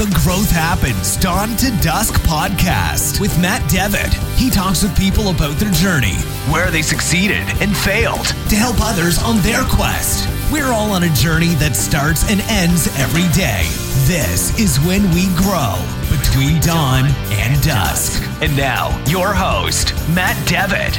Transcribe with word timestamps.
the 0.00 0.20
Growth 0.24 0.50
Happens 0.50 1.18
Dawn 1.18 1.54
to 1.58 1.70
Dusk 1.82 2.14
podcast 2.22 3.20
with 3.20 3.38
Matt 3.38 3.60
Devitt. 3.70 4.14
He 4.38 4.48
talks 4.48 4.82
with 4.82 4.96
people 4.96 5.28
about 5.28 5.56
their 5.56 5.70
journey, 5.72 6.14
where 6.48 6.70
they 6.70 6.80
succeeded 6.80 7.44
and 7.60 7.76
failed, 7.76 8.24
to 8.48 8.56
help 8.56 8.76
others 8.80 9.22
on 9.22 9.36
their 9.42 9.62
quest. 9.64 10.26
We're 10.50 10.72
all 10.72 10.90
on 10.92 11.02
a 11.02 11.12
journey 11.12 11.52
that 11.56 11.76
starts 11.76 12.24
and 12.30 12.40
ends 12.48 12.86
every 12.98 13.28
day. 13.36 13.68
This 14.08 14.58
is 14.58 14.80
when 14.86 15.02
we 15.12 15.28
grow 15.36 15.76
between 16.08 16.62
dawn 16.62 17.04
and 17.36 17.62
dusk. 17.62 18.22
And 18.40 18.56
now, 18.56 18.88
your 19.06 19.34
host, 19.34 19.92
Matt 20.14 20.34
Devitt. 20.48 20.96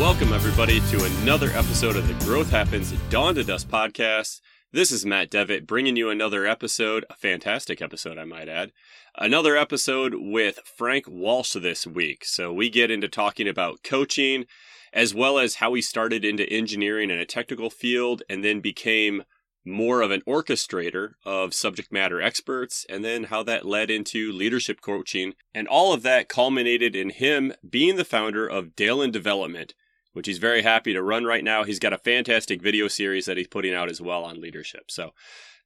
Welcome, 0.00 0.32
everybody, 0.32 0.80
to 0.90 1.04
another 1.04 1.50
episode 1.50 1.94
of 1.94 2.08
the 2.08 2.14
Growth 2.24 2.50
Happens 2.50 2.90
Dawn 3.10 3.36
to 3.36 3.44
Dusk 3.44 3.68
podcast. 3.68 4.40
This 4.76 4.92
is 4.92 5.06
Matt 5.06 5.30
Devitt 5.30 5.66
bringing 5.66 5.96
you 5.96 6.10
another 6.10 6.44
episode, 6.44 7.06
a 7.08 7.14
fantastic 7.14 7.80
episode, 7.80 8.18
I 8.18 8.26
might 8.26 8.46
add. 8.46 8.72
Another 9.16 9.56
episode 9.56 10.14
with 10.14 10.58
Frank 10.66 11.06
Walsh 11.08 11.54
this 11.54 11.86
week. 11.86 12.26
So, 12.26 12.52
we 12.52 12.68
get 12.68 12.90
into 12.90 13.08
talking 13.08 13.48
about 13.48 13.82
coaching 13.82 14.44
as 14.92 15.14
well 15.14 15.38
as 15.38 15.54
how 15.54 15.72
he 15.72 15.80
started 15.80 16.26
into 16.26 16.46
engineering 16.50 17.08
in 17.08 17.18
a 17.18 17.24
technical 17.24 17.70
field 17.70 18.22
and 18.28 18.44
then 18.44 18.60
became 18.60 19.22
more 19.64 20.02
of 20.02 20.10
an 20.10 20.20
orchestrator 20.28 21.12
of 21.24 21.54
subject 21.54 21.90
matter 21.90 22.20
experts, 22.20 22.84
and 22.90 23.02
then 23.02 23.24
how 23.24 23.42
that 23.44 23.64
led 23.64 23.90
into 23.90 24.30
leadership 24.30 24.82
coaching. 24.82 25.32
And 25.54 25.66
all 25.66 25.94
of 25.94 26.02
that 26.02 26.28
culminated 26.28 26.94
in 26.94 27.08
him 27.08 27.54
being 27.66 27.96
the 27.96 28.04
founder 28.04 28.46
of 28.46 28.76
Dalen 28.76 29.10
Development 29.10 29.72
which 30.16 30.26
he's 30.26 30.38
very 30.38 30.62
happy 30.62 30.94
to 30.94 31.02
run 31.02 31.26
right 31.26 31.44
now. 31.44 31.62
He's 31.62 31.78
got 31.78 31.92
a 31.92 31.98
fantastic 31.98 32.62
video 32.62 32.88
series 32.88 33.26
that 33.26 33.36
he's 33.36 33.48
putting 33.48 33.74
out 33.74 33.90
as 33.90 34.00
well 34.00 34.24
on 34.24 34.40
leadership. 34.40 34.90
So, 34.90 35.10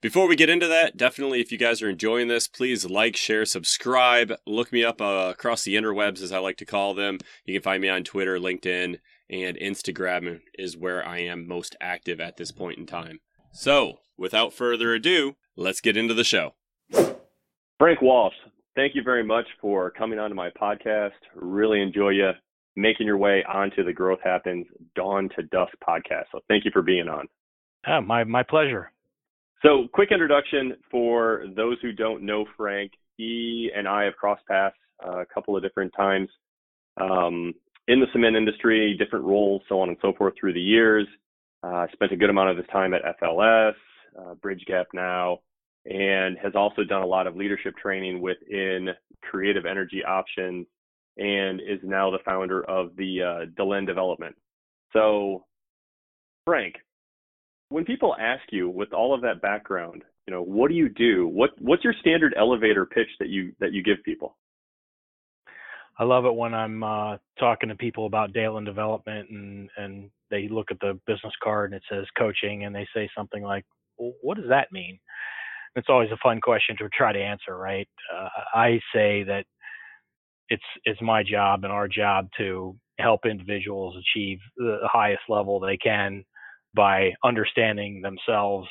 before 0.02 0.26
we 0.26 0.34
get 0.34 0.50
into 0.50 0.66
that, 0.66 0.96
definitely 0.96 1.40
if 1.40 1.52
you 1.52 1.58
guys 1.58 1.80
are 1.82 1.88
enjoying 1.88 2.26
this, 2.26 2.48
please 2.48 2.84
like, 2.84 3.14
share, 3.14 3.44
subscribe. 3.44 4.32
Look 4.48 4.72
me 4.72 4.82
up 4.82 5.00
uh, 5.00 5.28
across 5.30 5.62
the 5.62 5.76
interwebs, 5.76 6.20
as 6.20 6.32
I 6.32 6.38
like 6.38 6.56
to 6.56 6.64
call 6.64 6.94
them. 6.94 7.18
You 7.44 7.54
can 7.54 7.62
find 7.62 7.80
me 7.80 7.88
on 7.88 8.02
Twitter, 8.02 8.40
LinkedIn, 8.40 8.98
and 9.30 9.56
Instagram 9.56 10.40
is 10.58 10.76
where 10.76 11.06
I 11.06 11.18
am 11.18 11.46
most 11.46 11.76
active 11.80 12.18
at 12.18 12.36
this 12.36 12.50
point 12.50 12.76
in 12.76 12.86
time. 12.86 13.20
So, 13.52 13.98
without 14.18 14.52
further 14.52 14.92
ado, 14.94 15.36
let's 15.54 15.80
get 15.80 15.96
into 15.96 16.14
the 16.14 16.24
show. 16.24 16.54
Frank 17.78 18.02
Walsh, 18.02 18.34
thank 18.74 18.96
you 18.96 19.04
very 19.04 19.22
much 19.22 19.46
for 19.60 19.92
coming 19.92 20.18
on 20.18 20.30
to 20.30 20.34
my 20.34 20.50
podcast. 20.60 21.12
Really 21.36 21.80
enjoy 21.80 22.08
you 22.08 22.32
making 22.76 23.06
your 23.06 23.18
way 23.18 23.44
onto 23.44 23.84
the 23.84 23.92
Growth 23.92 24.20
Happens 24.22 24.66
Dawn 24.94 25.28
to 25.36 25.42
Dusk 25.44 25.72
podcast. 25.86 26.24
So 26.32 26.40
thank 26.48 26.64
you 26.64 26.70
for 26.72 26.82
being 26.82 27.08
on. 27.08 27.26
Ah, 27.86 28.00
my 28.00 28.24
my 28.24 28.42
pleasure. 28.42 28.92
So, 29.62 29.88
quick 29.92 30.10
introduction 30.10 30.74
for 30.90 31.44
those 31.54 31.76
who 31.82 31.92
don't 31.92 32.22
know 32.22 32.46
Frank. 32.56 32.92
He 33.16 33.70
and 33.76 33.86
I 33.86 34.04
have 34.04 34.16
crossed 34.16 34.46
paths 34.46 34.76
a 35.00 35.26
couple 35.32 35.54
of 35.54 35.62
different 35.62 35.92
times 35.94 36.28
um, 36.98 37.52
in 37.88 38.00
the 38.00 38.06
cement 38.12 38.36
industry, 38.36 38.96
different 38.98 39.24
roles, 39.24 39.62
so 39.68 39.80
on 39.80 39.88
and 39.88 39.98
so 40.00 40.14
forth 40.16 40.34
through 40.40 40.54
the 40.54 40.60
years. 40.60 41.06
Uh, 41.62 41.86
spent 41.92 42.12
a 42.12 42.16
good 42.16 42.30
amount 42.30 42.48
of 42.48 42.56
his 42.56 42.66
time 42.72 42.94
at 42.94 43.02
FLS, 43.20 43.74
uh, 44.18 44.34
Bridge 44.34 44.64
Gap 44.66 44.86
now, 44.94 45.40
and 45.84 46.38
has 46.42 46.54
also 46.54 46.82
done 46.82 47.02
a 47.02 47.06
lot 47.06 47.26
of 47.26 47.36
leadership 47.36 47.76
training 47.76 48.22
within 48.22 48.88
creative 49.22 49.66
energy 49.66 50.02
options 50.02 50.66
and 51.20 51.60
is 51.60 51.78
now 51.84 52.10
the 52.10 52.18
founder 52.24 52.64
of 52.64 52.96
the 52.96 53.22
uh, 53.22 53.44
Dalen 53.56 53.84
Development. 53.84 54.34
So, 54.92 55.44
Frank, 56.46 56.74
when 57.68 57.84
people 57.84 58.16
ask 58.18 58.42
you 58.50 58.68
with 58.68 58.92
all 58.92 59.14
of 59.14 59.20
that 59.20 59.42
background, 59.42 60.02
you 60.26 60.32
know, 60.32 60.42
what 60.42 60.68
do 60.68 60.74
you 60.74 60.88
do? 60.88 61.28
What 61.28 61.50
what's 61.60 61.84
your 61.84 61.94
standard 62.00 62.34
elevator 62.36 62.86
pitch 62.86 63.08
that 63.20 63.28
you 63.28 63.52
that 63.60 63.72
you 63.72 63.82
give 63.82 63.98
people? 64.04 64.36
I 65.98 66.04
love 66.04 66.24
it 66.24 66.34
when 66.34 66.54
I'm 66.54 66.82
uh, 66.82 67.18
talking 67.38 67.68
to 67.68 67.74
people 67.74 68.06
about 68.06 68.32
Dalen 68.32 68.64
development 68.64 69.28
and 69.30 69.68
and 69.76 70.10
they 70.30 70.48
look 70.48 70.70
at 70.70 70.80
the 70.80 70.98
business 71.06 71.34
card 71.42 71.72
and 71.72 71.76
it 71.76 71.82
says 71.90 72.06
coaching 72.18 72.64
and 72.64 72.74
they 72.74 72.86
say 72.94 73.08
something 73.16 73.42
like, 73.42 73.64
well, 73.98 74.12
"What 74.22 74.38
does 74.38 74.48
that 74.48 74.72
mean?" 74.72 74.98
It's 75.76 75.88
always 75.88 76.10
a 76.10 76.16
fun 76.22 76.40
question 76.40 76.76
to 76.78 76.88
try 76.88 77.12
to 77.12 77.18
answer, 77.18 77.56
right? 77.56 77.88
Uh, 78.12 78.28
I 78.54 78.80
say 78.94 79.22
that 79.24 79.44
it's 80.50 80.62
it's 80.84 81.00
my 81.00 81.22
job 81.22 81.64
and 81.64 81.72
our 81.72 81.88
job 81.88 82.28
to 82.36 82.76
help 82.98 83.24
individuals 83.24 83.96
achieve 83.96 84.38
the 84.56 84.78
highest 84.82 85.22
level 85.28 85.58
they 85.58 85.76
can 85.76 86.22
by 86.74 87.10
understanding 87.24 88.02
themselves 88.02 88.68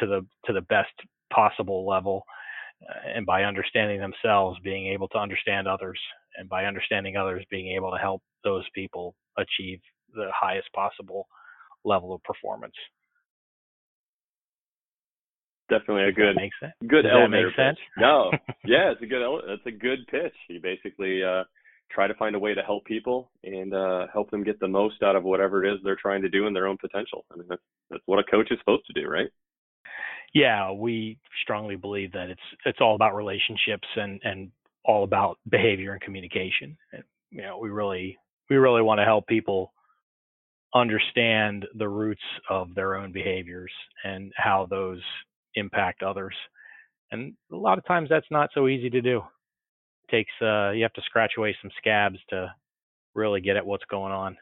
to 0.00 0.06
the 0.06 0.26
to 0.46 0.52
the 0.52 0.62
best 0.62 0.92
possible 1.32 1.86
level 1.86 2.24
uh, 2.88 3.08
and 3.14 3.26
by 3.26 3.44
understanding 3.44 4.00
themselves 4.00 4.58
being 4.64 4.88
able 4.88 5.08
to 5.08 5.18
understand 5.18 5.68
others 5.68 6.00
and 6.36 6.48
by 6.48 6.64
understanding 6.64 7.16
others 7.16 7.44
being 7.50 7.74
able 7.74 7.90
to 7.90 7.98
help 7.98 8.22
those 8.42 8.64
people 8.74 9.14
achieve 9.38 9.78
the 10.14 10.28
highest 10.34 10.68
possible 10.74 11.26
level 11.84 12.14
of 12.14 12.22
performance 12.22 12.74
definitely 15.68 16.04
a 16.04 16.12
good 16.12 16.36
makes 16.36 16.56
sense. 16.60 16.72
good 16.86 17.02
Does 17.02 17.12
elevator 17.12 17.52
that 17.56 17.64
make 17.64 17.76
pitch. 17.76 17.84
No, 17.98 18.30
yeah, 18.64 18.92
it's 18.92 19.02
a 19.02 19.06
good 19.06 19.22
it's 19.48 19.66
a 19.66 19.70
good 19.70 20.06
pitch. 20.10 20.34
You 20.48 20.60
basically 20.60 21.22
uh, 21.22 21.44
try 21.90 22.06
to 22.06 22.14
find 22.14 22.34
a 22.34 22.38
way 22.38 22.54
to 22.54 22.62
help 22.62 22.84
people 22.84 23.30
and 23.42 23.74
uh, 23.74 24.06
help 24.12 24.30
them 24.30 24.44
get 24.44 24.60
the 24.60 24.68
most 24.68 25.02
out 25.02 25.16
of 25.16 25.24
whatever 25.24 25.64
it 25.64 25.72
is 25.72 25.80
they're 25.84 25.96
trying 26.00 26.22
to 26.22 26.28
do 26.28 26.46
in 26.46 26.52
their 26.52 26.66
own 26.66 26.76
potential. 26.78 27.24
I 27.32 27.36
mean, 27.36 27.46
that's 27.48 27.62
that's 27.90 28.02
what 28.06 28.18
a 28.18 28.24
coach 28.24 28.50
is 28.50 28.58
supposed 28.58 28.86
to 28.86 29.00
do, 29.00 29.08
right? 29.08 29.28
Yeah, 30.34 30.72
we 30.72 31.18
strongly 31.42 31.76
believe 31.76 32.12
that 32.12 32.30
it's 32.30 32.42
it's 32.64 32.80
all 32.80 32.94
about 32.94 33.14
relationships 33.14 33.86
and 33.96 34.20
and 34.24 34.50
all 34.84 35.04
about 35.04 35.38
behavior 35.48 35.92
and 35.92 36.00
communication. 36.00 36.76
And, 36.92 37.02
you 37.30 37.42
know, 37.42 37.58
we 37.58 37.70
really 37.70 38.18
we 38.50 38.56
really 38.56 38.82
want 38.82 38.98
to 38.98 39.04
help 39.04 39.26
people 39.26 39.72
understand 40.74 41.64
the 41.78 41.88
roots 41.88 42.22
of 42.50 42.74
their 42.74 42.96
own 42.96 43.12
behaviors 43.12 43.70
and 44.02 44.32
how 44.36 44.66
those 44.68 45.00
impact 45.54 46.02
others. 46.02 46.34
And 47.10 47.34
a 47.52 47.56
lot 47.56 47.78
of 47.78 47.86
times 47.86 48.08
that's 48.08 48.30
not 48.30 48.50
so 48.54 48.68
easy 48.68 48.90
to 48.90 49.00
do. 49.00 49.18
It 49.18 50.10
takes 50.10 50.32
uh, 50.42 50.70
you 50.70 50.82
have 50.82 50.92
to 50.94 51.02
scratch 51.02 51.32
away 51.38 51.56
some 51.62 51.70
scabs 51.78 52.18
to 52.30 52.52
really 53.14 53.40
get 53.40 53.56
at 53.56 53.66
what's 53.66 53.84
going 53.90 54.12
on. 54.12 54.36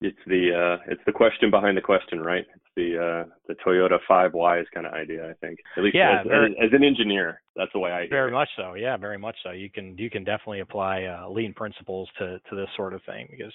It's 0.00 0.18
the 0.26 0.50
uh, 0.52 0.82
it's 0.90 1.00
the 1.06 1.12
question 1.12 1.50
behind 1.50 1.76
the 1.76 1.80
question, 1.80 2.20
right? 2.20 2.44
It's 2.54 2.64
the 2.74 2.98
uh, 2.98 3.30
the 3.46 3.54
Toyota 3.64 3.98
five 4.08 4.34
whys 4.34 4.64
kind 4.74 4.84
of 4.84 4.92
idea, 4.92 5.30
I 5.30 5.34
think. 5.34 5.60
At 5.76 5.84
least 5.84 5.94
yeah, 5.94 6.20
as, 6.20 6.26
very, 6.26 6.50
as, 6.50 6.56
as, 6.66 6.70
an 6.72 6.82
engineer, 6.82 7.40
that's 7.54 7.72
the 7.72 7.78
way 7.78 7.92
I. 7.92 8.08
Very 8.08 8.30
it. 8.30 8.34
much 8.34 8.48
so. 8.56 8.74
Yeah, 8.74 8.96
very 8.96 9.18
much 9.18 9.36
so. 9.44 9.50
You 9.52 9.70
can 9.70 9.96
you 9.96 10.10
can 10.10 10.24
definitely 10.24 10.58
apply 10.58 11.04
uh, 11.04 11.28
lean 11.28 11.54
principles 11.54 12.08
to 12.18 12.40
to 12.50 12.56
this 12.56 12.68
sort 12.76 12.94
of 12.94 13.02
thing 13.04 13.28
because 13.30 13.52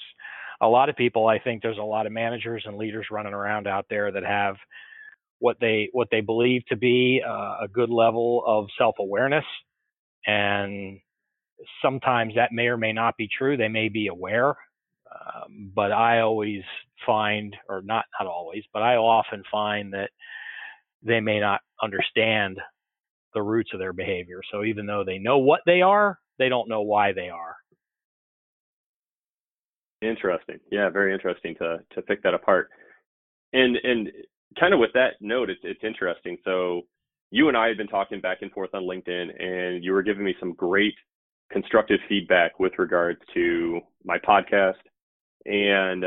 a 0.62 0.68
lot 0.68 0.88
of 0.88 0.96
people, 0.96 1.28
I 1.28 1.38
think, 1.38 1.62
there's 1.62 1.78
a 1.78 1.84
lot 1.84 2.06
of 2.06 2.14
managers 2.14 2.64
and 2.66 2.78
leaders 2.78 3.08
running 3.12 3.34
around 3.34 3.68
out 3.68 3.86
there 3.90 4.12
that 4.12 4.24
have 4.24 4.56
what 5.40 5.58
they 5.60 5.90
what 5.92 6.08
they 6.12 6.22
believe 6.22 6.66
to 6.68 6.76
be 6.76 7.22
uh, 7.26 7.58
a 7.64 7.68
good 7.72 7.90
level 7.90 8.44
of 8.46 8.68
self-awareness. 8.78 9.46
And 10.26 11.00
sometimes 11.82 12.36
that 12.36 12.52
may 12.52 12.68
or 12.68 12.78
may 12.78 12.94
not 12.94 13.18
be 13.18 13.28
true. 13.28 13.58
They 13.58 13.68
may 13.68 13.90
be 13.90 14.08
aware 14.08 14.56
um, 15.12 15.72
but 15.74 15.92
i 15.92 16.20
always 16.20 16.62
find 17.06 17.56
or 17.70 17.82
not 17.82 18.06
not 18.20 18.30
always 18.30 18.64
but 18.74 18.82
i 18.82 18.96
often 18.96 19.44
find 19.52 19.94
that 19.94 20.10
they 21.04 21.20
may 21.20 21.40
not 21.40 21.62
understand 21.82 22.60
the 23.34 23.42
roots 23.42 23.70
of 23.72 23.80
their 23.80 23.94
behavior. 23.94 24.42
So 24.52 24.64
even 24.64 24.88
though 24.88 25.04
they 25.04 25.20
know 25.20 25.38
what 25.38 25.62
they 25.66 25.82
are 25.82 26.20
they 26.40 26.50
don't 26.50 26.70
know 26.70 26.82
why 26.82 27.14
they 27.14 27.30
are. 27.30 27.56
Interesting. 30.02 30.60
Yeah 30.72 30.90
very 30.90 31.14
interesting 31.14 31.56
to 31.56 31.80
to 31.94 32.02
pick 32.02 32.24
that 32.24 32.34
apart. 32.34 32.70
And 33.54 33.78
and 33.84 34.12
kind 34.60 34.74
of 34.74 34.80
with 34.80 34.92
that 34.94 35.14
note, 35.22 35.50
it's 35.50 35.62
it's 35.64 35.84
interesting. 35.84 36.38
So 36.44 36.84
you 37.32 37.48
and 37.48 37.58
I 37.58 37.68
had 37.68 37.78
been 37.78 37.88
talking 37.88 38.22
back 38.22 38.40
and 38.42 38.52
forth 38.52 38.70
on 38.74 38.84
LinkedIn, 38.84 39.44
and 39.44 39.84
you 39.84 39.92
were 39.92 40.04
giving 40.04 40.24
me 40.24 40.36
some 40.40 40.54
great 40.54 40.96
constructive 41.52 42.00
feedback 42.08 42.60
with 42.60 42.74
regards 42.78 43.20
to 43.34 43.80
my 44.04 44.18
podcast. 44.20 44.76
And 45.46 46.06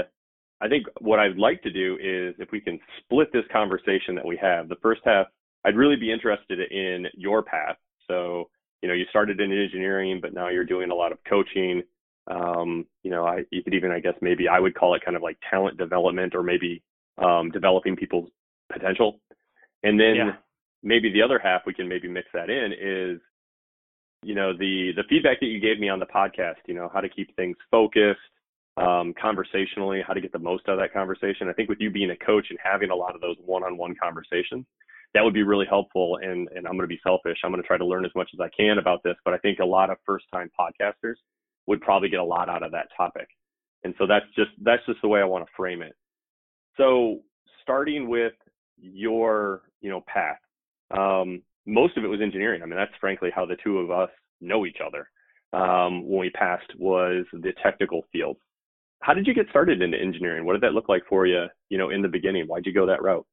I 0.61 0.69
think 0.69 0.87
what 1.01 1.19
I'd 1.19 1.37
like 1.37 1.63
to 1.63 1.71
do 1.71 1.97
is 2.01 2.35
if 2.39 2.51
we 2.53 2.61
can 2.61 2.79
split 2.99 3.33
this 3.33 3.45
conversation 3.53 4.15
that 4.15 4.27
we 4.27 4.37
have. 4.37 4.69
The 4.69 4.77
first 4.83 5.01
half, 5.05 5.27
I'd 5.65 5.77
really 5.77 5.97
be 5.97 6.13
interested 6.13 6.61
in 6.71 7.07
your 7.15 7.43
path. 7.43 7.77
So, 8.09 8.51
you 8.83 8.89
know, 8.89 8.95
you 8.95 9.05
started 9.11 9.41
in 9.41 9.53
engineering, 9.53 10.19
but 10.21 10.35
now 10.35 10.49
you're 10.49 10.65
doing 10.65 10.91
a 10.91 10.95
lot 10.95 11.13
of 11.13 11.19
coaching. 11.29 11.83
Um, 12.31 12.87
you 13.03 13.11
know, 13.11 13.27
I 13.27 13.45
you 13.51 13.63
could 13.63 13.75
even 13.75 13.91
I 13.91 14.01
guess 14.01 14.15
maybe 14.21 14.49
I 14.49 14.61
would 14.61 14.75
call 14.75 14.95
it 14.95 15.03
kind 15.05 15.17
of 15.17 15.23
like 15.23 15.39
talent 15.51 15.79
development 15.79 16.35
or 16.35 16.43
maybe 16.43 16.83
um, 17.19 17.51
developing 17.51 17.97
people's 17.97 18.31
potential. 18.73 19.21
And 19.83 19.99
then 19.99 20.15
yeah. 20.17 20.33
maybe 20.83 21.11
the 21.13 21.23
other 21.23 21.39
half 21.39 21.63
we 21.67 21.75
can 21.75 21.89
maybe 21.89 22.09
mix 22.09 22.29
that 22.35 22.51
in 22.51 22.73
is, 22.73 23.21
you 24.23 24.35
know, 24.35 24.53
the 24.53 24.93
the 24.95 25.05
feedback 25.09 25.41
that 25.41 25.47
you 25.47 25.61
gave 25.61 25.81
me 25.81 25.89
on 25.89 25.99
the 25.99 26.07
podcast, 26.07 26.57
you 26.67 26.75
know, 26.75 26.91
how 26.93 27.01
to 27.01 27.09
keep 27.09 27.35
things 27.37 27.57
focused, 27.71 28.21
um, 28.77 29.15
conversationally, 29.21 30.03
how 30.07 30.13
to 30.13 30.21
get 30.21 30.33
the 30.33 30.39
most 30.39 30.69
out 30.69 30.75
of 30.75 30.81
that 30.81 30.93
conversation. 30.93 31.49
I 31.49 31.55
think 31.55 31.69
with 31.69 31.81
you 31.81 31.91
being 31.91 32.11
a 32.11 32.17
coach 32.17 32.47
and 32.51 32.59
having 32.63 32.91
a 32.91 32.95
lot 32.95 33.15
of 33.15 33.21
those 33.23 33.37
one-on-one 33.45 33.95
conversations, 34.03 34.67
that 35.15 35.25
would 35.25 35.35
be 35.35 35.43
really 35.43 35.67
helpful. 35.67 36.19
And, 36.23 36.49
and 36.55 36.67
I'm 36.67 36.75
going 36.75 36.89
to 36.89 36.95
be 36.95 37.01
selfish. 37.03 37.39
I'm 37.43 37.51
going 37.51 37.63
to 37.63 37.67
try 37.67 37.79
to 37.79 37.87
learn 37.87 38.05
as 38.05 38.15
much 38.15 38.31
as 38.35 38.41
I 38.41 38.51
can 38.55 38.79
about 38.79 39.03
this, 39.03 39.17
but 39.25 39.33
I 39.33 39.39
think 39.39 39.59
a 39.59 39.65
lot 39.65 39.91
of 39.91 39.97
first-time 40.05 40.51
podcasters 40.59 41.17
would 41.67 41.81
probably 41.81 42.11
get 42.11 42.21
a 42.21 42.25
lot 42.25 42.49
out 42.49 42.63
of 42.63 42.73
that 42.73 42.89
topic. 42.97 43.29
And 43.85 43.95
so 43.99 44.07
that's 44.07 44.27
just 44.37 44.51
that's 44.63 44.85
just 44.85 45.01
the 45.01 45.09
way 45.09 45.21
I 45.21 45.25
want 45.25 45.47
to 45.47 45.53
frame 45.57 45.81
it. 45.81 45.95
So 46.77 47.21
starting 47.63 48.09
with 48.09 48.33
your 48.81 49.63
you 49.81 49.91
know 49.91 50.03
path, 50.07 50.39
um, 50.97 51.43
most 51.67 51.97
of 51.97 52.05
it 52.05 52.09
was 52.09 52.21
engineering. 52.23 52.63
I 52.63 52.67
mean, 52.67 52.77
that's 52.77 52.93
frankly 53.01 53.31
how 53.35 53.47
the 53.47 53.57
two 53.63 53.79
of 53.79 53.91
us 53.91 54.11
know 54.41 54.67
each 54.67 54.79
other. 54.85 55.09
Um, 55.53 56.09
when 56.09 56.21
we 56.21 56.31
passed 56.31 56.73
was 56.79 57.25
the 57.33 57.53
technical 57.63 58.05
field. 58.13 58.37
How 59.01 59.15
did 59.15 59.27
you 59.27 59.35
get 59.35 59.49
started 59.51 59.83
into 59.83 59.99
engineering? 59.99 60.45
What 60.45 60.53
did 60.53 60.63
that 60.63 60.75
look 60.75 60.89
like 60.89 61.03
for 61.09 61.27
you? 61.27 61.47
You 61.71 61.79
know, 61.79 61.91
in 61.91 62.03
the 62.03 62.09
beginning, 62.09 62.47
why'd 62.47 62.67
you 62.67 62.73
go 62.73 62.87
that 62.87 63.03
route? 63.03 63.27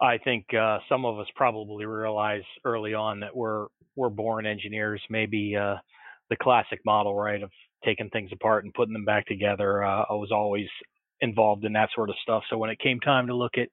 I 0.00 0.18
think 0.18 0.46
uh, 0.54 0.78
some 0.88 1.04
of 1.04 1.18
us 1.18 1.26
probably 1.34 1.84
realize 1.84 2.42
early 2.64 2.94
on 2.94 3.20
that 3.20 3.36
we're 3.36 3.66
we're 3.96 4.10
born 4.10 4.46
engineers. 4.46 5.02
Maybe 5.10 5.56
uh, 5.56 5.76
the 6.30 6.36
classic 6.36 6.80
model, 6.84 7.14
right, 7.14 7.42
of 7.42 7.50
taking 7.84 8.08
things 8.10 8.30
apart 8.32 8.64
and 8.64 8.74
putting 8.74 8.92
them 8.92 9.04
back 9.04 9.26
together. 9.26 9.84
Uh, 9.84 10.04
I 10.08 10.14
was 10.14 10.30
always 10.32 10.68
involved 11.20 11.64
in 11.64 11.72
that 11.74 11.90
sort 11.94 12.10
of 12.10 12.16
stuff. 12.22 12.42
So 12.50 12.58
when 12.58 12.70
it 12.70 12.78
came 12.78 13.00
time 13.00 13.26
to 13.28 13.34
look 13.34 13.52
at 13.56 13.68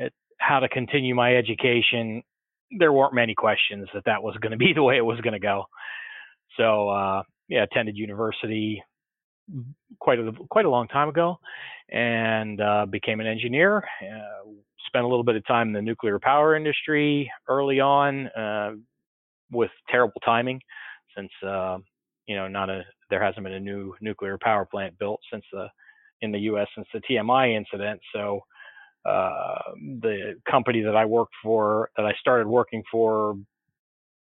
at 0.00 0.12
how 0.38 0.60
to 0.60 0.68
continue 0.68 1.14
my 1.14 1.36
education, 1.36 2.22
there 2.78 2.92
weren't 2.92 3.14
many 3.14 3.34
questions 3.34 3.88
that 3.94 4.04
that 4.06 4.22
was 4.22 4.36
going 4.40 4.52
to 4.52 4.58
be 4.58 4.72
the 4.74 4.82
way 4.82 4.96
it 4.96 5.04
was 5.04 5.20
going 5.20 5.34
to 5.34 5.38
go. 5.38 5.64
So 6.56 6.88
uh, 6.88 7.22
yeah, 7.48 7.64
attended 7.64 7.96
university 7.96 8.82
quite 10.00 10.18
a 10.18 10.32
quite 10.50 10.64
a 10.64 10.70
long 10.70 10.88
time 10.88 11.08
ago, 11.08 11.38
and 11.90 12.60
uh, 12.60 12.86
became 12.86 13.20
an 13.20 13.26
engineer. 13.26 13.78
Uh, 14.02 14.50
spent 14.86 15.04
a 15.04 15.08
little 15.08 15.24
bit 15.24 15.36
of 15.36 15.46
time 15.46 15.68
in 15.68 15.72
the 15.72 15.82
nuclear 15.82 16.18
power 16.18 16.54
industry 16.54 17.30
early 17.48 17.80
on, 17.80 18.28
uh, 18.28 18.72
with 19.50 19.70
terrible 19.90 20.20
timing, 20.24 20.60
since 21.16 21.30
uh, 21.46 21.78
you 22.26 22.36
know 22.36 22.48
not 22.48 22.70
a 22.70 22.82
there 23.10 23.22
hasn't 23.22 23.44
been 23.44 23.54
a 23.54 23.60
new 23.60 23.94
nuclear 24.00 24.38
power 24.40 24.64
plant 24.64 24.98
built 24.98 25.20
since 25.30 25.44
the 25.52 25.66
in 26.24 26.32
the 26.32 26.40
U.S. 26.40 26.66
since 26.74 26.88
the 26.92 27.00
TMI 27.00 27.56
incident. 27.56 28.00
So 28.12 28.40
uh, 29.04 29.58
the 30.00 30.34
company 30.50 30.80
that 30.82 30.96
I 30.96 31.04
worked 31.04 31.34
for, 31.42 31.90
that 31.96 32.06
I 32.06 32.12
started 32.20 32.46
working 32.48 32.82
for, 32.90 33.36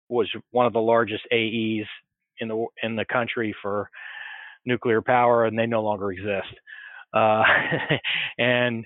was 0.09 0.30
one 0.51 0.65
of 0.65 0.74
the 0.74 0.80
largest 0.80 1.24
AEs 1.31 1.88
in 2.39 2.47
the 2.47 2.65
in 2.83 2.95
the 2.95 3.06
country 3.06 3.56
for 3.62 3.89
nuclear 4.65 5.01
power, 5.01 5.45
and 5.45 5.57
they 5.57 5.65
no 5.65 5.81
longer 5.81 6.12
exist. 6.12 6.53
Uh, 7.13 7.44
and 8.38 8.86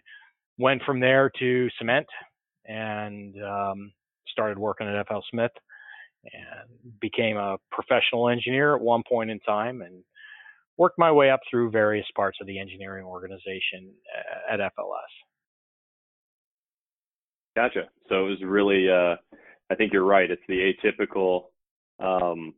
went 0.58 0.84
from 0.84 1.00
there 1.00 1.32
to 1.40 1.70
cement, 1.78 2.06
and 2.66 3.36
um, 3.44 3.92
started 4.28 4.60
working 4.60 4.88
at 4.88 5.08
FL 5.08 5.20
Smith, 5.32 5.52
and 6.26 7.00
became 7.02 7.38
a 7.38 7.58
professional 7.72 8.30
engineer 8.30 8.76
at 8.76 8.82
one 8.82 9.02
point 9.08 9.32
in 9.32 9.40
time, 9.40 9.82
and 9.82 10.04
worked 10.80 10.98
my 10.98 11.12
way 11.12 11.30
up 11.30 11.42
through 11.52 11.70
various 11.70 12.06
parts 12.16 12.38
of 12.42 12.48
the 12.48 12.58
engineering 12.58 13.06
organization 13.06 13.92
uh, 14.18 14.54
at 14.54 14.60
FLS. 14.60 15.12
Gotcha. 17.56 17.90
So 18.08 18.26
it 18.26 18.30
was 18.30 18.38
really, 18.44 18.90
uh, 18.90 19.18
I 19.70 19.76
think 19.76 19.92
you're 19.92 20.06
right. 20.06 20.32
It's 20.32 20.42
the 20.48 20.72
atypical, 20.72 21.48
um, 22.00 22.54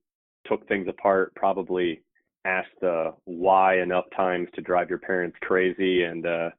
took 0.45 0.67
things 0.67 0.87
apart, 0.87 1.33
probably 1.35 2.03
asked 2.45 2.79
the 2.79 3.13
why 3.25 3.81
enough 3.81 4.05
times 4.15 4.47
to 4.53 4.61
drive 4.61 4.89
your 4.89 4.99
parents 4.99 5.37
crazy, 5.41 6.03
and 6.03 6.25
uh, 6.25 6.49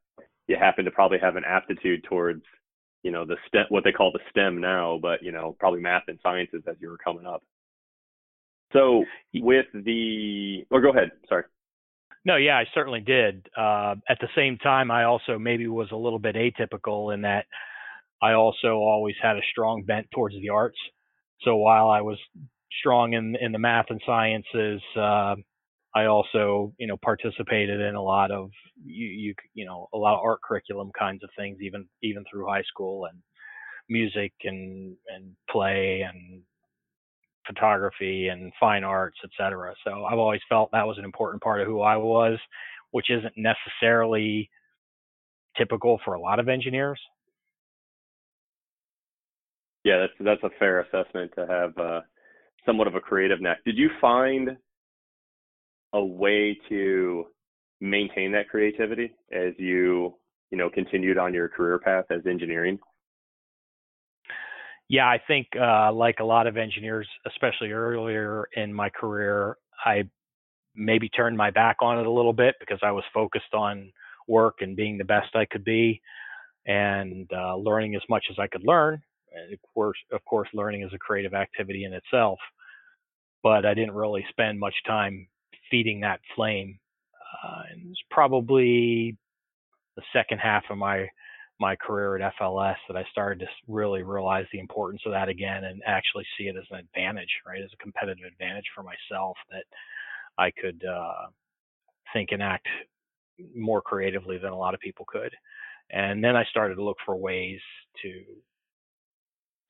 you 0.48 0.56
happen 0.56 0.84
to 0.84 0.90
probably 0.90 1.18
have 1.18 1.36
an 1.36 1.44
aptitude 1.46 2.02
towards, 2.08 2.42
you 3.04 3.12
know, 3.12 3.24
the 3.24 3.36
STEM, 3.46 3.66
what 3.68 3.84
they 3.84 3.92
call 3.92 4.10
the 4.10 4.20
STEM 4.30 4.60
now, 4.60 4.98
but 5.00 5.22
you 5.22 5.30
know, 5.30 5.54
probably 5.60 5.80
math 5.80 6.04
and 6.08 6.18
sciences 6.24 6.62
as 6.68 6.74
you 6.80 6.88
were 6.88 6.98
coming 6.98 7.26
up. 7.26 7.42
So 8.72 9.04
with 9.34 9.66
the, 9.72 10.64
or 10.70 10.78
oh, 10.78 10.82
go 10.82 10.90
ahead. 10.90 11.10
Sorry. 11.28 11.44
No, 12.24 12.36
yeah, 12.36 12.56
I 12.56 12.64
certainly 12.74 13.00
did. 13.00 13.48
Uh, 13.56 13.96
at 14.08 14.18
the 14.20 14.28
same 14.36 14.58
time, 14.58 14.90
I 14.90 15.04
also 15.04 15.38
maybe 15.38 15.66
was 15.66 15.90
a 15.90 15.96
little 15.96 16.18
bit 16.20 16.36
atypical 16.36 17.12
in 17.12 17.22
that 17.22 17.46
I 18.22 18.32
also 18.34 18.76
always 18.76 19.16
had 19.22 19.36
a 19.36 19.42
strong 19.50 19.84
bent 19.84 20.08
towards 20.14 20.36
the 20.36 20.50
arts. 20.50 20.78
So 21.42 21.56
while 21.56 21.90
I 21.90 22.02
was 22.02 22.18
strong 22.80 23.14
in 23.14 23.36
in 23.40 23.52
the 23.52 23.58
math 23.58 23.86
and 23.90 24.00
sciences, 24.06 24.82
uh, 24.96 25.36
I 25.94 26.06
also 26.06 26.72
you 26.78 26.86
know 26.86 26.96
participated 26.98 27.80
in 27.80 27.96
a 27.96 28.02
lot 28.02 28.30
of 28.30 28.50
you, 28.84 29.06
you 29.06 29.34
you 29.54 29.66
know 29.66 29.88
a 29.94 29.98
lot 29.98 30.14
of 30.14 30.20
art 30.24 30.40
curriculum 30.46 30.90
kinds 30.98 31.24
of 31.24 31.30
things 31.36 31.58
even 31.62 31.88
even 32.02 32.24
through 32.30 32.46
high 32.48 32.62
school 32.64 33.06
and 33.06 33.18
music 33.88 34.32
and 34.44 34.96
and 35.14 35.36
play 35.50 36.02
and 36.02 36.42
photography 37.46 38.28
and 38.28 38.52
fine 38.58 38.84
arts, 38.84 39.18
etc. 39.24 39.74
So 39.84 40.04
I've 40.04 40.18
always 40.18 40.40
felt 40.48 40.70
that 40.72 40.86
was 40.86 40.98
an 40.98 41.04
important 41.04 41.42
part 41.42 41.60
of 41.60 41.66
who 41.66 41.80
I 41.80 41.96
was, 41.96 42.38
which 42.90 43.10
isn't 43.10 43.34
necessarily 43.36 44.48
typical 45.56 46.00
for 46.04 46.14
a 46.14 46.20
lot 46.20 46.38
of 46.38 46.48
engineers. 46.48 47.00
Yeah, 49.84 49.98
that's 49.98 50.12
that's 50.20 50.42
a 50.44 50.58
fair 50.58 50.80
assessment 50.80 51.32
to 51.36 51.46
have 51.46 51.76
uh, 51.76 52.00
somewhat 52.64 52.86
of 52.86 52.94
a 52.94 53.00
creative 53.00 53.40
knack. 53.40 53.64
Did 53.64 53.76
you 53.76 53.90
find 54.00 54.56
a 55.92 56.04
way 56.04 56.56
to 56.68 57.24
maintain 57.80 58.32
that 58.32 58.48
creativity 58.48 59.12
as 59.32 59.54
you 59.58 60.14
you 60.50 60.58
know 60.58 60.70
continued 60.70 61.18
on 61.18 61.34
your 61.34 61.48
career 61.48 61.78
path 61.78 62.04
as 62.10 62.20
engineering? 62.26 62.78
Yeah, 64.92 65.06
I 65.08 65.20
think 65.26 65.48
uh, 65.60 65.92
like 65.92 66.20
a 66.20 66.24
lot 66.24 66.46
of 66.46 66.58
engineers, 66.58 67.08
especially 67.26 67.72
earlier 67.72 68.46
in 68.56 68.74
my 68.74 68.90
career, 68.90 69.56
I 69.86 70.04
maybe 70.76 71.08
turned 71.10 71.36
my 71.36 71.50
back 71.50 71.78
on 71.82 71.98
it 71.98 72.06
a 72.06 72.12
little 72.12 72.34
bit 72.34 72.56
because 72.60 72.80
I 72.82 72.92
was 72.92 73.04
focused 73.14 73.54
on 73.54 73.92
work 74.28 74.56
and 74.62 74.76
being 74.76 74.98
the 74.98 75.04
best 75.04 75.34
I 75.36 75.46
could 75.46 75.64
be 75.64 76.00
and 76.66 77.30
uh, 77.34 77.56
learning 77.56 77.96
as 77.96 78.02
much 78.10 78.26
as 78.30 78.38
I 78.38 78.48
could 78.48 78.64
learn 78.66 79.02
of 79.52 79.58
course, 79.74 79.98
of 80.12 80.24
course, 80.24 80.48
learning 80.54 80.82
is 80.82 80.92
a 80.94 80.98
creative 80.98 81.34
activity 81.34 81.84
in 81.84 81.94
itself, 81.94 82.38
but 83.42 83.66
I 83.66 83.74
didn't 83.74 83.94
really 83.94 84.24
spend 84.30 84.60
much 84.60 84.74
time 84.86 85.28
feeding 85.70 86.00
that 86.00 86.20
flame. 86.36 86.78
Uh, 87.44 87.62
and 87.72 87.90
it's 87.90 88.00
probably 88.10 89.16
the 89.96 90.02
second 90.12 90.38
half 90.38 90.64
of 90.70 90.78
my 90.78 91.08
my 91.62 91.76
career 91.76 92.16
at 92.16 92.34
FLS 92.34 92.74
that 92.88 92.96
I 92.96 93.04
started 93.12 93.38
to 93.38 93.46
really 93.68 94.02
realize 94.02 94.46
the 94.52 94.58
importance 94.58 95.00
of 95.06 95.12
that 95.12 95.28
again 95.28 95.62
and 95.62 95.80
actually 95.86 96.26
see 96.36 96.48
it 96.48 96.56
as 96.56 96.64
an 96.72 96.78
advantage, 96.78 97.30
right, 97.46 97.62
as 97.62 97.70
a 97.72 97.82
competitive 97.82 98.24
advantage 98.24 98.64
for 98.74 98.82
myself 98.82 99.36
that 99.48 99.64
I 100.36 100.50
could 100.50 100.84
uh, 100.84 101.26
think 102.12 102.30
and 102.32 102.42
act 102.42 102.66
more 103.54 103.80
creatively 103.80 104.38
than 104.38 104.50
a 104.50 104.58
lot 104.58 104.74
of 104.74 104.80
people 104.80 105.06
could. 105.06 105.32
And 105.90 106.22
then 106.22 106.34
I 106.34 106.44
started 106.50 106.74
to 106.74 106.82
look 106.82 106.96
for 107.06 107.14
ways 107.14 107.60
to 108.02 108.24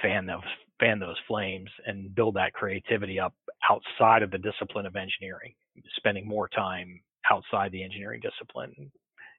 fan 0.00 0.24
those 0.24 0.40
fan 0.80 0.98
those 0.98 1.18
flames 1.28 1.68
and 1.86 2.14
build 2.14 2.34
that 2.36 2.54
creativity 2.54 3.20
up 3.20 3.34
outside 3.70 4.22
of 4.22 4.30
the 4.30 4.38
discipline 4.38 4.86
of 4.86 4.96
engineering, 4.96 5.52
spending 5.96 6.26
more 6.26 6.48
time 6.48 7.00
outside 7.30 7.70
the 7.70 7.84
engineering 7.84 8.20
discipline. 8.22 8.90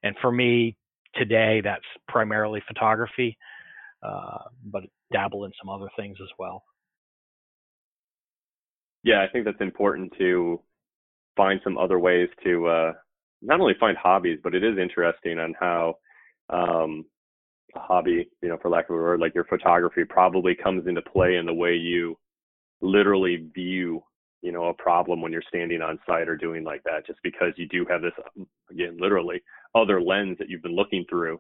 And 0.04 0.16
for 0.22 0.32
me 0.32 0.78
today, 1.16 1.62
that's 1.64 1.86
primarily 2.08 2.62
photography, 2.68 3.38
uh, 4.02 4.40
but 4.66 4.84
dabble 5.12 5.46
in 5.46 5.52
some 5.62 5.70
other 5.70 5.90
things 5.98 6.18
as 6.22 6.30
well. 6.38 6.64
Yeah, 9.04 9.22
I 9.22 9.28
think 9.32 9.46
that's 9.46 9.60
important 9.60 10.14
to 10.18 10.62
find 11.36 11.60
some 11.64 11.78
other 11.78 12.00
ways 12.00 12.30
to 12.44 12.68
uh, 12.68 12.94
not 13.42 13.60
only 13.60 13.74
find 13.80 13.98
hobbies, 13.98 14.40
but 14.44 14.56
it 14.56 14.64
is 14.64 14.78
interesting 14.78 15.40
on 15.40 15.54
how 15.60 15.96
um, 16.50 17.06
a 17.76 17.80
hobby, 17.80 18.30
you 18.42 18.50
know, 18.50 18.58
for 18.62 18.70
lack 18.70 18.90
of 18.90 18.96
a 18.96 19.00
word, 19.00 19.20
like 19.20 19.36
your 19.36 19.46
photography 19.46 20.06
probably 20.06 20.56
comes 20.56 20.88
into 20.88 21.02
play 21.02 21.36
in 21.36 21.46
the 21.46 21.54
way 21.54 21.76
you 21.76 22.18
literally 22.82 23.48
view, 23.54 24.02
you 24.42 24.52
know, 24.52 24.66
a 24.66 24.74
problem 24.74 25.22
when 25.22 25.32
you're 25.32 25.44
standing 25.48 25.82
on 25.82 26.00
site 26.06 26.30
or 26.30 26.38
doing 26.38 26.64
like 26.64 26.84
that, 26.84 27.06
just 27.06 27.20
because 27.24 27.54
you 27.58 27.68
do 27.68 27.86
have 27.90 28.02
this, 28.02 28.14
again, 28.72 28.98
literally 29.00 29.42
other 29.76 30.02
lens 30.02 30.38
that 30.40 30.50
you've 30.50 30.64
been 30.64 30.76
looking 30.76 31.06
through 31.10 31.40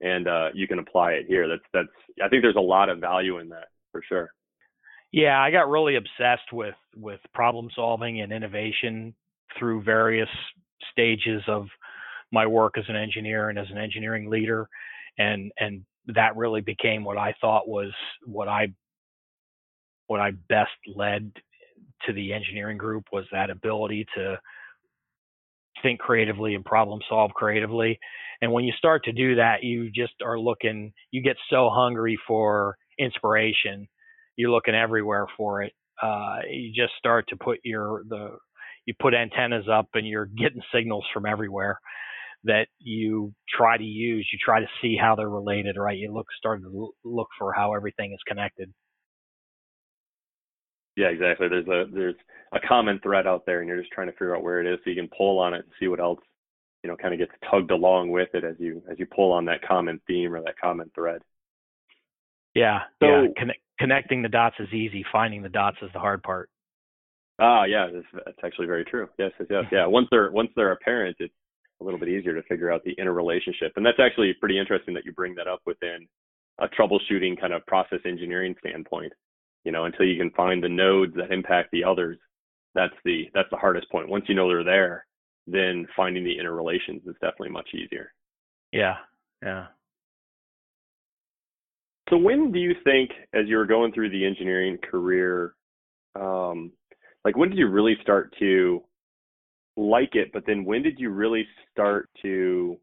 and 0.00 0.26
uh, 0.26 0.48
you 0.52 0.66
can 0.66 0.78
apply 0.78 1.12
it 1.12 1.26
here. 1.28 1.48
That's, 1.48 1.62
that's, 1.72 2.24
I 2.24 2.28
think 2.28 2.42
there's 2.42 2.56
a 2.56 2.60
lot 2.60 2.88
of 2.88 2.98
value 2.98 3.38
in 3.38 3.48
that 3.50 3.68
for 3.92 4.02
sure. 4.08 4.32
Yeah, 5.12 5.40
I 5.40 5.50
got 5.50 5.68
really 5.68 5.96
obsessed 5.96 6.52
with 6.52 6.74
with 6.96 7.20
problem 7.34 7.68
solving 7.74 8.22
and 8.22 8.32
innovation 8.32 9.14
through 9.58 9.82
various 9.82 10.28
stages 10.90 11.42
of 11.46 11.66
my 12.32 12.46
work 12.46 12.78
as 12.78 12.84
an 12.88 12.96
engineer 12.96 13.50
and 13.50 13.58
as 13.58 13.66
an 13.70 13.76
engineering 13.76 14.30
leader 14.30 14.66
and 15.18 15.52
and 15.58 15.84
that 16.06 16.36
really 16.36 16.62
became 16.62 17.04
what 17.04 17.18
I 17.18 17.34
thought 17.40 17.68
was 17.68 17.92
what 18.24 18.48
I 18.48 18.72
what 20.06 20.20
I 20.20 20.32
best 20.48 20.70
led 20.94 21.30
to 22.06 22.12
the 22.12 22.32
engineering 22.32 22.78
group 22.78 23.04
was 23.12 23.24
that 23.32 23.50
ability 23.50 24.06
to 24.16 24.38
think 25.82 26.00
creatively 26.00 26.54
and 26.54 26.64
problem 26.64 27.00
solve 27.08 27.32
creatively. 27.34 27.98
And 28.40 28.52
when 28.52 28.64
you 28.64 28.72
start 28.76 29.04
to 29.04 29.12
do 29.12 29.36
that, 29.36 29.62
you 29.62 29.90
just 29.90 30.14
are 30.24 30.38
looking, 30.38 30.92
you 31.10 31.22
get 31.22 31.36
so 31.50 31.70
hungry 31.72 32.18
for 32.26 32.76
inspiration. 32.98 33.88
You're 34.36 34.50
looking 34.50 34.74
everywhere 34.74 35.26
for 35.36 35.62
it. 35.62 35.72
Uh, 36.02 36.38
you 36.50 36.72
just 36.74 36.94
start 36.98 37.26
to 37.28 37.36
put 37.36 37.58
your, 37.64 38.02
the, 38.08 38.36
you 38.86 38.94
put 39.00 39.14
antennas 39.14 39.66
up 39.72 39.88
and 39.94 40.06
you're 40.06 40.26
getting 40.38 40.62
signals 40.74 41.04
from 41.12 41.26
everywhere 41.26 41.78
that 42.44 42.66
you 42.80 43.32
try 43.48 43.76
to 43.76 43.84
use. 43.84 44.28
You 44.32 44.38
try 44.44 44.60
to 44.60 44.66
see 44.80 44.96
how 45.00 45.14
they're 45.14 45.28
related, 45.28 45.76
right? 45.78 45.96
You 45.96 46.12
look, 46.12 46.26
start 46.36 46.62
to 46.62 46.92
look 47.04 47.28
for 47.38 47.52
how 47.52 47.74
everything 47.74 48.12
is 48.12 48.20
connected. 48.26 48.72
Yeah, 50.96 51.06
exactly. 51.06 51.48
There's 51.48 51.66
a 51.68 51.84
there's 51.92 52.14
a 52.52 52.60
common 52.66 53.00
thread 53.02 53.26
out 53.26 53.44
there, 53.46 53.60
and 53.60 53.68
you're 53.68 53.80
just 53.80 53.92
trying 53.92 54.08
to 54.08 54.12
figure 54.12 54.36
out 54.36 54.42
where 54.42 54.60
it 54.60 54.72
is, 54.72 54.78
so 54.84 54.90
you 54.90 54.96
can 54.96 55.08
pull 55.16 55.38
on 55.38 55.54
it 55.54 55.64
and 55.64 55.72
see 55.80 55.88
what 55.88 56.00
else, 56.00 56.20
you 56.82 56.90
know, 56.90 56.96
kind 56.96 57.14
of 57.14 57.18
gets 57.18 57.32
tugged 57.50 57.70
along 57.70 58.10
with 58.10 58.28
it 58.34 58.44
as 58.44 58.56
you 58.58 58.82
as 58.90 58.98
you 58.98 59.06
pull 59.06 59.32
on 59.32 59.46
that 59.46 59.66
common 59.66 60.00
theme 60.06 60.34
or 60.34 60.42
that 60.42 60.58
common 60.60 60.90
thread. 60.94 61.22
Yeah, 62.54 62.80
so, 63.00 63.06
yeah. 63.06 63.26
Con- 63.38 63.52
connecting 63.78 64.20
the 64.20 64.28
dots 64.28 64.56
is 64.58 64.68
easy. 64.72 65.04
Finding 65.10 65.42
the 65.42 65.48
dots 65.48 65.78
is 65.80 65.88
the 65.94 65.98
hard 65.98 66.22
part. 66.22 66.50
Ah, 67.38 67.64
yeah, 67.64 67.88
that's, 67.92 68.24
that's 68.26 68.38
actually 68.44 68.66
very 68.66 68.84
true. 68.84 69.08
Yes, 69.18 69.32
yes, 69.40 69.48
yes. 69.50 69.64
Yeah, 69.72 69.86
once 69.86 70.08
they're 70.10 70.30
once 70.30 70.50
they're 70.54 70.72
apparent, 70.72 71.16
it's 71.18 71.32
a 71.80 71.84
little 71.84 71.98
bit 71.98 72.10
easier 72.10 72.34
to 72.34 72.42
figure 72.42 72.70
out 72.70 72.84
the 72.84 72.92
interrelationship, 72.98 73.72
and 73.76 73.86
that's 73.86 73.98
actually 73.98 74.34
pretty 74.34 74.58
interesting 74.58 74.92
that 74.92 75.06
you 75.06 75.12
bring 75.12 75.34
that 75.36 75.48
up 75.48 75.60
within 75.64 76.06
a 76.58 76.68
troubleshooting 76.68 77.40
kind 77.40 77.54
of 77.54 77.64
process 77.66 78.00
engineering 78.04 78.54
standpoint 78.60 79.12
you 79.64 79.72
know 79.72 79.84
until 79.84 80.06
you 80.06 80.18
can 80.18 80.30
find 80.30 80.62
the 80.62 80.68
nodes 80.68 81.14
that 81.16 81.32
impact 81.32 81.70
the 81.72 81.84
others 81.84 82.18
that's 82.74 82.94
the 83.04 83.24
that's 83.34 83.50
the 83.50 83.56
hardest 83.56 83.90
point. 83.90 84.08
Once 84.08 84.24
you 84.28 84.34
know 84.34 84.48
they're 84.48 84.64
there 84.64 85.06
then 85.46 85.86
finding 85.96 86.22
the 86.22 86.38
interrelations 86.38 87.02
is 87.04 87.14
definitely 87.14 87.50
much 87.50 87.68
easier. 87.74 88.12
Yeah 88.72 88.96
yeah. 89.42 89.66
So 92.10 92.16
when 92.16 92.52
do 92.52 92.58
you 92.58 92.74
think 92.84 93.10
as 93.32 93.46
you 93.46 93.56
were 93.56 93.66
going 93.66 93.92
through 93.92 94.10
the 94.10 94.24
engineering 94.24 94.78
career 94.78 95.54
um 96.14 96.72
like 97.24 97.36
when 97.36 97.48
did 97.48 97.58
you 97.58 97.68
really 97.68 97.96
start 98.02 98.34
to 98.38 98.82
like 99.76 100.14
it 100.14 100.30
but 100.32 100.44
then 100.46 100.64
when 100.64 100.82
did 100.82 100.98
you 100.98 101.10
really 101.10 101.46
start 101.72 102.08
to 102.20 102.78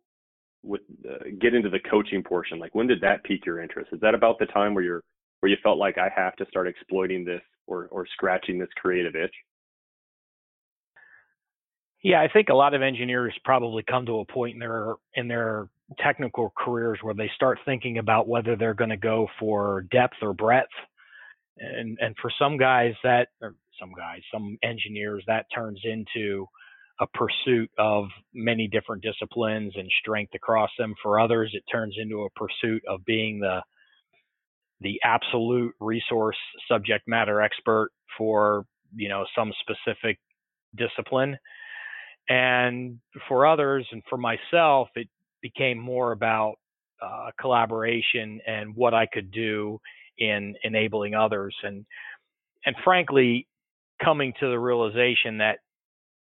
with 0.63 0.81
uh, 1.09 1.23
get 1.39 1.53
into 1.53 1.69
the 1.69 1.79
coaching 1.89 2.23
portion? 2.23 2.59
Like 2.59 2.75
when 2.75 2.87
did 2.87 3.01
that 3.01 3.23
pique 3.23 3.45
your 3.45 3.61
interest? 3.61 3.89
Is 3.93 3.99
that 4.01 4.13
about 4.13 4.39
the 4.39 4.45
time 4.47 4.73
where 4.73 4.83
you're 4.83 5.03
where 5.39 5.49
you 5.49 5.57
felt 5.63 5.77
like 5.77 5.97
I 5.97 6.09
have 6.15 6.35
to 6.37 6.45
start 6.47 6.67
exploiting 6.67 7.25
this 7.25 7.41
or 7.67 7.87
or 7.91 8.05
scratching 8.13 8.59
this 8.59 8.69
creative 8.77 9.15
itch? 9.15 9.33
Yeah, 12.01 12.21
I 12.21 12.29
think 12.31 12.49
a 12.49 12.55
lot 12.55 12.73
of 12.73 12.81
engineers 12.81 13.33
probably 13.43 13.83
come 13.83 14.05
to 14.05 14.19
a 14.19 14.25
point 14.25 14.53
in 14.53 14.59
their 14.59 14.95
in 15.15 15.27
their 15.27 15.69
technical 15.99 16.53
careers 16.57 16.99
where 17.01 17.13
they 17.13 17.29
start 17.35 17.59
thinking 17.65 17.97
about 17.97 18.27
whether 18.27 18.55
they're 18.55 18.73
going 18.73 18.91
to 18.91 18.97
go 18.97 19.27
for 19.39 19.85
depth 19.91 20.15
or 20.21 20.33
breadth. 20.33 20.67
And 21.57 21.97
and 21.99 22.15
for 22.21 22.31
some 22.39 22.57
guys 22.57 22.93
that 23.03 23.27
some 23.79 23.93
guys, 23.97 24.21
some 24.31 24.57
engineers 24.63 25.23
that 25.27 25.45
turns 25.53 25.81
into 25.83 26.45
a 27.01 27.07
pursuit 27.07 27.71
of 27.77 28.05
many 28.33 28.67
different 28.67 29.01
disciplines 29.01 29.73
and 29.75 29.89
strength 30.01 30.33
across 30.35 30.69
them. 30.77 30.93
For 31.01 31.19
others, 31.19 31.51
it 31.53 31.63
turns 31.71 31.95
into 31.97 32.23
a 32.23 32.29
pursuit 32.31 32.83
of 32.87 33.05
being 33.05 33.39
the 33.39 33.61
the 34.81 34.99
absolute 35.03 35.73
resource 35.79 36.37
subject 36.67 37.07
matter 37.07 37.41
expert 37.41 37.89
for 38.17 38.65
you 38.95 39.09
know 39.09 39.25
some 39.35 39.51
specific 39.61 40.19
discipline. 40.75 41.37
And 42.29 42.99
for 43.27 43.47
others 43.47 43.87
and 43.91 44.03
for 44.09 44.17
myself 44.17 44.89
it 44.95 45.07
became 45.41 45.79
more 45.79 46.11
about 46.11 46.55
uh, 47.01 47.31
collaboration 47.39 48.39
and 48.45 48.75
what 48.75 48.93
i 48.93 49.05
could 49.05 49.31
do 49.31 49.79
in 50.17 50.55
enabling 50.63 51.15
others. 51.15 51.55
And 51.63 51.85
and 52.65 52.75
frankly 52.83 53.47
coming 54.03 54.33
to 54.39 54.49
the 54.49 54.59
realization 54.59 55.37
that 55.39 55.59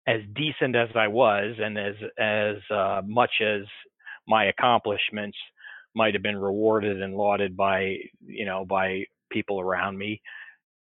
as 0.07 0.21
decent 0.35 0.77
as 0.77 0.89
i 0.95 1.09
was 1.09 1.57
and 1.59 1.79
as 1.79 1.95
as 2.19 2.57
uh, 2.71 3.03
much 3.05 3.33
as 3.43 3.63
my 4.29 4.47
accomplishments 4.47 5.37
might 5.97 6.15
have 6.15 6.23
been 6.23 6.39
rewarded 6.39 7.03
and 7.03 7.17
lauded 7.17 7.57
by 7.57 7.97
you 8.25 8.45
know 8.45 8.65
by 8.65 9.05
people 9.31 9.61
around 9.61 9.99
me 9.99 10.21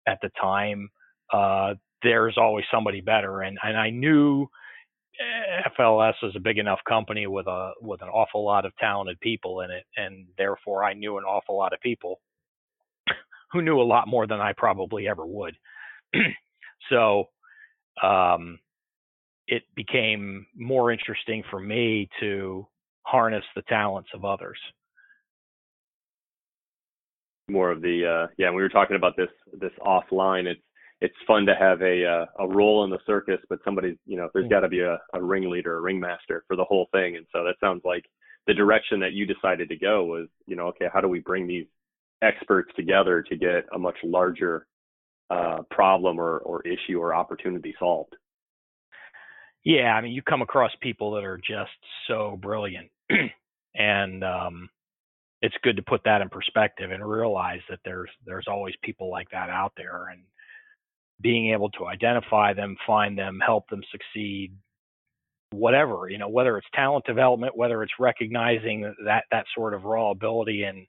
at 0.07 0.19
the 0.21 0.29
time 0.41 0.89
uh, 1.33 1.73
there's 2.03 2.37
always 2.37 2.65
somebody 2.71 3.01
better. 3.01 3.41
And 3.41 3.57
and 3.63 3.77
I 3.77 3.89
knew 3.89 4.47
FLS 5.77 6.13
was 6.21 6.33
a 6.35 6.41
big 6.41 6.57
enough 6.57 6.79
company 6.87 7.27
with 7.27 7.47
a 7.47 7.71
with 7.81 8.01
an 8.01 8.09
awful 8.09 8.45
lot 8.45 8.65
of 8.65 8.75
talented 8.77 9.19
people 9.21 9.61
in 9.61 9.71
it 9.71 9.85
and 9.95 10.27
therefore 10.37 10.83
I 10.83 10.93
knew 10.93 11.17
an 11.17 11.23
awful 11.23 11.57
lot 11.57 11.73
of 11.73 11.79
people 11.79 12.19
who 13.51 13.61
knew 13.61 13.79
a 13.79 13.83
lot 13.83 14.07
more 14.09 14.27
than 14.27 14.41
I 14.41 14.53
probably 14.55 15.07
ever 15.07 15.25
would. 15.25 15.55
So 16.91 17.29
um, 18.03 18.59
it 19.47 19.63
became 19.75 20.45
more 20.55 20.91
interesting 20.91 21.41
for 21.49 21.59
me 21.59 22.07
to 22.19 22.67
harness 23.01 23.43
the 23.55 23.63
talents 23.63 24.09
of 24.13 24.23
others 24.23 24.59
more 27.49 27.71
of 27.71 27.81
the 27.81 28.25
uh, 28.25 28.27
yeah. 28.37 28.49
we 28.49 28.61
were 28.61 28.69
talking 28.69 28.95
about 28.95 29.15
this 29.17 29.29
this 29.53 29.71
offline. 29.81 30.45
It's 30.45 30.61
it's 31.01 31.15
fun 31.27 31.45
to 31.45 31.55
have 31.55 31.81
a 31.81 32.05
uh, 32.05 32.25
a 32.39 32.47
role 32.47 32.83
in 32.83 32.89
the 32.89 32.99
circus, 33.05 33.39
but 33.49 33.59
somebody 33.63 33.97
you 34.05 34.17
know 34.17 34.29
there's 34.33 34.49
got 34.49 34.61
to 34.61 34.67
be 34.67 34.81
a, 34.81 34.99
a 35.13 35.21
ringleader, 35.21 35.77
a 35.77 35.81
ringmaster 35.81 36.43
for 36.47 36.55
the 36.55 36.63
whole 36.63 36.87
thing. 36.91 37.17
And 37.17 37.25
so 37.31 37.43
that 37.43 37.55
sounds 37.59 37.81
like 37.85 38.05
the 38.47 38.53
direction 38.53 38.99
that 39.01 39.13
you 39.13 39.25
decided 39.25 39.69
to 39.69 39.75
go 39.75 40.05
was 40.05 40.27
you 40.47 40.55
know 40.55 40.67
okay, 40.67 40.87
how 40.91 41.01
do 41.01 41.07
we 41.07 41.19
bring 41.19 41.47
these 41.47 41.67
experts 42.21 42.71
together 42.75 43.21
to 43.23 43.35
get 43.35 43.65
a 43.73 43.79
much 43.79 43.97
larger 44.03 44.65
uh, 45.29 45.59
problem 45.69 46.19
or 46.19 46.39
or 46.39 46.61
issue 46.63 46.99
or 46.99 47.13
opportunity 47.13 47.75
solved? 47.77 48.15
Yeah, 49.63 49.93
I 49.93 50.01
mean, 50.01 50.11
you 50.11 50.21
come 50.21 50.43
across 50.43 50.71
people 50.79 51.11
that 51.13 51.23
are 51.23 51.37
just 51.37 51.71
so 52.07 52.37
brilliant, 52.39 52.89
and 53.75 54.23
um, 54.23 54.69
it's 55.41 55.55
good 55.63 55.77
to 55.77 55.83
put 55.83 56.01
that 56.05 56.21
in 56.21 56.29
perspective 56.29 56.91
and 56.91 57.07
realize 57.07 57.61
that 57.69 57.79
there's 57.85 58.09
there's 58.25 58.47
always 58.47 58.75
people 58.83 59.11
like 59.11 59.29
that 59.31 59.49
out 59.49 59.73
there 59.77 60.07
and 60.11 60.23
being 61.21 61.53
able 61.53 61.69
to 61.71 61.87
identify 61.87 62.53
them 62.53 62.75
find 62.87 63.17
them 63.17 63.39
help 63.45 63.67
them 63.69 63.81
succeed 63.91 64.53
whatever 65.51 66.09
you 66.09 66.17
know 66.17 66.29
whether 66.29 66.57
it's 66.57 66.67
talent 66.73 67.05
development 67.05 67.55
whether 67.57 67.83
it's 67.83 67.93
recognizing 67.99 68.81
that 69.05 69.23
that 69.31 69.45
sort 69.55 69.73
of 69.73 69.83
raw 69.83 70.11
ability 70.11 70.63
in 70.63 70.85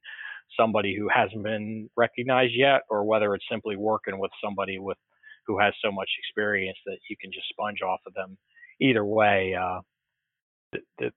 somebody 0.59 0.97
who 0.97 1.09
hasn't 1.13 1.43
been 1.43 1.89
recognized 1.97 2.53
yet 2.55 2.83
or 2.91 3.05
whether 3.05 3.35
it's 3.35 3.45
simply 3.51 3.77
working 3.77 4.19
with 4.19 4.31
somebody 4.45 4.79
with 4.79 4.99
who 5.47 5.59
has 5.59 5.75
so 5.85 5.93
much 5.93 6.11
experience 6.19 6.79
that 6.87 6.99
you 7.09 7.17
can 7.21 7.31
just 7.33 7.49
sponge 7.49 7.81
off 7.83 8.01
of 8.07 8.15
them. 8.15 8.37
Either 8.81 9.05
way 9.05 9.55
uh, 9.55 9.81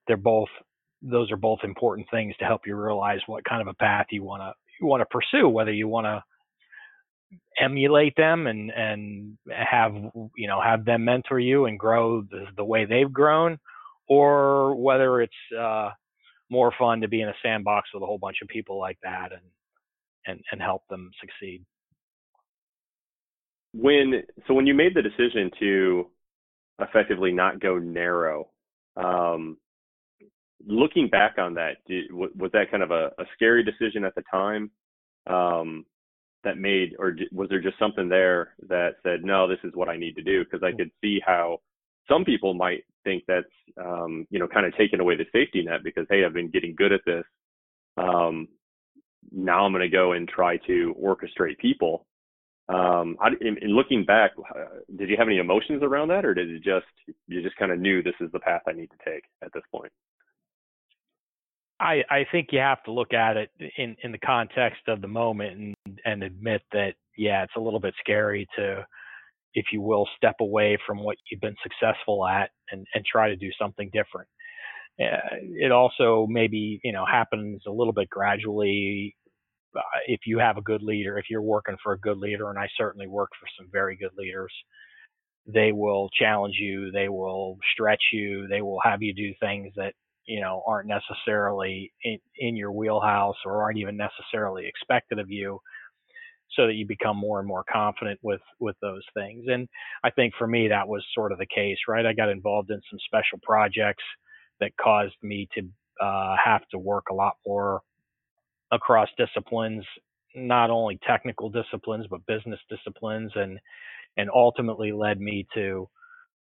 they're 0.07 0.17
both 0.17 0.49
those 1.01 1.31
are 1.31 1.37
both 1.37 1.59
important 1.63 2.07
things 2.11 2.35
to 2.37 2.45
help 2.45 2.61
you 2.65 2.75
realize 2.75 3.19
what 3.27 3.45
kind 3.45 3.61
of 3.61 3.67
a 3.67 3.73
path 3.75 4.07
you 4.11 4.23
want 4.23 4.41
to 4.41 4.53
you 4.79 4.87
want 4.87 5.01
to 5.01 5.05
pursue 5.05 5.47
whether 5.47 5.71
you 5.71 5.87
want 5.87 6.05
to 6.05 6.23
emulate 7.59 8.15
them 8.15 8.47
and 8.47 8.71
and 8.71 9.37
have 9.51 9.93
you 10.35 10.47
know 10.47 10.61
have 10.61 10.85
them 10.85 11.05
mentor 11.05 11.39
you 11.39 11.65
and 11.65 11.79
grow 11.79 12.21
the, 12.21 12.45
the 12.57 12.63
way 12.63 12.85
they've 12.85 13.11
grown 13.11 13.57
or 14.07 14.75
whether 14.75 15.21
it's 15.21 15.33
uh, 15.57 15.89
more 16.49 16.73
fun 16.77 17.01
to 17.01 17.07
be 17.07 17.21
in 17.21 17.29
a 17.29 17.33
sandbox 17.43 17.89
with 17.93 18.01
a 18.01 18.05
whole 18.05 18.17
bunch 18.17 18.37
of 18.41 18.47
people 18.47 18.79
like 18.79 18.97
that 19.03 19.31
and 19.31 19.41
and 20.25 20.41
and 20.51 20.61
help 20.61 20.83
them 20.89 21.11
succeed. 21.19 21.63
When 23.73 24.23
so 24.47 24.53
when 24.53 24.65
you 24.65 24.73
made 24.73 24.95
the 24.95 25.01
decision 25.01 25.51
to 25.59 26.09
effectively 26.81 27.31
not 27.31 27.59
go 27.59 27.77
narrow 27.77 28.49
um, 28.95 29.57
looking 30.65 31.07
back 31.09 31.37
on 31.37 31.53
that, 31.55 31.77
did, 31.87 32.11
was 32.11 32.51
that 32.53 32.71
kind 32.71 32.83
of 32.83 32.91
a, 32.91 33.11
a 33.17 33.25
scary 33.35 33.63
decision 33.63 34.03
at 34.03 34.15
the 34.15 34.23
time 34.31 34.71
um, 35.27 35.85
that 36.43 36.57
made, 36.57 36.95
or 36.99 37.15
was 37.31 37.49
there 37.49 37.61
just 37.61 37.79
something 37.79 38.09
there 38.09 38.55
that 38.67 38.95
said, 39.03 39.23
no, 39.23 39.47
this 39.47 39.59
is 39.63 39.71
what 39.75 39.89
I 39.89 39.97
need 39.97 40.15
to 40.15 40.23
do? 40.23 40.43
Because 40.43 40.63
I 40.63 40.75
could 40.75 40.91
see 41.01 41.19
how 41.25 41.59
some 42.09 42.25
people 42.25 42.53
might 42.53 42.83
think 43.03 43.23
that's, 43.27 43.45
um, 43.77 44.25
you 44.29 44.39
know, 44.39 44.47
kind 44.47 44.65
of 44.65 44.75
taking 44.77 44.99
away 44.99 45.15
the 45.15 45.25
safety 45.31 45.63
net 45.63 45.83
because, 45.83 46.05
hey, 46.09 46.25
I've 46.25 46.33
been 46.33 46.49
getting 46.49 46.75
good 46.75 46.91
at 46.91 47.01
this. 47.05 47.23
Um, 47.97 48.47
now 49.31 49.65
I'm 49.65 49.71
going 49.71 49.81
to 49.81 49.89
go 49.89 50.13
and 50.13 50.27
try 50.27 50.57
to 50.67 50.95
orchestrate 51.01 51.57
people. 51.59 52.05
Um, 52.69 53.17
I, 53.19 53.29
in, 53.41 53.57
in, 53.61 53.69
looking 53.69 54.05
back, 54.05 54.31
did 54.95 55.09
you 55.09 55.17
have 55.17 55.27
any 55.27 55.39
emotions 55.39 55.81
around 55.81 56.09
that, 56.09 56.23
or 56.23 56.33
did 56.35 56.49
it 56.49 56.63
just 56.63 56.85
you 57.27 57.41
just 57.41 57.55
kind 57.55 57.71
of 57.71 57.79
knew 57.79 58.03
this 58.03 58.13
is 58.21 58.31
the 58.31 58.39
path 58.39 58.61
I 58.67 58.73
need 58.73 58.91
to 58.91 59.11
take 59.11 59.23
at 59.43 59.51
this 59.53 59.63
point? 59.71 59.91
I, 61.79 62.03
I 62.09 62.25
think 62.31 62.49
you 62.51 62.59
have 62.59 62.83
to 62.83 62.91
look 62.91 63.13
at 63.13 63.37
it 63.37 63.51
in, 63.77 63.95
in 64.03 64.11
the 64.11 64.17
context 64.17 64.81
of 64.87 65.01
the 65.01 65.07
moment 65.07 65.75
and, 65.85 65.99
and 66.05 66.23
admit 66.23 66.61
that, 66.73 66.95
yeah, 67.17 67.43
it's 67.43 67.53
a 67.55 67.61
little 67.61 67.79
bit 67.79 67.93
scary 67.99 68.47
to 68.57 68.85
if 69.53 69.67
you 69.71 69.81
will, 69.81 70.07
step 70.15 70.35
away 70.41 70.77
from 70.85 70.99
what 71.03 71.17
you've 71.29 71.41
been 71.41 71.55
successful 71.63 72.25
at 72.27 72.51
and, 72.71 72.85
and 72.93 73.03
try 73.05 73.29
to 73.29 73.35
do 73.35 73.49
something 73.59 73.89
different. 73.93 74.27
Uh, 74.99 75.37
it 75.41 75.71
also 75.71 76.27
maybe 76.29 76.79
you 76.83 76.91
know 76.91 77.05
happens 77.05 77.61
a 77.65 77.71
little 77.71 77.93
bit 77.93 78.09
gradually 78.09 79.15
uh, 79.75 79.81
if 80.07 80.21
you 80.25 80.39
have 80.39 80.57
a 80.57 80.61
good 80.61 80.83
leader, 80.83 81.17
if 81.17 81.25
you're 81.29 81.41
working 81.41 81.77
for 81.81 81.93
a 81.93 81.99
good 81.99 82.17
leader, 82.17 82.49
and 82.49 82.59
I 82.59 82.67
certainly 82.77 83.07
work 83.07 83.29
for 83.39 83.47
some 83.57 83.69
very 83.71 83.95
good 83.95 84.11
leaders, 84.17 84.51
they 85.45 85.71
will 85.71 86.09
challenge 86.19 86.55
you, 86.59 86.91
they 86.91 87.07
will 87.07 87.57
stretch 87.73 88.03
you, 88.11 88.47
they 88.47 88.61
will 88.61 88.79
have 88.83 89.01
you 89.01 89.13
do 89.13 89.33
things 89.39 89.71
that 89.75 89.93
you 90.29 90.41
know 90.41 90.63
aren't 90.67 90.87
necessarily 90.89 91.91
in, 92.03 92.19
in 92.37 92.55
your 92.57 92.71
wheelhouse 92.71 93.37
or 93.45 93.63
aren't 93.63 93.79
even 93.79 93.97
necessarily 93.97 94.67
expected 94.67 95.19
of 95.19 95.31
you 95.31 95.59
so 96.55 96.67
that 96.67 96.75
you 96.75 96.85
become 96.87 97.17
more 97.17 97.39
and 97.39 97.47
more 97.47 97.65
confident 97.71 98.19
with 98.23 98.41
with 98.59 98.77
those 98.81 99.03
things. 99.15 99.45
And 99.49 99.67
i 100.03 100.11
think 100.11 100.33
for 100.37 100.47
me 100.47 100.69
that 100.69 100.87
was 100.87 101.05
sort 101.15 101.33
of 101.33 101.39
the 101.39 101.47
case 101.47 101.77
right? 101.89 102.05
I 102.05 102.13
got 102.13 102.29
involved 102.29 102.71
in 102.71 102.81
some 102.91 102.99
special 103.05 103.39
projects 103.43 104.03
that 104.61 104.71
caused 104.81 105.15
me 105.23 105.49
to 105.55 105.63
uh, 106.05 106.35
have 106.43 106.61
to 106.71 106.79
work 106.79 107.05
a 107.11 107.15
lot 107.15 107.35
more 107.47 107.81
across 108.71 109.09
disciplines 109.17 109.85
not 110.35 110.69
only 110.69 110.99
technical 111.07 111.49
disciplines 111.49 112.07
but 112.09 112.25
business 112.27 112.59
disciplines 112.69 113.31
and 113.35 113.59
and 114.17 114.29
ultimately 114.33 114.91
led 114.91 115.19
me 115.19 115.47
to 115.55 115.89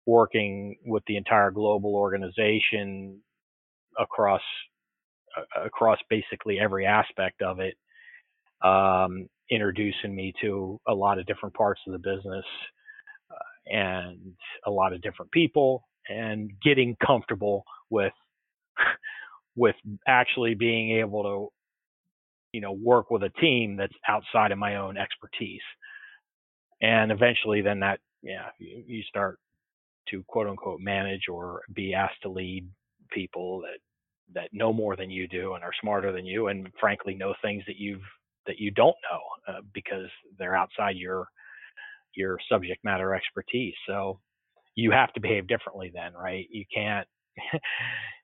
working 0.07 0.75
with 0.85 1.03
the 1.07 1.17
entire 1.17 1.51
global 1.51 1.95
organization 1.95 3.21
across 3.99 4.41
uh, 5.37 5.63
across 5.65 5.99
basically 6.09 6.59
every 6.59 6.85
aspect 6.85 7.41
of 7.41 7.59
it, 7.59 7.75
um, 8.63 9.29
introducing 9.51 10.15
me 10.15 10.33
to 10.41 10.79
a 10.87 10.93
lot 10.93 11.19
of 11.19 11.25
different 11.27 11.55
parts 11.55 11.81
of 11.87 11.93
the 11.93 11.99
business 11.99 12.45
uh, 13.31 13.75
and 13.77 14.19
a 14.65 14.71
lot 14.71 14.93
of 14.93 15.01
different 15.01 15.31
people, 15.31 15.85
and 16.09 16.51
getting 16.63 16.95
comfortable 17.05 17.63
with 17.89 18.13
with 19.55 19.75
actually 20.07 20.55
being 20.55 20.99
able 20.99 21.23
to 21.23 21.49
you 22.53 22.61
know 22.61 22.73
work 22.73 23.11
with 23.11 23.23
a 23.23 23.29
team 23.41 23.77
that's 23.77 23.93
outside 24.07 24.51
of 24.51 24.57
my 24.59 24.77
own 24.77 24.97
expertise. 24.97 25.61
And 26.81 27.11
eventually 27.11 27.61
then 27.61 27.81
that 27.81 27.99
yeah 28.23 28.49
you, 28.59 28.83
you 28.87 29.03
start 29.03 29.39
to 30.09 30.23
quote 30.27 30.47
unquote 30.47 30.79
manage 30.81 31.23
or 31.31 31.61
be 31.73 31.93
asked 31.93 32.21
to 32.23 32.29
lead 32.29 32.67
people 33.11 33.61
that 33.61 33.79
that 34.33 34.49
know 34.53 34.73
more 34.73 34.95
than 34.95 35.09
you 35.09 35.27
do 35.27 35.53
and 35.53 35.63
are 35.63 35.71
smarter 35.81 36.11
than 36.11 36.25
you 36.25 36.47
and 36.47 36.67
frankly 36.79 37.15
know 37.15 37.33
things 37.41 37.63
that 37.67 37.77
you've 37.77 38.01
that 38.45 38.59
you 38.59 38.71
don't 38.71 38.95
know 39.11 39.53
uh, 39.53 39.61
because 39.73 40.09
they're 40.37 40.55
outside 40.55 40.95
your 40.95 41.27
your 42.15 42.37
subject 42.49 42.83
matter 42.83 43.13
expertise. 43.13 43.75
So 43.87 44.19
you 44.75 44.91
have 44.91 45.13
to 45.13 45.21
behave 45.21 45.47
differently 45.47 45.91
then 45.93 46.13
right? 46.13 46.47
You 46.49 46.65
can't 46.73 47.07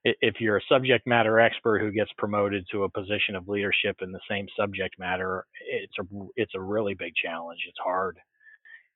if 0.04 0.36
you're 0.40 0.58
a 0.58 0.70
subject 0.70 1.06
matter 1.08 1.40
expert 1.40 1.80
who 1.80 1.92
gets 1.92 2.12
promoted 2.18 2.66
to 2.72 2.84
a 2.84 2.90
position 2.90 3.36
of 3.36 3.48
leadership 3.48 3.98
in 4.02 4.12
the 4.12 4.20
same 4.30 4.48
subject 4.58 4.96
matter 4.98 5.46
it's 5.70 5.94
a 6.00 6.04
it's 6.36 6.54
a 6.56 6.62
really 6.62 6.94
big 6.94 7.14
challenge. 7.24 7.60
It's 7.68 7.78
hard. 7.84 8.18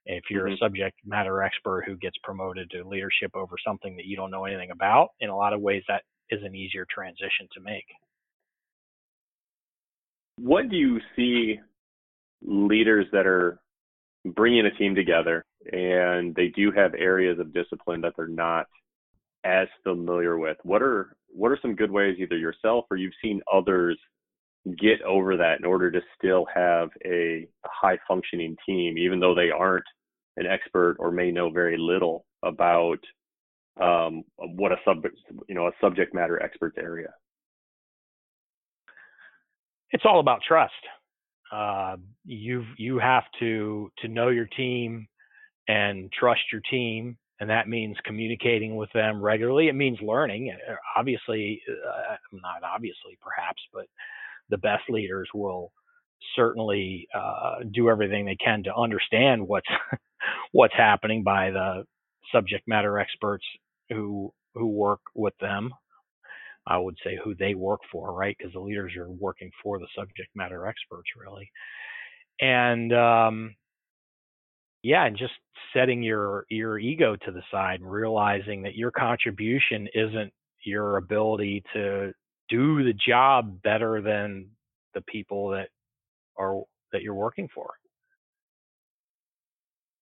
If 0.06 0.24
you're 0.30 0.46
mm-hmm. 0.46 0.54
a 0.54 0.58
subject 0.58 1.00
matter 1.06 1.44
expert 1.44 1.84
who 1.86 1.98
gets 1.98 2.16
promoted 2.24 2.70
to 2.72 2.88
leadership 2.88 3.32
over 3.36 3.56
something 3.66 3.96
that 3.98 4.06
you 4.06 4.16
don't 4.16 4.32
know 4.32 4.46
anything 4.46 4.72
about 4.72 5.10
in 5.20 5.30
a 5.30 5.36
lot 5.36 5.54
of 5.54 5.62
ways 5.62 5.84
that 5.88 6.04
is 6.30 6.42
an 6.44 6.56
easier 6.56 6.86
transition 6.94 7.48
to 7.54 7.62
make. 7.62 7.86
What 10.40 10.70
do 10.70 10.76
you 10.76 11.00
see 11.16 11.60
leaders 12.44 13.08
that 13.12 13.26
are 13.26 13.60
bringing 14.26 14.66
a 14.66 14.72
team 14.72 14.94
together 14.94 15.46
and 15.72 16.36
they 16.36 16.50
do 16.50 16.72
have 16.72 16.94
areas 16.94 17.40
of 17.40 17.54
discipline 17.54 18.02
that 18.02 18.14
they're 18.16 18.28
not 18.28 18.68
as 19.44 19.68
familiar 19.84 20.38
with? 20.38 20.58
What 20.64 20.82
are 20.82 21.16
what 21.30 21.52
are 21.52 21.60
some 21.62 21.76
good 21.76 21.92
ways 21.92 22.18
either 22.20 22.38
yourself 22.38 22.86
or 22.90 22.98
you've 22.98 23.14
seen 23.22 23.42
others 23.52 23.98
get 24.80 25.02
over 25.04 25.38
that 25.38 25.60
in 25.60 25.66
order 25.66 25.90
to 25.90 26.02
still 26.18 26.46
have 26.54 26.90
a, 27.06 27.48
high 27.66 27.98
functioning 28.08 28.56
team 28.66 28.98
even 28.98 29.20
though 29.20 29.36
they 29.36 29.52
aren't 29.52 29.86
an 30.38 30.46
expert 30.46 30.96
or 31.00 31.12
may 31.12 31.32
know 31.32 31.50
very 31.50 31.78
little 31.78 32.26
about 32.44 32.98
um, 33.82 34.24
what 34.38 34.72
a 34.72 34.78
sub 34.86 35.04
you 35.48 35.56
know 35.56 35.68
a 35.68 35.72
subject 35.82 36.14
matter 36.14 36.42
expert's 36.42 36.78
area? 36.78 37.10
It's 39.92 40.04
all 40.06 40.20
about 40.20 40.42
trust. 40.48 40.74
Uh, 41.52 41.98
you 42.26 42.66
you 42.78 43.00
have 43.00 43.24
to 43.40 43.90
to 44.00 44.08
know 44.08 44.30
your 44.30 44.48
team 44.48 45.08
and 45.68 46.12
trust 46.12 46.42
your 46.52 46.62
team, 46.70 47.18
and 47.40 47.50
that 47.50 47.70
means 47.70 47.96
communicating 48.06 48.76
with 48.76 48.92
them 48.94 49.22
regularly. 49.22 49.68
It 49.68 49.74
means 49.76 50.00
learning. 50.02 50.52
Uh, 50.70 50.76
obviously, 50.98 51.62
uh, 51.70 52.16
not 52.34 52.64
obviously, 52.64 53.18
perhaps, 53.22 53.62
but 53.74 53.86
the 54.50 54.58
best 54.58 54.84
leaders 54.90 55.30
will 55.34 55.72
certainly 56.36 57.08
uh, 57.16 57.58
do 57.74 57.90
everything 57.90 58.26
they 58.26 58.36
can 58.36 58.64
to 58.64 58.76
understand 58.76 59.48
what's 59.48 59.68
what's 60.52 60.74
happening 60.76 61.24
by 61.24 61.52
the 61.52 61.84
subject 62.32 62.68
matter 62.68 63.00
experts 63.00 63.46
who 63.90 64.34
who 64.54 64.68
work 64.68 65.02
with 65.16 65.34
them. 65.40 65.74
I 66.66 66.78
would 66.78 66.98
say 67.04 67.18
who 67.24 67.34
they 67.34 67.54
work 67.54 67.80
for, 67.92 68.14
right? 68.14 68.36
Because 68.38 68.54
the 68.54 68.60
leaders 68.60 68.94
are 68.98 69.10
working 69.10 69.52
for 69.64 69.80
the 69.80 69.88
subject 69.96 70.30
matter 70.36 70.68
experts, 70.68 71.10
really. 71.18 71.50
And 72.42 72.94
um, 72.94 73.56
yeah, 74.84 75.06
and 75.06 75.18
just 75.18 75.34
setting 75.74 76.04
your 76.04 76.46
your 76.50 76.78
ego 76.78 77.16
to 77.16 77.32
the 77.32 77.42
side 77.52 77.80
and 77.80 77.92
realizing 77.92 78.62
that 78.64 78.76
your 78.76 78.92
contribution 78.92 79.88
isn't 79.94 80.34
your 80.66 80.98
ability 80.98 81.64
to 81.74 82.12
do 82.50 82.84
the 82.84 82.94
job 82.94 83.62
better 83.64 84.02
than 84.02 84.48
the 84.94 85.02
people 85.02 85.50
that 85.50 85.70
are 86.38 86.62
that 86.92 87.02
you're 87.02 87.16
working 87.16 87.48
for. 87.54 87.72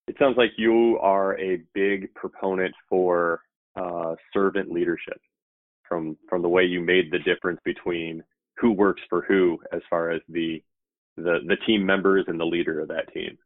It 0.07 0.15
sounds 0.19 0.37
like 0.37 0.51
you 0.57 0.99
are 1.01 1.37
a 1.39 1.61
big 1.73 2.13
proponent 2.13 2.73
for 2.89 3.41
uh, 3.75 4.15
servant 4.33 4.71
leadership 4.71 5.19
from 5.87 6.17
from 6.29 6.41
the 6.41 6.49
way 6.49 6.63
you 6.63 6.81
made 6.81 7.11
the 7.11 7.19
difference 7.19 7.59
between 7.63 8.23
who 8.57 8.71
works 8.71 9.01
for 9.09 9.23
who 9.27 9.59
as 9.73 9.81
far 9.89 10.11
as 10.11 10.21
the 10.29 10.61
the 11.17 11.39
the 11.47 11.57
team 11.65 11.85
members 11.85 12.25
and 12.27 12.39
the 12.39 12.45
leader 12.45 12.79
of 12.79 12.87
that 12.89 13.13
team. 13.13 13.37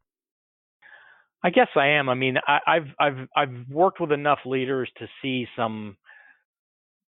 I 1.44 1.52
guess 1.52 1.68
I 1.76 1.88
am. 1.88 2.10
I 2.10 2.16
mean, 2.16 2.36
I, 2.48 2.60
I've 2.68 2.88
I've 3.00 3.28
I've 3.36 3.70
worked 3.70 4.02
with 4.02 4.12
enough 4.12 4.40
leaders 4.46 4.90
to 4.98 5.08
see 5.22 5.48
some 5.56 5.98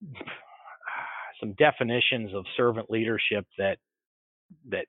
some 1.39 1.53
definitions 1.53 2.33
of 2.33 2.45
servant 2.55 2.89
leadership 2.89 3.45
that 3.57 3.77
that 4.69 4.85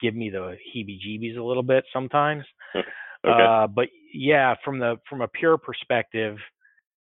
give 0.00 0.14
me 0.14 0.30
the 0.30 0.56
heebie-jeebies 0.74 1.38
a 1.38 1.42
little 1.42 1.62
bit 1.62 1.84
sometimes. 1.92 2.44
okay. 2.76 2.84
Uh, 3.24 3.66
but 3.68 3.88
yeah, 4.12 4.54
from 4.64 4.78
the 4.78 4.96
from 5.08 5.22
a 5.22 5.28
pure 5.28 5.56
perspective, 5.56 6.36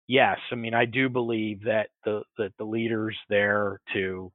yes, 0.08 0.38
I 0.52 0.54
mean 0.54 0.74
I 0.74 0.84
do 0.84 1.08
believe 1.08 1.64
that 1.64 1.88
the 2.04 2.22
that 2.38 2.52
the 2.58 2.64
leaders 2.64 3.16
there 3.28 3.80
to 3.94 4.32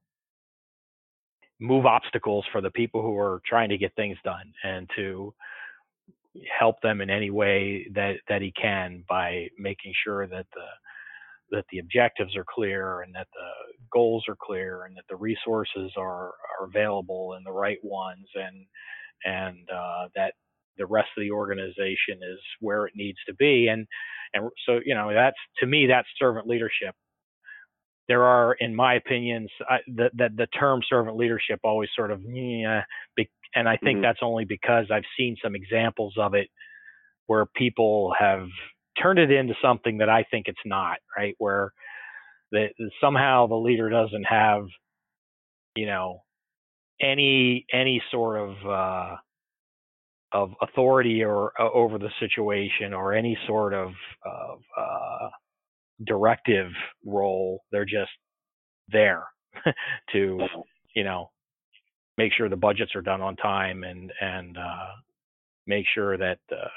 move 1.59 1.85
obstacles 1.85 2.45
for 2.51 2.61
the 2.61 2.71
people 2.71 3.01
who 3.01 3.17
are 3.17 3.41
trying 3.45 3.69
to 3.69 3.77
get 3.77 3.95
things 3.95 4.17
done 4.23 4.51
and 4.63 4.89
to 4.95 5.33
help 6.59 6.81
them 6.81 7.01
in 7.01 7.09
any 7.09 7.29
way 7.29 7.87
that 7.93 8.15
that 8.29 8.41
he 8.41 8.51
can 8.59 9.03
by 9.07 9.47
making 9.57 9.93
sure 10.03 10.27
that 10.27 10.47
the 10.53 10.65
that 11.51 11.65
the 11.71 11.79
objectives 11.79 12.35
are 12.35 12.45
clear 12.47 13.01
and 13.01 13.13
that 13.13 13.27
the 13.33 13.73
goals 13.91 14.23
are 14.27 14.37
clear 14.41 14.85
and 14.85 14.95
that 14.95 15.03
the 15.09 15.15
resources 15.15 15.91
are, 15.97 16.27
are 16.59 16.65
available 16.65 17.33
and 17.33 17.45
the 17.45 17.51
right 17.51 17.79
ones 17.83 18.25
and 18.35 18.65
and 19.25 19.69
uh, 19.69 20.07
that 20.15 20.33
the 20.81 20.87
rest 20.87 21.09
of 21.15 21.21
the 21.21 21.31
organization 21.31 22.17
is 22.21 22.39
where 22.59 22.87
it 22.87 22.93
needs 22.95 23.19
to 23.27 23.35
be. 23.35 23.67
And 23.67 23.85
and 24.33 24.49
so 24.65 24.79
you 24.83 24.95
know 24.95 25.13
that's 25.13 25.37
to 25.59 25.67
me 25.67 25.85
that's 25.87 26.07
servant 26.17 26.47
leadership. 26.47 26.95
There 28.07 28.23
are 28.23 28.55
in 28.59 28.75
my 28.75 28.95
opinions 28.95 29.49
I, 29.69 29.77
the, 29.87 30.09
the 30.13 30.29
the 30.35 30.47
term 30.47 30.81
servant 30.89 31.17
leadership 31.17 31.59
always 31.63 31.89
sort 31.95 32.11
of 32.11 32.21
yeah, 32.25 32.81
and 33.55 33.69
I 33.69 33.77
think 33.77 33.97
mm-hmm. 33.97 34.01
that's 34.01 34.19
only 34.21 34.45
because 34.45 34.85
I've 34.91 35.03
seen 35.17 35.35
some 35.43 35.55
examples 35.55 36.15
of 36.17 36.33
it 36.33 36.47
where 37.27 37.45
people 37.45 38.13
have 38.17 38.47
turned 39.01 39.19
it 39.19 39.31
into 39.31 39.53
something 39.61 39.99
that 39.99 40.09
I 40.09 40.25
think 40.31 40.47
it's 40.47 40.59
not 40.65 40.97
right? 41.15 41.35
Where 41.37 41.71
that 42.51 42.69
somehow 42.99 43.47
the 43.47 43.55
leader 43.55 43.89
doesn't 43.89 44.23
have 44.23 44.65
you 45.75 45.85
know 45.85 46.23
any 47.01 47.65
any 47.71 48.01
sort 48.11 48.39
of 48.39 48.55
uh 48.67 49.15
of 50.33 50.51
authority 50.61 51.23
or 51.23 51.51
uh, 51.59 51.69
over 51.73 51.97
the 51.97 52.09
situation 52.19 52.93
or 52.93 53.13
any 53.13 53.37
sort 53.47 53.73
of, 53.73 53.91
of 54.25 54.59
uh, 54.77 55.29
directive 56.05 56.71
role. 57.05 57.61
They're 57.71 57.85
just 57.85 58.11
there 58.91 59.23
to, 60.13 60.39
you 60.95 61.03
know, 61.03 61.29
make 62.17 62.33
sure 62.33 62.49
the 62.49 62.55
budgets 62.55 62.95
are 62.95 63.01
done 63.01 63.21
on 63.21 63.35
time 63.37 63.83
and 63.83 64.11
and 64.21 64.57
uh, 64.57 64.87
make 65.67 65.85
sure 65.93 66.17
that 66.17 66.39
uh, 66.51 66.67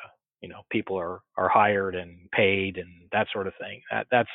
you 0.41 0.49
know 0.49 0.63
people 0.71 0.99
are 0.99 1.21
are 1.37 1.49
hired 1.49 1.95
and 1.95 2.31
paid 2.31 2.79
and 2.79 2.89
that 3.13 3.27
sort 3.33 3.47
of 3.47 3.53
thing. 3.61 3.81
That 3.91 4.07
that's 4.11 4.31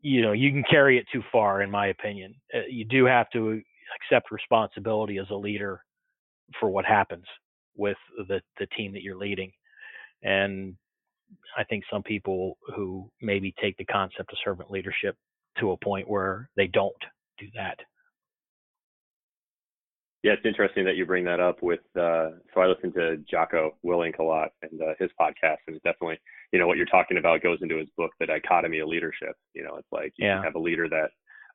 you 0.00 0.22
know 0.22 0.32
you 0.32 0.50
can 0.50 0.64
carry 0.68 0.98
it 0.98 1.06
too 1.12 1.22
far 1.30 1.62
in 1.62 1.70
my 1.70 1.88
opinion. 1.88 2.34
Uh, 2.54 2.60
you 2.68 2.84
do 2.84 3.04
have 3.04 3.28
to 3.30 3.60
accept 3.96 4.30
responsibility 4.30 5.18
as 5.18 5.26
a 5.30 5.34
leader 5.34 5.80
for 6.58 6.68
what 6.68 6.84
happens 6.84 7.24
with 7.76 7.96
the 8.28 8.40
the 8.58 8.66
team 8.76 8.92
that 8.92 9.02
you're 9.02 9.16
leading. 9.16 9.52
And 10.22 10.76
I 11.56 11.64
think 11.64 11.84
some 11.90 12.02
people 12.02 12.58
who 12.76 13.10
maybe 13.20 13.54
take 13.60 13.76
the 13.76 13.84
concept 13.84 14.32
of 14.32 14.38
servant 14.44 14.70
leadership 14.70 15.16
to 15.58 15.72
a 15.72 15.76
point 15.76 16.08
where 16.08 16.48
they 16.56 16.66
don't 16.66 16.92
do 17.38 17.46
that. 17.54 17.78
Yeah, 20.22 20.32
it's 20.34 20.46
interesting 20.46 20.84
that 20.84 20.94
you 20.94 21.04
bring 21.04 21.24
that 21.24 21.40
up 21.40 21.62
with. 21.62 21.80
Uh, 21.96 22.30
so 22.54 22.60
I 22.60 22.66
listen 22.66 22.92
to 22.92 23.16
Jocko 23.28 23.74
Willink 23.84 24.20
a 24.20 24.22
lot 24.22 24.50
and 24.62 24.80
uh, 24.80 24.94
his 25.00 25.10
podcast, 25.20 25.58
and 25.66 25.74
it's 25.74 25.82
definitely, 25.82 26.20
you 26.52 26.60
know, 26.60 26.68
what 26.68 26.76
you're 26.76 26.86
talking 26.86 27.18
about 27.18 27.42
goes 27.42 27.58
into 27.60 27.76
his 27.76 27.88
book, 27.96 28.12
The 28.20 28.26
Dichotomy 28.26 28.78
of 28.78 28.88
Leadership. 28.88 29.34
You 29.52 29.64
know, 29.64 29.74
it's 29.76 29.88
like 29.90 30.12
you 30.16 30.28
yeah. 30.28 30.40
have 30.44 30.54
a 30.54 30.60
leader 30.60 30.88
that 30.88 31.10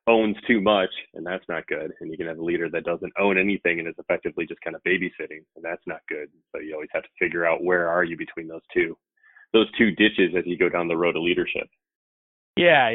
owns 0.08 0.36
too 0.46 0.60
much, 0.60 0.90
and 1.14 1.24
that's 1.24 1.44
not 1.48 1.66
good, 1.66 1.92
and 2.00 2.10
you 2.10 2.16
can 2.16 2.26
have 2.26 2.38
a 2.38 2.42
leader 2.42 2.68
that 2.70 2.84
doesn't 2.84 3.12
own 3.18 3.38
anything 3.38 3.78
and 3.78 3.86
is 3.88 3.94
effectively 3.98 4.46
just 4.46 4.60
kind 4.62 4.74
of 4.74 4.82
babysitting, 4.82 5.44
and 5.54 5.62
that's 5.62 5.86
not 5.86 6.00
good. 6.08 6.28
So 6.52 6.60
you 6.60 6.74
always 6.74 6.88
have 6.92 7.02
to 7.04 7.08
figure 7.18 7.46
out 7.46 7.62
where 7.62 7.88
are 7.88 8.04
you 8.04 8.16
between 8.16 8.48
those 8.48 8.62
two, 8.72 8.96
those 9.52 9.70
two 9.76 9.90
ditches 9.92 10.34
as 10.36 10.44
you 10.46 10.56
go 10.58 10.68
down 10.68 10.88
the 10.88 10.96
road 10.96 11.16
of 11.16 11.22
leadership. 11.22 11.68
Yeah, 12.56 12.88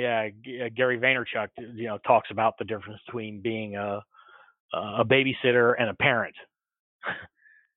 yeah. 0.43 0.69
Gary 0.69 0.99
Vaynerchuk, 0.99 1.47
you 1.75 1.87
know, 1.87 1.97
talks 2.05 2.29
about 2.31 2.57
the 2.57 2.65
difference 2.65 2.99
between 3.05 3.41
being 3.41 3.75
a 3.75 4.01
a 4.73 5.05
babysitter 5.05 5.75
and 5.79 5.89
a 5.89 5.93
parent. 5.93 6.35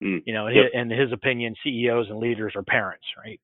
Mm. 0.03 0.23
You 0.27 0.35
know, 0.35 0.49
Yep. 0.49 0.73
in 0.75 0.91
his 0.91 1.11
opinion, 1.11 1.55
CEOs 1.65 2.11
and 2.11 2.19
leaders 2.19 2.53
are 2.55 2.63
parents, 2.63 3.07
right? 3.17 3.41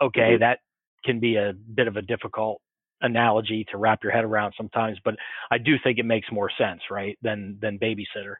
Okay, 0.00 0.36
Mhm. 0.36 0.38
that 0.38 0.60
can 1.04 1.18
be 1.18 1.34
a 1.34 1.52
bit 1.52 1.88
of 1.88 1.96
a 1.96 2.02
difficult 2.02 2.62
analogy 3.00 3.64
to 3.70 3.76
wrap 3.76 4.02
your 4.02 4.12
head 4.12 4.24
around 4.24 4.54
sometimes, 4.56 4.98
but 5.04 5.14
I 5.50 5.58
do 5.58 5.74
think 5.82 5.98
it 5.98 6.04
makes 6.04 6.30
more 6.32 6.50
sense, 6.58 6.80
right, 6.90 7.18
than 7.22 7.58
than 7.60 7.78
babysitter. 7.78 8.36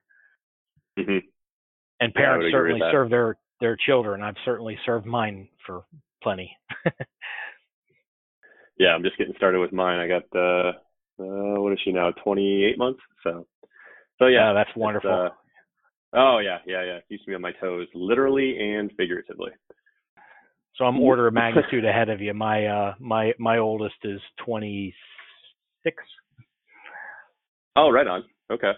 hmm 0.98 1.18
And 2.00 2.14
parents 2.14 2.46
agree 2.46 2.52
certainly 2.52 2.80
serve 2.90 3.10
their 3.10 3.36
their 3.60 3.76
children. 3.76 4.22
I've 4.22 4.36
certainly 4.44 4.78
served 4.84 5.06
mine 5.06 5.48
for 5.66 5.84
plenty. 6.22 6.56
Yeah, 8.78 8.88
I'm 8.88 9.02
just 9.02 9.16
getting 9.18 9.34
started 9.36 9.60
with 9.60 9.72
mine. 9.72 9.98
I 10.00 10.08
got 10.08 10.24
uh, 10.34 10.72
uh 11.22 11.60
what 11.60 11.72
is 11.72 11.78
she 11.84 11.92
now? 11.92 12.10
28 12.10 12.78
months. 12.78 13.00
So, 13.22 13.46
so 14.18 14.26
yeah, 14.26 14.48
Yeah, 14.48 14.52
that's 14.52 14.76
wonderful. 14.76 15.10
uh, 15.10 15.28
oh 16.14 16.38
yeah, 16.38 16.58
yeah, 16.66 16.84
yeah. 16.84 16.98
Keeps 17.08 17.26
me 17.26 17.34
on 17.34 17.40
my 17.40 17.52
toes, 17.52 17.86
literally 17.94 18.58
and 18.58 18.90
figuratively. 18.96 19.52
So 20.76 20.84
I'm 20.84 21.00
order 21.00 21.28
of 21.28 21.34
magnitude 21.34 21.84
ahead 21.84 22.08
of 22.08 22.20
you. 22.20 22.34
My 22.34 22.66
uh 22.66 22.94
my 22.98 23.32
my 23.38 23.58
oldest 23.58 23.94
is 24.02 24.20
26. 24.44 25.96
Oh, 27.76 27.90
right 27.90 28.06
on. 28.06 28.24
Okay. 28.50 28.72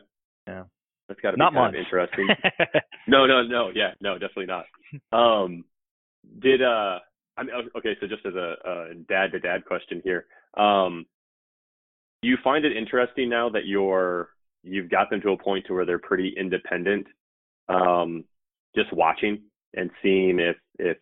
Yeah. 0.46 0.64
That's 1.08 1.20
got 1.20 1.32
to 1.32 1.36
be 1.36 1.38
Not 1.38 1.52
kind 1.52 1.74
months. 1.74 1.78
of 1.78 1.84
interesting. 1.84 2.28
no, 3.06 3.26
no, 3.26 3.42
no. 3.42 3.70
Yeah, 3.74 3.90
no, 4.00 4.14
definitely 4.14 4.46
not. 4.46 4.64
Um, 5.12 5.64
did 6.40 6.62
uh, 6.62 6.98
I 7.36 7.42
mean, 7.42 7.54
okay. 7.76 7.96
So 8.00 8.06
just 8.06 8.26
as 8.26 8.34
a, 8.34 8.54
a 8.64 8.94
dad 9.08 9.32
to 9.32 9.38
dad 9.38 9.64
question 9.64 10.00
here, 10.02 10.26
um, 10.56 11.06
do 12.22 12.28
you 12.28 12.36
find 12.42 12.64
it 12.64 12.76
interesting 12.76 13.28
now 13.28 13.48
that 13.50 13.66
you're 13.66 14.30
you've 14.62 14.90
got 14.90 15.10
them 15.10 15.20
to 15.20 15.30
a 15.30 15.38
point 15.38 15.66
to 15.66 15.74
where 15.74 15.86
they're 15.86 15.98
pretty 15.98 16.34
independent, 16.36 17.06
um, 17.68 18.24
just 18.74 18.92
watching 18.92 19.42
and 19.74 19.90
seeing 20.02 20.40
if 20.40 20.56
if 20.78 20.96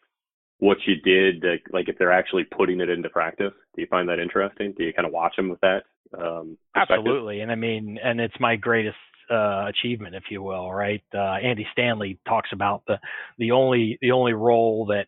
what 0.65 0.79
you 0.87 0.97
did, 0.97 1.45
like, 1.45 1.63
like 1.71 1.89
if 1.91 1.99
they're 1.99 2.11
actually 2.11 2.45
putting 2.45 2.81
it 2.81 2.89
into 2.89 3.11
practice. 3.11 3.53
Do 3.75 3.83
you 3.83 3.87
find 3.89 4.09
that 4.09 4.19
interesting? 4.19 4.73
Do 4.77 4.85
you 4.85 4.95
kind 4.95 5.07
of 5.07 5.13
watch 5.13 5.37
them 5.37 5.51
with 5.51 5.61
that? 5.61 5.83
Um. 6.19 6.57
Absolutely. 6.75 7.41
And 7.41 7.53
I 7.53 7.55
mean, 7.55 7.99
and 8.03 8.19
it's 8.19 8.35
my 8.41 8.57
greatest 8.57 8.97
uh, 9.31 9.67
achievement, 9.69 10.15
if 10.15 10.25
you 10.31 10.43
will, 10.43 10.73
right? 10.73 11.03
Uh, 11.15 11.35
Andy 11.35 11.67
Stanley 11.73 12.19
talks 12.27 12.49
about 12.53 12.83
the 12.87 12.99
the 13.39 13.51
only 13.51 13.99
the 14.01 14.13
only 14.13 14.33
role 14.33 14.87
that 14.87 15.07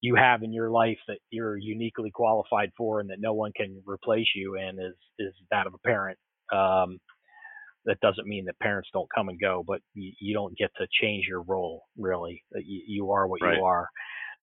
you 0.00 0.16
have 0.16 0.42
in 0.42 0.52
your 0.52 0.70
life 0.70 0.98
that 1.06 1.18
you're 1.30 1.56
uniquely 1.56 2.10
qualified 2.10 2.70
for 2.76 3.00
and 3.00 3.10
that 3.10 3.20
no 3.20 3.34
one 3.34 3.52
can 3.56 3.80
replace 3.86 4.28
you 4.34 4.56
in 4.56 4.80
is 4.80 4.96
is 5.20 5.32
that 5.52 5.68
of 5.68 5.74
a 5.74 5.78
parent. 5.78 6.18
Um, 6.52 6.98
that 7.84 8.00
doesn't 8.00 8.26
mean 8.26 8.44
that 8.46 8.58
parents 8.58 8.88
don't 8.92 9.08
come 9.14 9.28
and 9.28 9.40
go, 9.40 9.64
but 9.66 9.80
you, 9.94 10.12
you 10.20 10.34
don't 10.34 10.56
get 10.58 10.70
to 10.76 10.86
change 11.00 11.26
your 11.28 11.42
role 11.42 11.84
really. 11.96 12.42
You, 12.54 12.82
you 12.86 13.12
are 13.12 13.26
what 13.28 13.40
Right. 13.40 13.56
you 13.56 13.64
are. 13.64 13.88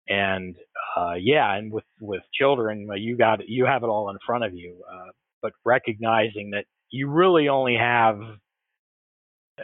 And 0.09 0.55
uh, 0.97 1.15
yeah, 1.19 1.55
and 1.55 1.71
with 1.71 1.85
with 1.99 2.23
children, 2.33 2.87
uh, 2.91 2.95
you 2.95 3.17
got 3.17 3.47
you 3.47 3.65
have 3.65 3.83
it 3.83 3.87
all 3.87 4.09
in 4.09 4.17
front 4.25 4.43
of 4.45 4.53
you. 4.55 4.83
Uh, 4.91 5.11
but 5.41 5.53
recognizing 5.65 6.51
that 6.51 6.65
you 6.91 7.09
really 7.09 7.49
only 7.49 7.75
have, 7.77 8.19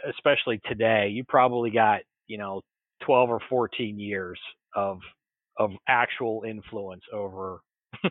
especially 0.08 0.60
today, 0.66 1.08
you 1.10 1.24
probably 1.24 1.70
got 1.70 2.00
you 2.28 2.38
know 2.38 2.62
12 3.04 3.30
or 3.30 3.40
14 3.50 3.98
years 4.00 4.40
of 4.74 5.00
of 5.58 5.72
actual 5.88 6.44
influence 6.48 7.02
over 7.12 7.60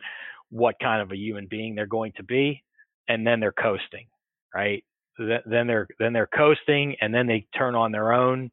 what 0.49 0.75
kind 0.81 1.01
of 1.01 1.11
a 1.11 1.17
human 1.17 1.47
being 1.49 1.75
they're 1.75 1.87
going 1.87 2.13
to 2.17 2.23
be, 2.23 2.63
and 3.09 3.25
then 3.27 3.39
they're 3.39 3.53
coasting, 3.53 4.07
right? 4.55 4.83
Th- 5.17 5.41
Then 5.45 5.67
they're 5.67 5.87
then 5.99 6.13
they're 6.13 6.29
coasting, 6.35 6.95
and 7.01 7.13
then 7.13 7.27
they 7.27 7.47
turn 7.57 7.75
on 7.75 7.91
their 7.91 8.13
own 8.13 8.51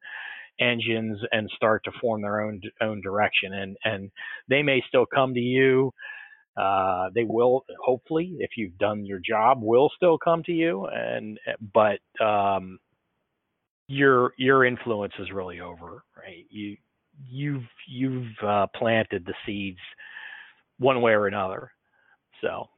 engines 0.61 1.18
and 1.33 1.51
start 1.55 1.85
to 1.85 1.92
form 2.01 2.23
their 2.23 2.40
own 2.40 2.61
own 2.81 3.01
direction, 3.01 3.53
and 3.55 3.77
and 3.85 4.11
they 4.49 4.62
may 4.62 4.83
still 4.88 5.07
come 5.07 5.35
to 5.35 5.40
you 5.40 5.92
uh, 6.59 7.09
they 7.14 7.23
will 7.23 7.64
hopefully 7.81 8.37
if 8.40 8.51
you've 8.57 8.77
done 8.79 9.07
your 9.07 9.21
job 9.21 9.62
will 9.62 9.90
still 9.94 10.18
come 10.18 10.42
to 10.42 10.53
you. 10.53 10.87
And 10.87 11.38
but 11.73 12.01
um, 12.25 12.81
your 13.87 14.33
your 14.38 14.64
influence 14.64 15.12
is 15.21 15.31
really 15.33 15.61
over 15.61 16.03
right? 16.16 16.44
You 16.51 16.77
you've 17.31 17.68
you've 17.87 18.33
uh, 18.44 18.66
planted 18.75 19.25
the 19.25 19.35
seeds 19.47 19.79
one 20.79 21.01
way 21.01 21.12
or 21.12 21.27
another. 21.29 21.71
So. 22.42 22.68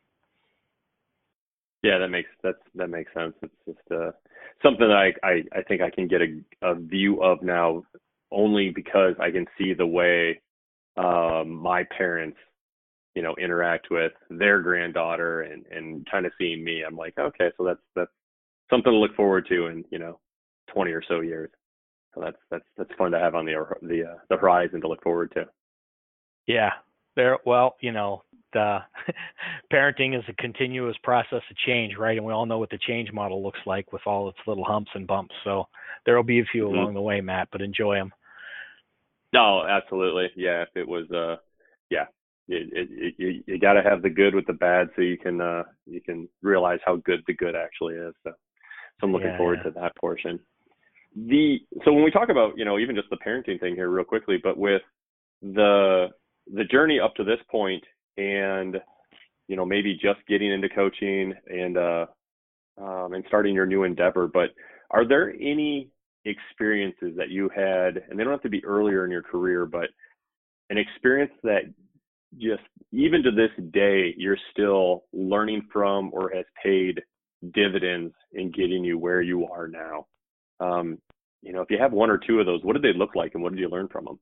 Yeah, 1.82 1.96
that 1.96 2.08
makes 2.08 2.28
that's 2.42 2.58
that 2.74 2.90
makes 2.90 3.10
sense. 3.14 3.32
It's 3.42 3.54
just 3.66 3.90
uh, 3.90 4.10
something 4.62 4.88
that 4.88 4.96
I, 4.96 5.26
I 5.26 5.42
I 5.58 5.62
think 5.62 5.82
I 5.82 5.90
can 5.90 6.08
get 6.08 6.20
a 6.22 6.40
a 6.62 6.74
view 6.74 7.22
of 7.22 7.42
now 7.42 7.82
only 8.30 8.70
because 8.70 9.14
I 9.20 9.30
can 9.30 9.46
see 9.58 9.74
the 9.74 9.86
way 9.86 10.40
um, 10.96 11.50
my 11.50 11.84
parents, 11.96 12.38
you 13.14 13.22
know, 13.22 13.34
interact 13.36 13.88
with 13.90 14.12
their 14.30 14.60
granddaughter 14.60 15.42
and 15.42 15.64
and 15.70 16.06
kind 16.10 16.26
of 16.26 16.32
seeing 16.38 16.62
me. 16.64 16.82
I'm 16.86 16.96
like, 16.96 17.18
okay, 17.18 17.50
so 17.56 17.64
that's 17.64 17.80
that's 17.96 18.10
something 18.70 18.92
to 18.92 18.98
look 18.98 19.14
forward 19.16 19.46
to 19.48 19.66
in 19.66 19.84
you 19.90 19.98
know 19.98 20.18
20 20.72 20.92
or 20.92 21.02
so 21.08 21.20
years. 21.20 21.50
So 22.14 22.20
that's 22.20 22.38
that's 22.50 22.64
that's 22.76 22.90
fun 22.98 23.12
to 23.12 23.18
have 23.18 23.34
on 23.34 23.46
the 23.46 23.54
the 23.82 24.04
uh, 24.04 24.18
the 24.28 24.36
horizon 24.36 24.80
to 24.80 24.88
look 24.88 25.02
forward 25.02 25.32
to. 25.32 25.46
yeah 26.46 26.70
there 27.16 27.38
well 27.44 27.76
you 27.80 27.92
know 27.92 28.22
the 28.52 28.78
parenting 29.72 30.16
is 30.18 30.24
a 30.28 30.34
continuous 30.34 30.96
process 31.02 31.42
of 31.50 31.56
change 31.66 31.96
right 31.98 32.16
and 32.16 32.26
we 32.26 32.32
all 32.32 32.46
know 32.46 32.58
what 32.58 32.70
the 32.70 32.78
change 32.86 33.12
model 33.12 33.42
looks 33.42 33.60
like 33.66 33.92
with 33.92 34.02
all 34.06 34.28
its 34.28 34.38
little 34.46 34.64
humps 34.64 34.90
and 34.94 35.06
bumps 35.06 35.34
so 35.44 35.64
there'll 36.04 36.22
be 36.22 36.40
a 36.40 36.44
few 36.52 36.64
Mhm. 36.64 36.74
along 36.74 36.94
the 36.94 37.00
way 37.00 37.20
matt 37.20 37.48
but 37.52 37.60
enjoy 37.62 37.94
them 37.96 38.12
No, 39.32 39.64
absolutely. 39.64 40.30
Yeah, 40.36 40.62
if 40.62 40.68
it 40.74 40.86
was, 40.88 41.08
uh, 41.10 41.36
yeah, 41.88 42.06
it, 42.48 42.68
it, 42.72 42.88
it, 42.90 43.14
you 43.16 43.42
you 43.46 43.58
got 43.60 43.74
to 43.74 43.82
have 43.82 44.02
the 44.02 44.10
good 44.10 44.34
with 44.34 44.46
the 44.46 44.52
bad 44.54 44.88
so 44.96 45.02
you 45.02 45.16
can 45.16 45.40
uh 45.40 45.62
you 45.86 46.00
can 46.00 46.28
realize 46.42 46.80
how 46.84 46.96
good 46.96 47.22
the 47.26 47.34
good 47.34 47.54
actually 47.54 47.94
is. 47.94 48.12
So, 48.24 48.30
so 48.32 49.06
I'm 49.06 49.12
looking 49.12 49.30
Yeah, 49.30 49.36
forward 49.36 49.60
yeah. 49.64 49.70
to 49.70 49.80
that 49.80 49.96
portion. 49.96 50.40
The 51.14 51.58
so 51.84 51.92
when 51.92 52.04
we 52.04 52.10
talk 52.10 52.28
about 52.28 52.56
you 52.58 52.64
know 52.64 52.78
even 52.78 52.96
just 52.96 53.10
the 53.10 53.18
parenting 53.24 53.60
thing 53.60 53.74
here 53.76 53.88
real 53.88 54.04
quickly, 54.04 54.38
but 54.42 54.56
with 54.58 54.82
the 55.42 56.08
the 56.52 56.64
journey 56.64 56.98
up 56.98 57.14
to 57.16 57.24
this 57.24 57.38
point 57.50 57.84
and 58.20 58.76
you 59.48 59.56
know 59.56 59.64
maybe 59.64 59.94
just 59.94 60.20
getting 60.28 60.52
into 60.52 60.68
coaching 60.68 61.34
and 61.48 61.76
uh 61.76 62.06
um, 62.80 63.12
and 63.12 63.24
starting 63.28 63.54
your 63.54 63.66
new 63.66 63.84
endeavor, 63.84 64.26
but 64.26 64.50
are 64.90 65.06
there 65.06 65.34
any 65.34 65.90
experiences 66.24 67.12
that 67.16 67.30
you 67.30 67.50
had, 67.54 68.02
and 68.08 68.18
they 68.18 68.24
don't 68.24 68.32
have 68.32 68.42
to 68.42 68.48
be 68.48 68.64
earlier 68.64 69.04
in 69.04 69.10
your 69.10 69.22
career, 69.22 69.66
but 69.66 69.88
an 70.70 70.78
experience 70.78 71.32
that 71.42 71.62
just 72.38 72.62
even 72.92 73.22
to 73.22 73.30
this 73.32 73.50
day 73.72 74.14
you're 74.16 74.38
still 74.52 75.04
learning 75.12 75.66
from 75.72 76.10
or 76.12 76.30
has 76.34 76.44
paid 76.62 77.00
dividends 77.54 78.14
in 78.32 78.50
getting 78.52 78.84
you 78.84 78.96
where 78.98 79.20
you 79.20 79.46
are 79.46 79.66
now. 79.66 80.06
Um, 80.60 80.98
you 81.42 81.52
know, 81.52 81.62
if 81.62 81.70
you 81.70 81.78
have 81.78 81.92
one 81.92 82.10
or 82.10 82.18
two 82.18 82.38
of 82.38 82.46
those, 82.46 82.62
what 82.62 82.74
did 82.74 82.82
they 82.82 82.96
look 82.96 83.14
like, 83.14 83.34
and 83.34 83.42
what 83.42 83.52
did 83.52 83.60
you 83.60 83.68
learn 83.68 83.88
from 83.88 84.04
them? 84.04 84.20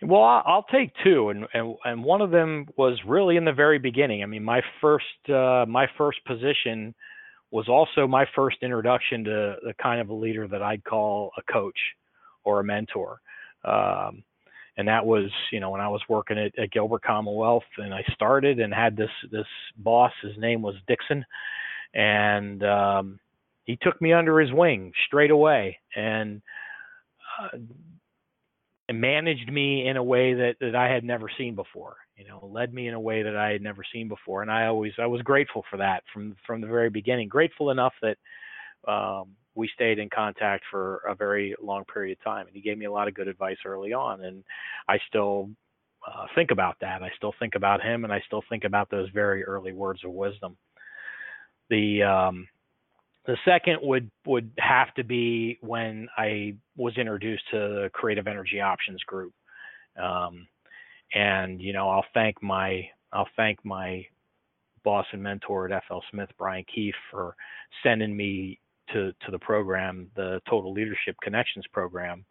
Well, 0.00 0.22
I'll 0.22 0.66
take 0.70 0.92
two, 1.02 1.30
and 1.30 1.46
and 1.52 1.74
and 1.84 2.04
one 2.04 2.20
of 2.20 2.30
them 2.30 2.66
was 2.76 2.98
really 3.04 3.36
in 3.36 3.44
the 3.44 3.52
very 3.52 3.78
beginning. 3.78 4.22
I 4.22 4.26
mean, 4.26 4.44
my 4.44 4.62
first 4.80 5.04
uh, 5.28 5.66
my 5.68 5.88
first 5.98 6.24
position 6.24 6.94
was 7.50 7.68
also 7.68 8.06
my 8.06 8.24
first 8.34 8.58
introduction 8.62 9.24
to 9.24 9.56
the 9.62 9.74
kind 9.82 10.00
of 10.00 10.10
a 10.10 10.14
leader 10.14 10.46
that 10.46 10.62
I'd 10.62 10.84
call 10.84 11.32
a 11.36 11.52
coach 11.52 11.78
or 12.44 12.60
a 12.60 12.64
mentor. 12.64 13.20
Um, 13.64 14.22
and 14.76 14.86
that 14.86 15.04
was, 15.04 15.30
you 15.50 15.58
know, 15.58 15.70
when 15.70 15.80
I 15.80 15.88
was 15.88 16.02
working 16.08 16.38
at, 16.38 16.56
at 16.56 16.70
Gilbert 16.70 17.02
Commonwealth, 17.02 17.64
and 17.78 17.92
I 17.92 18.04
started 18.14 18.60
and 18.60 18.72
had 18.72 18.96
this 18.96 19.10
this 19.32 19.46
boss. 19.78 20.12
His 20.22 20.38
name 20.38 20.62
was 20.62 20.76
Dixon, 20.86 21.24
and 21.94 22.62
um, 22.62 23.20
he 23.64 23.76
took 23.82 24.00
me 24.00 24.12
under 24.12 24.38
his 24.38 24.52
wing 24.52 24.92
straight 25.06 25.32
away, 25.32 25.78
and 25.96 26.40
uh, 27.42 27.58
managed 28.92 29.52
me 29.52 29.86
in 29.86 29.96
a 29.96 30.02
way 30.02 30.34
that, 30.34 30.56
that 30.60 30.74
I 30.74 30.88
had 30.88 31.04
never 31.04 31.30
seen 31.36 31.54
before. 31.54 31.96
You 32.16 32.26
know, 32.26 32.48
led 32.52 32.72
me 32.72 32.88
in 32.88 32.94
a 32.94 33.00
way 33.00 33.22
that 33.22 33.36
I 33.36 33.50
had 33.50 33.62
never 33.62 33.82
seen 33.92 34.08
before, 34.08 34.42
and 34.42 34.50
I 34.50 34.66
always 34.66 34.92
I 34.98 35.06
was 35.06 35.22
grateful 35.22 35.64
for 35.70 35.76
that 35.76 36.02
from 36.12 36.36
from 36.46 36.60
the 36.60 36.66
very 36.66 36.90
beginning. 36.90 37.28
Grateful 37.28 37.70
enough 37.70 37.92
that 38.02 38.16
um, 38.90 39.36
we 39.54 39.68
stayed 39.74 39.98
in 39.98 40.08
contact 40.08 40.64
for 40.70 40.98
a 41.08 41.14
very 41.14 41.54
long 41.60 41.84
period 41.84 42.18
of 42.18 42.24
time, 42.24 42.46
and 42.46 42.56
he 42.56 42.62
gave 42.62 42.78
me 42.78 42.86
a 42.86 42.92
lot 42.92 43.08
of 43.08 43.14
good 43.14 43.28
advice 43.28 43.58
early 43.64 43.92
on, 43.92 44.24
and 44.24 44.42
I 44.88 44.98
still 45.08 45.50
uh, 46.06 46.26
think 46.34 46.50
about 46.50 46.76
that. 46.80 47.02
I 47.02 47.10
still 47.16 47.34
think 47.38 47.54
about 47.54 47.82
him, 47.82 48.04
and 48.04 48.12
I 48.12 48.22
still 48.26 48.42
think 48.48 48.64
about 48.64 48.90
those 48.90 49.08
very 49.10 49.44
early 49.44 49.72
words 49.72 50.04
of 50.04 50.12
wisdom. 50.12 50.56
The 51.70 52.02
um, 52.02 52.48
the 53.28 53.36
second 53.44 53.80
would 53.82 54.10
would 54.26 54.50
have 54.58 54.92
to 54.94 55.04
be 55.04 55.58
when 55.60 56.08
I 56.16 56.54
was 56.76 56.96
introduced 56.96 57.44
to 57.50 57.58
the 57.58 57.90
Creative 57.92 58.26
Energy 58.26 58.62
Options 58.62 59.02
Group, 59.02 59.34
um, 60.02 60.48
and 61.14 61.60
you 61.60 61.74
know 61.74 61.90
I'll 61.90 62.06
thank 62.14 62.42
my 62.42 62.88
I'll 63.12 63.28
thank 63.36 63.62
my 63.66 64.04
boss 64.82 65.04
and 65.12 65.22
mentor 65.22 65.70
at 65.70 65.82
FL 65.86 65.98
Smith, 66.10 66.30
Brian 66.38 66.64
Keefe, 66.74 66.94
for 67.10 67.36
sending 67.82 68.16
me 68.16 68.58
to 68.94 69.12
to 69.26 69.30
the 69.30 69.38
program, 69.38 70.10
the 70.16 70.40
Total 70.48 70.72
Leadership 70.72 71.14
Connections 71.22 71.66
program, 71.70 72.24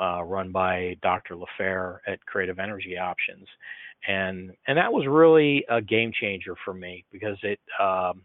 uh, 0.00 0.24
run 0.24 0.50
by 0.50 0.96
Dr. 1.02 1.36
LaFair 1.36 1.98
at 2.06 2.24
Creative 2.24 2.58
Energy 2.58 2.96
Options, 2.96 3.46
and 4.08 4.50
and 4.66 4.78
that 4.78 4.90
was 4.90 5.06
really 5.06 5.62
a 5.68 5.82
game 5.82 6.10
changer 6.18 6.54
for 6.64 6.72
me 6.72 7.04
because 7.12 7.36
it. 7.42 7.60
Um, 7.78 8.24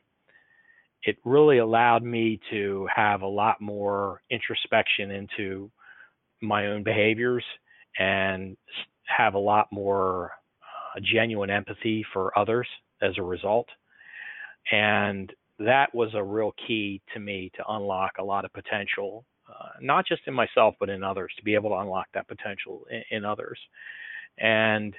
it 1.04 1.18
really 1.26 1.58
allowed 1.58 2.04
me 2.04 2.40
to 2.52 2.88
have 2.94 3.22
a 3.22 3.28
lot 3.28 3.60
more 3.60 4.22
introspection 4.30 5.12
into 5.12 5.72
my 6.42 6.68
own 6.68 6.84
behaviors 6.84 7.44
and 8.00 8.56
have 9.06 9.34
a 9.34 9.40
lot 9.40 9.68
more 9.72 10.32
uh, 10.62 11.00
genuine 11.02 11.50
empathy 11.50 12.06
for 12.14 12.38
others 12.38 12.68
as 13.02 13.18
a 13.18 13.24
result. 13.24 13.68
And 14.72 15.32
that 15.60 15.94
was 15.94 16.10
a 16.14 16.24
real 16.24 16.54
key 16.68 17.02
to 17.14 17.20
me 17.20 17.52
to 17.56 17.64
unlock 17.70 18.14
a 18.20 18.24
lot 18.24 18.46
of 18.46 18.54
potential, 18.54 19.26
uh, 19.50 19.70
not 19.82 20.06
just 20.08 20.22
in 20.28 20.34
myself, 20.34 20.76
but 20.80 20.90
in 20.90 21.04
others, 21.04 21.32
to 21.38 21.44
be 21.44 21.56
able 21.56 21.72
to 21.72 21.78
unlock 21.78 22.08
that 22.14 22.28
potential 22.28 22.86
in, 22.90 23.04
in 23.18 23.26
others. 23.26 23.60
And 24.38 24.96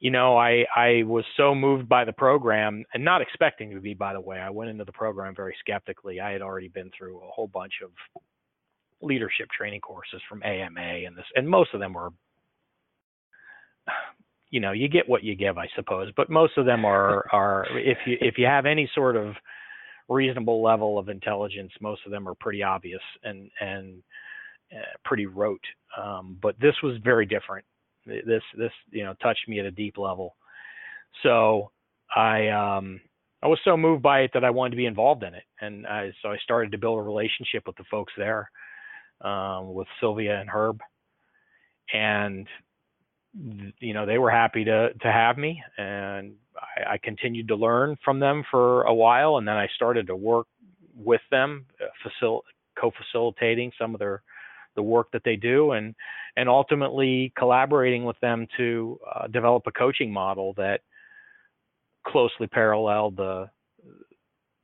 you 0.00 0.10
know, 0.10 0.36
I 0.36 0.64
I 0.74 1.02
was 1.04 1.24
so 1.36 1.54
moved 1.54 1.88
by 1.88 2.06
the 2.06 2.12
program 2.12 2.84
and 2.94 3.04
not 3.04 3.20
expecting 3.20 3.70
to 3.74 3.80
be. 3.80 3.92
By 3.92 4.14
the 4.14 4.20
way, 4.20 4.38
I 4.38 4.48
went 4.48 4.70
into 4.70 4.84
the 4.84 4.92
program 4.92 5.34
very 5.36 5.54
skeptically. 5.60 6.20
I 6.20 6.32
had 6.32 6.40
already 6.40 6.68
been 6.68 6.90
through 6.96 7.18
a 7.18 7.30
whole 7.30 7.48
bunch 7.48 7.74
of 7.84 7.90
leadership 9.02 9.48
training 9.56 9.80
courses 9.82 10.22
from 10.28 10.42
AMA 10.42 10.80
and 10.80 11.16
this, 11.16 11.26
and 11.34 11.48
most 11.48 11.74
of 11.74 11.80
them 11.80 11.92
were, 11.92 12.10
you 14.50 14.60
know, 14.60 14.72
you 14.72 14.88
get 14.88 15.08
what 15.08 15.22
you 15.22 15.36
give, 15.36 15.58
I 15.58 15.68
suppose. 15.76 16.10
But 16.16 16.30
most 16.30 16.56
of 16.56 16.64
them 16.64 16.86
are 16.86 17.26
are 17.32 17.66
if 17.78 17.98
you 18.06 18.16
if 18.22 18.38
you 18.38 18.46
have 18.46 18.64
any 18.64 18.90
sort 18.94 19.16
of 19.16 19.34
reasonable 20.08 20.62
level 20.62 20.98
of 20.98 21.10
intelligence, 21.10 21.72
most 21.82 22.00
of 22.06 22.10
them 22.10 22.26
are 22.26 22.34
pretty 22.34 22.62
obvious 22.62 23.02
and 23.22 23.50
and 23.60 24.02
uh, 24.72 24.96
pretty 25.04 25.26
rote. 25.26 25.64
Um, 26.00 26.38
but 26.40 26.58
this 26.58 26.74
was 26.82 26.96
very 27.04 27.26
different 27.26 27.66
this 28.06 28.42
this 28.56 28.72
you 28.90 29.04
know 29.04 29.14
touched 29.22 29.48
me 29.48 29.58
at 29.60 29.66
a 29.66 29.70
deep 29.70 29.98
level. 29.98 30.36
So 31.22 31.70
I 32.14 32.48
um, 32.48 33.00
I 33.42 33.48
was 33.48 33.58
so 33.64 33.76
moved 33.76 34.02
by 34.02 34.20
it 34.20 34.32
that 34.34 34.44
I 34.44 34.50
wanted 34.50 34.70
to 34.70 34.76
be 34.76 34.86
involved 34.86 35.22
in 35.22 35.34
it, 35.34 35.44
and 35.60 35.86
I, 35.86 36.12
so 36.22 36.30
I 36.30 36.36
started 36.38 36.72
to 36.72 36.78
build 36.78 36.98
a 36.98 37.02
relationship 37.02 37.66
with 37.66 37.76
the 37.76 37.84
folks 37.90 38.12
there, 38.16 38.50
um, 39.22 39.72
with 39.72 39.88
Sylvia 39.98 40.40
and 40.40 40.50
Herb, 40.50 40.80
and 41.92 42.46
you 43.78 43.94
know 43.94 44.06
they 44.06 44.18
were 44.18 44.30
happy 44.30 44.64
to 44.64 44.92
to 44.92 45.12
have 45.12 45.38
me, 45.38 45.62
and 45.78 46.34
I, 46.56 46.94
I 46.94 46.98
continued 46.98 47.48
to 47.48 47.56
learn 47.56 47.96
from 48.04 48.20
them 48.20 48.44
for 48.50 48.82
a 48.82 48.94
while, 48.94 49.36
and 49.36 49.48
then 49.48 49.56
I 49.56 49.68
started 49.74 50.06
to 50.08 50.16
work 50.16 50.46
with 50.94 51.22
them, 51.30 51.66
uh, 51.80 51.86
facil- 52.04 52.42
co-facilitating 52.78 53.72
some 53.78 53.94
of 53.94 54.00
their 54.00 54.22
the 54.76 54.82
work 54.82 55.08
that 55.12 55.22
they 55.24 55.36
do 55.36 55.72
and 55.72 55.94
and 56.36 56.48
ultimately 56.48 57.32
collaborating 57.36 58.04
with 58.04 58.18
them 58.20 58.46
to 58.56 58.98
uh, 59.14 59.26
develop 59.26 59.64
a 59.66 59.72
coaching 59.72 60.12
model 60.12 60.54
that 60.56 60.80
closely 62.06 62.46
paralleled 62.46 63.16
the 63.16 63.48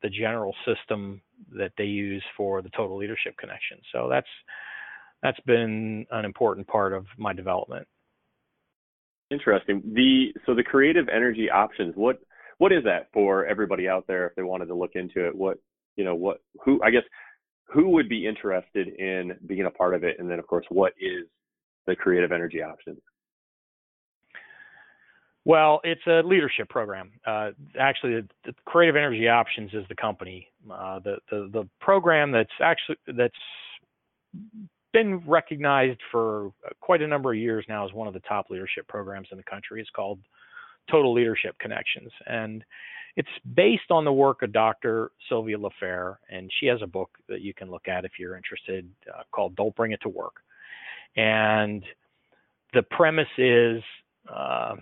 the 0.03 0.09
general 0.09 0.55
system 0.64 1.21
that 1.57 1.73
they 1.77 1.85
use 1.85 2.23
for 2.37 2.62
the 2.62 2.71
total 2.71 2.97
leadership 2.97 3.37
connection. 3.38 3.79
So 3.92 4.09
that's 4.09 4.29
that's 5.23 5.40
been 5.40 6.07
an 6.11 6.25
important 6.25 6.66
part 6.66 6.92
of 6.92 7.07
my 7.19 7.33
development. 7.33 7.87
Interesting. 9.31 9.83
The 9.95 10.33
so 10.47 10.55
the 10.55 10.62
creative 10.62 11.09
energy 11.09 11.51
options 11.51 11.95
what 11.97 12.21
what 12.59 12.73
is 12.73 12.85
that 12.85 13.09
for 13.12 13.45
everybody 13.45 13.88
out 13.88 14.07
there 14.07 14.29
if 14.29 14.35
they 14.35 14.42
wanted 14.42 14.66
to 14.66 14.75
look 14.75 14.92
into 14.95 15.27
it? 15.27 15.35
What 15.35 15.59
you 15.97 16.05
know 16.05 16.14
what 16.14 16.40
who 16.64 16.81
i 16.83 16.90
guess 16.90 17.03
who 17.67 17.89
would 17.91 18.09
be 18.09 18.27
interested 18.27 18.89
in 18.89 19.37
being 19.47 19.67
a 19.67 19.71
part 19.71 19.95
of 19.95 20.05
it? 20.05 20.17
And 20.19 20.31
then, 20.31 20.39
of 20.39 20.47
course, 20.47 20.67
what 20.69 20.93
is 21.01 21.27
the 21.87 21.97
creative 21.97 22.33
energy 22.33 22.63
options? 22.63 22.99
Well, 25.45 25.81
it's 25.85 26.05
a 26.09 26.23
leadership 26.25 26.69
program. 26.69 27.13
Uh, 27.25 27.51
actually, 27.79 28.15
the, 28.15 28.29
the, 28.47 28.55
Creative 28.65 28.97
Energy 28.97 29.29
Options 29.29 29.73
is 29.75 29.85
the 29.89 29.95
company. 29.95 30.49
Uh, 30.69 30.99
the, 30.99 31.19
the 31.31 31.49
the 31.53 31.69
program 31.81 32.33
that's 32.33 32.51
actually 32.61 32.97
that's 33.17 33.35
been 34.93 35.19
recognized 35.19 36.01
for 36.11 36.51
quite 36.81 37.01
a 37.01 37.07
number 37.07 37.33
of 37.33 37.39
years 37.39 37.65
now 37.69 37.87
as 37.87 37.93
one 37.93 38.09
of 38.09 38.15
the 38.15 38.21
top 38.21 38.51
leadership 38.51 38.89
programs 38.89 39.29
in 39.31 39.37
the 39.37 39.45
country. 39.45 39.81
It's 39.81 39.91
called 39.91 40.19
Total 40.90 41.12
Leadership 41.12 41.59
Connections, 41.59 42.11
and 42.27 42.64
it's 43.16 43.29
based 43.55 43.90
on 43.90 44.05
the 44.05 44.12
work 44.12 44.42
of 44.42 44.53
Dr. 44.53 45.11
Sylvia 45.29 45.57
LaFair, 45.59 46.18
and 46.31 46.51
she 46.61 46.66
has 46.66 46.83
a 46.83 46.87
book 46.87 47.11
that 47.29 47.40
you 47.40 47.55
can 47.55 47.70
look 47.70 47.88
at 47.88 48.05
if 48.05 48.12
you're 48.18 48.37
interested 48.37 48.88
uh, 49.09 49.22
called 49.33 49.57
Don't 49.57 49.75
Bring 49.75 49.92
It 49.92 50.01
to 50.03 50.11
Work. 50.11 50.35
And 51.16 51.83
the 52.75 52.83
premise 52.83 53.27
is 53.38 53.83
uh, 54.31 54.77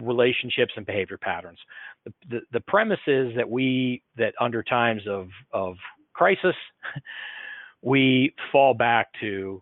relationships 0.00 0.72
and 0.76 0.86
behavior 0.86 1.18
patterns. 1.18 1.58
The, 2.04 2.12
the, 2.30 2.40
the, 2.52 2.60
premise 2.60 3.00
is 3.08 3.34
that 3.36 3.48
we, 3.48 4.02
that 4.16 4.34
under 4.40 4.62
times 4.62 5.02
of, 5.08 5.28
of 5.52 5.74
crisis, 6.12 6.54
we 7.82 8.34
fall 8.52 8.74
back 8.74 9.08
to 9.20 9.60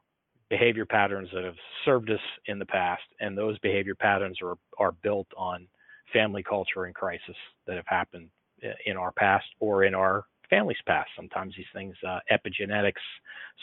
behavior 0.54 0.86
patterns 0.86 1.28
that 1.34 1.42
have 1.42 1.56
served 1.84 2.10
us 2.10 2.20
in 2.46 2.60
the 2.60 2.66
past, 2.66 3.02
and 3.18 3.36
those 3.36 3.58
behavior 3.58 3.96
patterns 3.96 4.38
are, 4.40 4.56
are 4.78 4.92
built 4.92 5.26
on 5.36 5.66
family 6.12 6.44
culture 6.44 6.84
and 6.84 6.94
crisis 6.94 7.34
that 7.66 7.74
have 7.74 7.86
happened 7.88 8.28
uh, 8.64 8.68
in 8.86 8.96
our 8.96 9.10
past 9.10 9.46
or 9.58 9.82
in 9.82 9.94
our 9.96 10.26
family's 10.48 10.84
past. 10.86 11.10
Sometimes 11.16 11.54
these 11.56 11.66
things, 11.74 11.96
uh, 12.06 12.20
epigenetics 12.30 13.02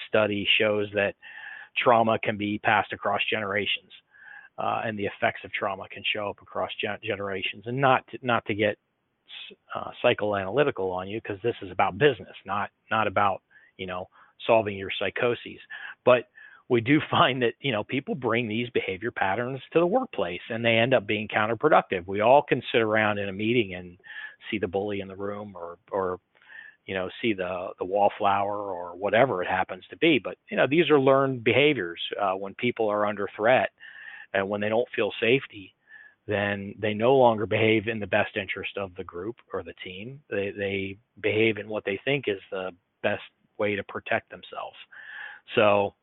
study 0.09 0.45
shows 0.59 0.87
that 0.93 1.15
trauma 1.81 2.19
can 2.19 2.35
be 2.35 2.59
passed 2.59 2.91
across 2.91 3.21
generations, 3.29 3.91
uh, 4.57 4.81
and 4.83 4.99
the 4.99 5.05
effects 5.05 5.39
of 5.45 5.53
trauma 5.53 5.85
can 5.89 6.03
show 6.13 6.29
up 6.29 6.41
across 6.41 6.71
gen- 6.81 6.99
generations. 7.01 7.63
And 7.67 7.79
not 7.79 8.05
to, 8.09 8.19
not 8.21 8.43
to 8.47 8.53
get 8.53 8.77
uh, 9.73 9.91
psychoanalytical 10.03 10.91
on 10.91 11.07
you, 11.07 11.21
because 11.21 11.41
this 11.41 11.55
is 11.61 11.71
about 11.71 11.97
business, 11.97 12.35
not 12.45 12.69
not 12.89 13.07
about 13.07 13.41
you 13.77 13.87
know 13.87 14.09
solving 14.45 14.77
your 14.77 14.91
psychoses, 14.99 15.61
but 16.03 16.25
we 16.71 16.79
do 16.79 17.01
find 17.11 17.41
that 17.41 17.53
you 17.59 17.71
know 17.71 17.83
people 17.83 18.15
bring 18.15 18.47
these 18.47 18.69
behavior 18.69 19.11
patterns 19.11 19.59
to 19.73 19.79
the 19.79 19.85
workplace 19.85 20.41
and 20.49 20.63
they 20.63 20.77
end 20.77 20.93
up 20.93 21.05
being 21.05 21.27
counterproductive. 21.27 22.07
We 22.07 22.21
all 22.21 22.41
can 22.41 22.63
sit 22.71 22.81
around 22.81 23.19
in 23.19 23.29
a 23.29 23.33
meeting 23.33 23.75
and 23.75 23.97
see 24.49 24.57
the 24.57 24.69
bully 24.69 25.01
in 25.01 25.09
the 25.09 25.15
room 25.15 25.53
or 25.53 25.77
or 25.91 26.19
you 26.85 26.95
know 26.95 27.09
see 27.21 27.33
the 27.33 27.67
the 27.77 27.85
wallflower 27.85 28.57
or 28.57 28.95
whatever 28.95 29.43
it 29.43 29.49
happens 29.49 29.83
to 29.89 29.97
be. 29.97 30.17
But 30.17 30.37
you 30.49 30.55
know 30.55 30.65
these 30.65 30.89
are 30.89 30.99
learned 30.99 31.43
behaviors. 31.43 32.01
Uh, 32.19 32.33
when 32.33 32.55
people 32.55 32.87
are 32.87 33.05
under 33.05 33.27
threat 33.35 33.69
and 34.33 34.47
when 34.47 34.61
they 34.61 34.69
don't 34.69 34.87
feel 34.95 35.11
safety 35.19 35.75
then 36.27 36.73
they 36.79 36.93
no 36.93 37.15
longer 37.15 37.45
behave 37.47 37.87
in 37.87 37.99
the 37.99 38.07
best 38.07 38.37
interest 38.37 38.77
of 38.77 38.95
the 38.95 39.03
group 39.03 39.35
or 39.51 39.63
the 39.63 39.73
team. 39.83 40.21
They 40.29 40.53
they 40.55 40.97
behave 41.19 41.57
in 41.57 41.67
what 41.67 41.83
they 41.83 41.99
think 42.05 42.25
is 42.27 42.39
the 42.51 42.71
best 43.03 43.23
way 43.57 43.75
to 43.75 43.83
protect 43.83 44.29
themselves. 44.29 44.77
So 45.55 45.95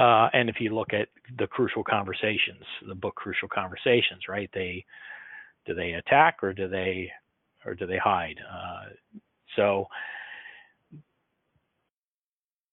uh, 0.00 0.30
and 0.32 0.48
if 0.48 0.56
you 0.60 0.74
look 0.74 0.94
at 0.94 1.08
the 1.38 1.46
crucial 1.46 1.84
conversations, 1.84 2.64
the 2.88 2.94
book 2.94 3.14
Crucial 3.16 3.48
Conversations, 3.48 4.22
right? 4.28 4.48
They 4.54 4.84
do 5.66 5.74
they 5.74 5.92
attack 5.92 6.38
or 6.42 6.54
do 6.54 6.68
they 6.68 7.10
or 7.66 7.74
do 7.74 7.86
they 7.86 7.98
hide? 7.98 8.36
Uh, 8.50 8.88
so 9.56 9.86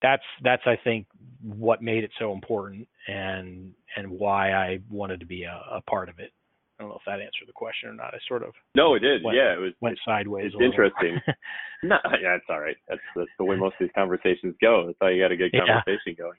that's 0.02 0.24
that's 0.42 0.62
I 0.66 0.78
think 0.82 1.08
what 1.44 1.82
made 1.82 2.06
it 2.06 2.12
so 2.18 2.32
important 2.32 2.88
and 3.10 3.74
and 3.98 4.10
why 4.10 4.54
I 4.54 4.80
wanted 4.90 5.20
to 5.20 5.26
be 5.26 5.44
a, 5.44 5.62
a 5.72 5.82
part 5.82 6.08
of 6.08 6.20
it. 6.20 6.32
I 6.80 6.84
don't 6.84 6.92
know 6.92 6.98
if 6.98 7.06
that 7.08 7.20
answered 7.20 7.48
the 7.48 7.54
question 7.54 7.90
or 7.90 7.94
not. 7.94 8.14
I 8.14 8.20
sort 8.28 8.44
of 8.44 8.54
no, 8.74 8.94
it 8.94 9.00
did. 9.00 9.22
Went, 9.22 9.36
yeah, 9.36 9.54
it 9.54 9.60
was 9.60 9.74
went 9.82 10.00
sideways. 10.06 10.54
It's 10.54 10.64
interesting. 10.64 11.20
no, 11.84 11.98
yeah, 12.22 12.36
it's 12.36 12.46
all 12.50 12.62
right. 12.62 12.78
That's 12.88 13.02
that's 13.18 13.30
the 13.38 13.44
way 13.44 13.58
most 13.58 13.74
of 13.74 13.80
these 13.82 13.96
conversations 13.96 14.56
go. 14.62 14.86
That's 14.86 14.98
how 15.02 15.08
you 15.08 15.22
got 15.22 15.34
a 15.34 15.36
good 15.36 15.52
conversation 15.52 16.16
yeah. 16.18 16.24
going. 16.24 16.38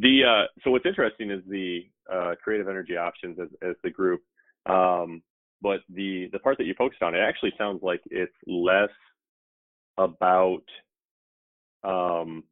The 0.00 0.20
uh, 0.24 0.46
so 0.62 0.70
what's 0.70 0.86
interesting 0.86 1.30
is 1.30 1.42
the 1.48 1.86
uh, 2.12 2.34
creative 2.42 2.68
energy 2.68 2.96
options 2.96 3.38
as 3.40 3.48
as 3.62 3.76
the 3.82 3.90
group. 3.90 4.22
Um, 4.66 5.22
but 5.60 5.80
the 5.88 6.28
the 6.32 6.38
part 6.38 6.58
that 6.58 6.64
you 6.64 6.74
focused 6.76 7.02
on, 7.02 7.14
it 7.14 7.18
actually 7.18 7.52
sounds 7.58 7.82
like 7.82 8.00
it's 8.10 8.32
less 8.46 8.90
about 9.96 10.62
um, 11.84 12.44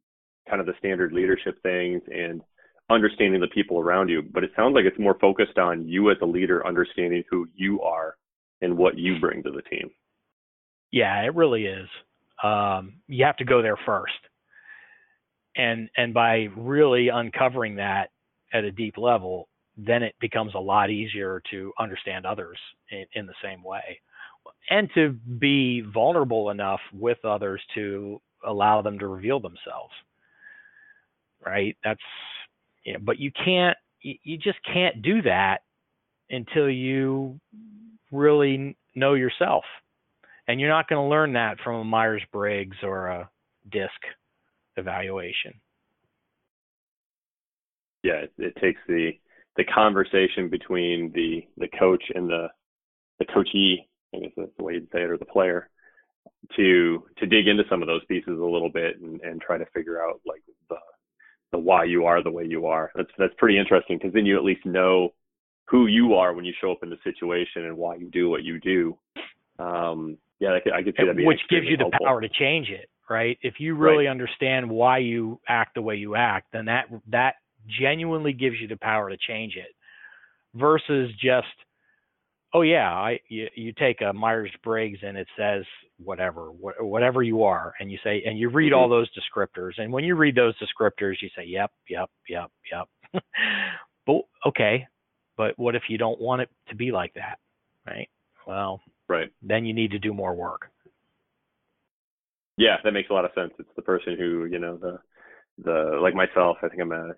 kind 0.49 0.59
of 0.59 0.65
the 0.65 0.73
standard 0.79 1.13
leadership 1.13 1.61
things 1.63 2.01
and 2.13 2.41
understanding 2.89 3.41
the 3.41 3.47
people 3.47 3.79
around 3.79 4.09
you, 4.09 4.21
but 4.21 4.43
it 4.43 4.51
sounds 4.55 4.73
like 4.73 4.85
it's 4.85 4.99
more 4.99 5.17
focused 5.19 5.57
on 5.57 5.87
you 5.87 6.09
as 6.09 6.17
a 6.21 6.25
leader 6.25 6.65
understanding 6.65 7.23
who 7.29 7.45
you 7.55 7.81
are 7.81 8.15
and 8.61 8.77
what 8.77 8.97
you 8.97 9.19
bring 9.19 9.43
to 9.43 9.51
the 9.51 9.61
team. 9.63 9.89
Yeah, 10.91 11.21
it 11.23 11.35
really 11.35 11.65
is. 11.65 11.87
Um, 12.43 12.95
you 13.07 13.25
have 13.25 13.37
to 13.37 13.45
go 13.45 13.61
there 13.61 13.77
first, 13.85 14.13
and 15.57 15.89
and 15.97 16.13
by 16.13 16.47
really 16.55 17.09
uncovering 17.09 17.75
that 17.75 18.11
at 18.53 18.63
a 18.63 18.71
deep 18.71 18.97
level, 18.97 19.49
then 19.75 20.03
it 20.03 20.15
becomes 20.21 20.53
a 20.55 20.59
lot 20.59 20.89
easier 20.89 21.41
to 21.51 21.73
understand 21.79 22.25
others 22.25 22.57
in, 22.91 23.05
in 23.13 23.25
the 23.25 23.33
same 23.43 23.63
way, 23.63 23.99
and 24.69 24.89
to 24.93 25.09
be 25.39 25.81
vulnerable 25.81 26.51
enough 26.51 26.79
with 26.93 27.17
others 27.25 27.61
to 27.75 28.21
allow 28.45 28.81
them 28.81 28.97
to 28.99 29.07
reveal 29.07 29.39
themselves. 29.39 29.93
Right? 31.45 31.75
That's 31.83 31.99
you 32.83 32.93
know, 32.93 32.99
but 33.01 33.19
you 33.19 33.31
can't 33.31 33.77
you 34.01 34.37
just 34.37 34.59
can't 34.71 35.01
do 35.01 35.21
that 35.23 35.59
until 36.29 36.69
you 36.69 37.39
really 38.11 38.77
know 38.95 39.15
yourself. 39.15 39.63
And 40.47 40.61
you're 40.61 40.69
not 40.69 40.87
going 40.87 41.03
to 41.03 41.09
learn 41.09 41.33
that 41.33 41.57
from 41.61 41.75
a 41.75 41.83
Myers 41.83 42.21
Briggs 42.31 42.77
or 42.83 43.07
a 43.07 43.29
DISC 43.69 43.91
evaluation. 44.77 45.53
Yeah, 48.03 48.23
it, 48.23 48.33
it, 48.37 48.55
takes 48.61 48.79
the 48.87 49.11
the 49.57 49.65
conversation 49.65 50.49
between 50.49 51.11
the 51.13 51.41
the 51.57 51.67
coach 51.79 52.03
and 52.13 52.29
the 52.29 52.47
the 53.19 53.25
coachee, 53.25 53.87
I 54.15 54.19
guess 54.19 54.31
that's 54.37 54.51
the 54.57 54.63
way 54.63 54.73
you'd 54.73 54.91
say 54.93 55.01
it, 55.01 55.09
or 55.09 55.17
the 55.17 55.25
player, 55.25 55.69
to 56.55 57.03
to 57.17 57.25
dig 57.25 57.47
into 57.47 57.63
some 57.69 57.81
of 57.81 57.87
those 57.87 58.05
pieces 58.05 58.39
a 58.39 58.43
little 58.43 58.69
bit 58.69 59.01
and, 59.01 59.19
and 59.21 59.41
try 59.41 59.57
to 59.57 59.65
figure 59.73 60.01
out 60.01 60.21
like 60.25 60.41
the 60.69 60.77
the 61.51 61.57
why 61.57 61.83
you 61.83 62.05
are 62.05 62.23
the 62.23 62.31
way 62.31 62.45
you 62.45 62.67
are. 62.67 62.91
That's 62.95 63.09
that's 63.17 63.33
pretty 63.37 63.59
interesting 63.59 63.97
because 63.97 64.13
then 64.13 64.25
you 64.25 64.37
at 64.37 64.43
least 64.43 64.65
know 64.65 65.13
who 65.65 65.87
you 65.87 66.13
are 66.13 66.33
when 66.33 66.45
you 66.45 66.53
show 66.61 66.71
up 66.71 66.79
in 66.83 66.89
the 66.89 66.97
situation 67.03 67.65
and 67.65 67.77
why 67.77 67.95
you 67.95 68.09
do 68.09 68.29
what 68.29 68.43
you 68.43 68.59
do. 68.59 68.97
Um, 69.59 70.17
yeah, 70.39 70.53
I 70.53 70.59
could, 70.59 70.73
I 70.73 70.83
could 70.83 70.95
see 70.97 71.05
that 71.05 71.25
which 71.25 71.41
gives 71.49 71.65
you 71.67 71.77
the 71.77 71.91
power 72.03 72.21
to 72.21 72.29
change 72.29 72.69
it, 72.69 72.89
right? 73.09 73.37
If 73.41 73.55
you 73.59 73.75
really 73.75 74.05
right. 74.05 74.11
understand 74.11 74.69
why 74.69 74.99
you 74.99 75.39
act 75.47 75.75
the 75.75 75.81
way 75.81 75.95
you 75.95 76.15
act, 76.15 76.47
then 76.53 76.65
that 76.65 76.85
that 77.09 77.35
genuinely 77.79 78.33
gives 78.33 78.55
you 78.59 78.67
the 78.67 78.77
power 78.77 79.09
to 79.09 79.17
change 79.17 79.55
it, 79.55 79.73
versus 80.55 81.11
just 81.21 81.47
oh 82.53 82.61
yeah, 82.61 82.91
I 82.91 83.19
you, 83.29 83.47
you 83.55 83.73
take 83.73 84.01
a 84.01 84.13
Myers 84.13 84.51
Briggs 84.63 84.99
and 85.03 85.17
it 85.17 85.27
says 85.37 85.63
whatever, 85.97 86.47
wh- 86.47 86.81
whatever 86.83 87.23
you 87.23 87.43
are, 87.43 87.73
and 87.79 87.91
you 87.91 87.97
say, 88.03 88.23
and 88.25 88.37
you 88.37 88.49
read 88.49 88.71
mm-hmm. 88.71 88.79
all 88.79 88.89
those 88.89 89.09
descriptors, 89.09 89.73
and 89.77 89.91
when 89.91 90.03
you 90.03 90.15
read 90.15 90.35
those 90.35 90.53
descriptors, 90.57 91.15
you 91.21 91.29
say, 91.35 91.43
yep, 91.45 91.71
yep, 91.89 92.09
yep, 92.29 92.51
yep. 92.71 93.23
but 94.05 94.21
okay, 94.45 94.85
but 95.37 95.57
what 95.57 95.75
if 95.75 95.83
you 95.89 95.97
don't 95.97 96.19
want 96.19 96.41
it 96.41 96.49
to 96.69 96.75
be 96.75 96.91
like 96.91 97.13
that, 97.15 97.39
right? 97.85 98.09
Well, 98.45 98.81
right. 99.09 99.29
Then 99.41 99.65
you 99.65 99.73
need 99.73 99.91
to 99.91 99.99
do 99.99 100.13
more 100.13 100.35
work. 100.35 100.69
Yeah, 102.57 102.77
that 102.83 102.91
makes 102.91 103.09
a 103.09 103.13
lot 103.13 103.25
of 103.25 103.31
sense. 103.35 103.53
It's 103.59 103.69
the 103.75 103.81
person 103.81 104.15
who, 104.17 104.45
you 104.45 104.59
know, 104.59 104.77
the 104.77 104.99
the 105.63 105.99
like 106.01 106.13
myself. 106.13 106.57
I 106.63 106.69
think 106.69 106.81
I'm 106.81 106.91
a 106.91 107.13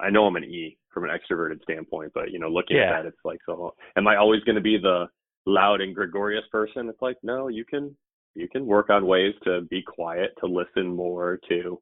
I 0.00 0.10
know 0.10 0.26
I'm 0.26 0.36
an 0.36 0.44
E 0.44 0.76
from 0.92 1.04
an 1.04 1.10
extroverted 1.10 1.62
standpoint, 1.62 2.12
but 2.14 2.30
you 2.30 2.38
know, 2.38 2.48
looking 2.48 2.76
yeah. 2.76 2.84
at 2.84 3.02
that, 3.02 3.08
it's 3.08 3.24
like, 3.24 3.40
so 3.46 3.74
am 3.96 4.06
I 4.06 4.16
always 4.16 4.42
going 4.44 4.56
to 4.56 4.62
be 4.62 4.78
the 4.78 5.06
loud 5.46 5.80
and 5.80 5.94
gregarious 5.94 6.44
person? 6.50 6.88
It's 6.88 7.02
like, 7.02 7.16
no, 7.22 7.48
you 7.48 7.64
can 7.64 7.96
you 8.34 8.48
can 8.48 8.66
work 8.66 8.90
on 8.90 9.06
ways 9.06 9.34
to 9.44 9.62
be 9.62 9.82
quiet, 9.82 10.30
to 10.40 10.46
listen 10.46 10.94
more, 10.94 11.38
to 11.48 11.80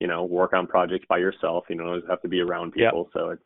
you 0.00 0.08
know, 0.08 0.24
work 0.24 0.52
on 0.52 0.66
projects 0.66 1.06
by 1.08 1.18
yourself. 1.18 1.64
You 1.68 1.76
know, 1.76 2.00
have 2.08 2.22
to 2.22 2.28
be 2.28 2.40
around 2.40 2.72
people. 2.72 3.08
Yep. 3.14 3.20
So 3.20 3.30
it's 3.30 3.42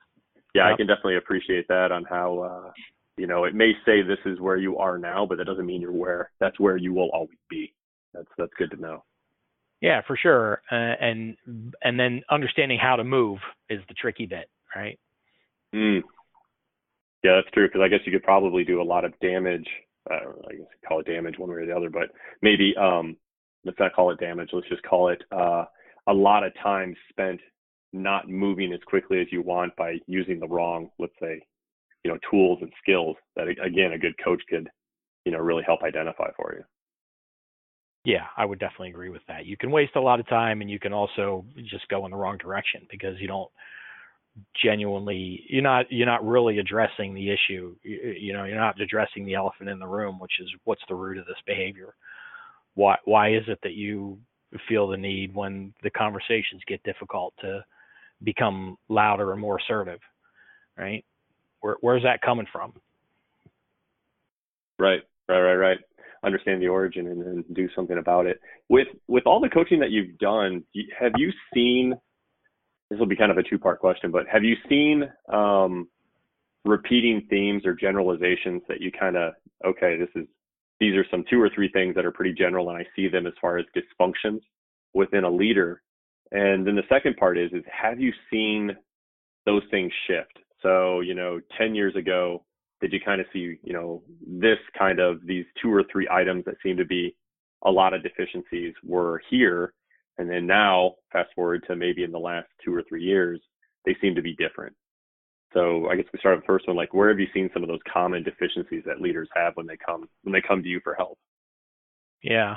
yeah, 0.55 0.67
yep. 0.67 0.75
I 0.75 0.77
can 0.77 0.87
definitely 0.87 1.17
appreciate 1.17 1.69
that 1.69 1.93
on 1.93 2.05
how 2.09 2.39
uh, 2.39 2.71
you 3.17 3.27
know 3.27 3.45
it 3.45 3.55
may 3.55 3.73
say 3.85 4.03
this 4.03 4.19
is 4.25 4.41
where 4.41 4.57
you 4.57 4.79
are 4.79 4.99
now, 4.99 5.27
but 5.27 5.39
that 5.39 5.45
doesn't 5.47 5.67
mean 5.67 5.81
you're 5.81 5.93
where 5.93 6.31
that's 6.41 6.59
where 6.59 6.77
you 6.77 6.95
will 6.95 7.11
always 7.13 7.39
be. 7.51 7.75
That's 8.17 8.29
that's 8.39 8.53
good 8.59 8.71
to 8.71 8.81
know. 8.81 9.05
Yeah, 9.81 10.01
for 10.07 10.17
sure. 10.17 10.63
Uh, 10.71 10.95
and 11.01 11.37
and 11.83 12.01
then 12.01 12.23
understanding 12.31 12.79
how 12.81 12.97
to 12.97 13.05
move 13.05 13.39
is 13.69 13.81
the 13.89 13.95
tricky 13.95 14.27
bit, 14.27 14.49
right? 14.75 14.99
Mm. 15.75 16.03
Yeah, 17.23 17.37
that's 17.37 17.53
true. 17.53 17.69
Because 17.69 17.83
I 17.83 17.89
guess 17.89 18.01
you 18.07 18.13
could 18.13 18.23
probably 18.23 18.65
do 18.65 18.81
a 18.81 18.85
lot 18.85 19.05
of 19.05 19.13
damage. 19.21 19.69
Uh, 20.11 20.31
I 20.49 20.55
guess 20.55 20.67
call 20.87 21.01
it 21.01 21.07
damage 21.07 21.39
one 21.39 21.51
way 21.51 21.57
or 21.57 21.67
the 21.67 21.77
other, 21.77 21.91
but 21.91 22.11
maybe 22.41 22.75
um, 22.81 23.17
let's 23.65 23.79
not 23.79 23.93
call 23.93 24.11
it 24.13 24.21
damage. 24.21 24.51
Let's 24.53 24.69
just 24.69 24.83
call 24.85 25.09
it 25.09 25.23
uh, 25.33 25.65
a 26.07 26.13
lot 26.13 26.45
of 26.45 26.53
time 26.63 26.95
spent 27.11 27.41
not 27.93 28.29
moving 28.29 28.73
as 28.73 28.81
quickly 28.87 29.21
as 29.21 29.27
you 29.31 29.43
want 29.43 29.75
by 29.77 29.97
using 30.07 30.39
the 30.39 30.47
wrong, 30.47 30.91
let's 30.99 31.15
say, 31.21 31.41
you 32.05 32.11
know, 32.11 32.19
tools 32.31 32.59
and 32.61 32.73
skills 32.81 33.17
that 33.35 33.49
again 33.49 33.93
a 33.93 33.99
good 33.99 34.15
coach 34.23 34.41
could, 34.49 34.69
you 35.25 35.33
know, 35.33 35.39
really 35.39 35.65
help 35.67 35.83
identify 35.83 36.31
for 36.37 36.55
you. 36.57 36.65
Yeah, 38.07 38.27
I 38.37 38.45
would 38.45 38.61
definitely 38.61 38.91
agree 38.91 39.09
with 39.09 39.23
that. 39.27 39.47
You 39.47 39.57
can 39.57 39.73
waste 39.73 39.97
a 39.97 40.01
lot 40.01 40.21
of 40.21 40.29
time 40.29 40.61
and 40.61 40.71
you 40.71 40.79
can 40.79 40.93
also 40.93 41.45
just 41.65 41.89
go 41.89 42.05
in 42.05 42.13
the 42.13 42.17
wrong 42.17 42.39
direction 42.39 42.87
because 42.89 43.19
you 43.19 43.27
don't 43.27 43.51
genuinely 44.63 45.45
you're 45.49 45.61
not 45.61 45.91
you're 45.91 46.07
not 46.07 46.25
really 46.25 46.61
addressing 46.61 47.15
the 47.15 47.29
issue. 47.33 47.75
You, 47.83 48.15
you 48.17 48.33
know, 48.33 48.45
you're 48.45 48.61
not 48.61 48.81
addressing 48.81 49.27
the 49.27 49.35
elephant 49.35 49.69
in 49.71 49.81
the 49.81 49.89
room, 49.89 50.21
which 50.21 50.35
is 50.41 50.49
what's 50.63 50.83
the 50.89 50.95
root 50.95 51.19
of 51.19 51.27
this 51.27 51.35
behavior. 51.49 51.95
Why 52.75 52.95
why 53.07 53.35
is 53.35 53.43
it 53.49 53.59
that 53.65 53.75
you 53.75 54.19
feel 54.69 54.87
the 54.87 54.97
need 54.97 55.35
when 55.35 55.75
the 55.83 55.91
conversations 55.91 56.63
get 56.69 56.81
difficult 56.85 57.35
to 57.41 57.65
become 58.23 58.79
louder 58.89 59.33
and 59.33 59.41
more 59.41 59.59
assertive, 59.59 59.99
right? 60.79 61.05
Where 61.61 61.77
where's 61.81 62.05
that 62.05 62.23
coming 62.23 62.47
from? 62.53 62.73
Right, 64.79 65.03
right, 65.29 65.41
right, 65.41 65.55
right 65.57 65.79
understand 66.25 66.63
the 66.63 66.69
origin 66.69 67.07
and 67.07 67.21
then 67.21 67.45
do 67.53 67.69
something 67.75 67.99
about 67.99 68.27
it. 68.27 68.41
With 68.69 68.89
with 69.09 69.25
all 69.27 69.41
the 69.41 69.49
coaching 69.49 69.81
that 69.81 69.91
you've 69.91 70.19
done, 70.19 70.65
have 70.99 71.13
you 71.17 71.31
seen? 71.55 71.95
This 72.91 72.99
will 72.99 73.07
be 73.07 73.17
kind 73.17 73.33
of 73.33 73.39
a 73.39 73.43
two 73.43 73.59
part 73.59 73.81
question, 73.81 74.11
but 74.11 74.27
have 74.31 74.45
you 74.45 74.55
seen 74.69 75.05
um, 75.33 75.89
repeating 76.65 77.27
themes 77.29 77.67
or 77.67 77.75
generalizations 77.75 78.63
that 78.69 78.81
you 78.81 78.91
kind 78.93 79.17
of 79.17 79.35
okay, 79.65 79.97
this 79.97 80.09
is 80.15 80.27
these 80.81 80.95
are 80.95 81.07
some 81.11 81.25
two 81.29 81.41
or 81.41 81.51
three 81.55 81.71
things 81.73 81.95
that 81.95 82.05
are 82.05 82.13
pretty 82.13 82.33
general, 82.33 82.69
and 82.69 82.79
I 82.79 82.85
see 82.95 83.09
them 83.09 83.27
as 83.27 83.33
far 83.41 83.59
as 83.59 83.65
dysfunctions 83.75 84.41
within 84.95 85.25
a 85.25 85.31
leader. 85.31 85.83
And 86.33 86.67
then 86.67 86.77
the 86.77 86.83
second 86.89 87.17
part 87.17 87.39
is 87.39 87.53
is 87.53 87.65
have 87.71 88.01
you 88.01 88.13
seen 88.31 88.77
those 89.45 89.63
things 89.71 89.93
shift? 90.07 90.39
So 90.63 91.01
you 91.01 91.15
know, 91.15 91.41
ten 91.59 91.75
years 91.75 91.97
ago, 91.97 92.45
did 92.81 92.93
you 92.93 93.01
kind 93.05 93.21
of 93.21 93.27
see, 93.33 93.59
you 93.63 93.73
know, 93.73 94.03
this 94.27 94.59
kind 94.79 95.01
of 95.01 95.27
these 95.27 95.47
two 95.61 95.73
or 95.73 95.85
three 95.91 96.07
items 96.11 96.45
that 96.45 96.57
seem 96.63 96.77
to 96.77 96.85
be 96.85 97.17
a 97.65 97.71
lot 97.71 97.95
of 97.95 98.03
deficiencies 98.03 98.75
were 98.85 99.23
here, 99.31 99.73
and 100.19 100.29
then 100.29 100.47
now 100.47 100.95
fast 101.13 101.31
forward 101.35 101.65
to 101.67 101.77
maybe 101.77 102.05
in 102.05 102.13
the 102.13 102.19
last 102.19 102.49
two 102.65 102.75
or 102.75 102.83
three 102.89 103.03
years, 103.03 103.41
they 103.85 103.97
seem 104.01 104.15
to 104.15 104.23
be 104.23 104.35
different. 104.37 104.75
So 105.55 105.89
I 105.89 105.97
guess 105.97 106.05
we 106.13 106.19
start 106.19 106.37
with 106.37 106.45
the 106.45 106.49
first 106.49 106.69
one. 106.69 106.77
Like, 106.77 106.93
where 106.93 107.09
have 107.09 107.19
you 107.19 107.29
seen 107.33 107.49
some 107.55 107.63
of 107.63 107.69
those 107.69 107.81
common 107.91 108.23
deficiencies 108.23 108.83
that 108.85 109.01
leaders 109.01 109.29
have 109.35 109.57
when 109.57 109.67
they 109.67 109.77
come 109.79 110.09
when 110.23 110.33
they 110.33 110.43
come 110.47 110.63
to 110.63 110.69
you 110.69 110.81
for 110.85 110.95
help? 110.95 111.19
Yeah, 112.23 112.57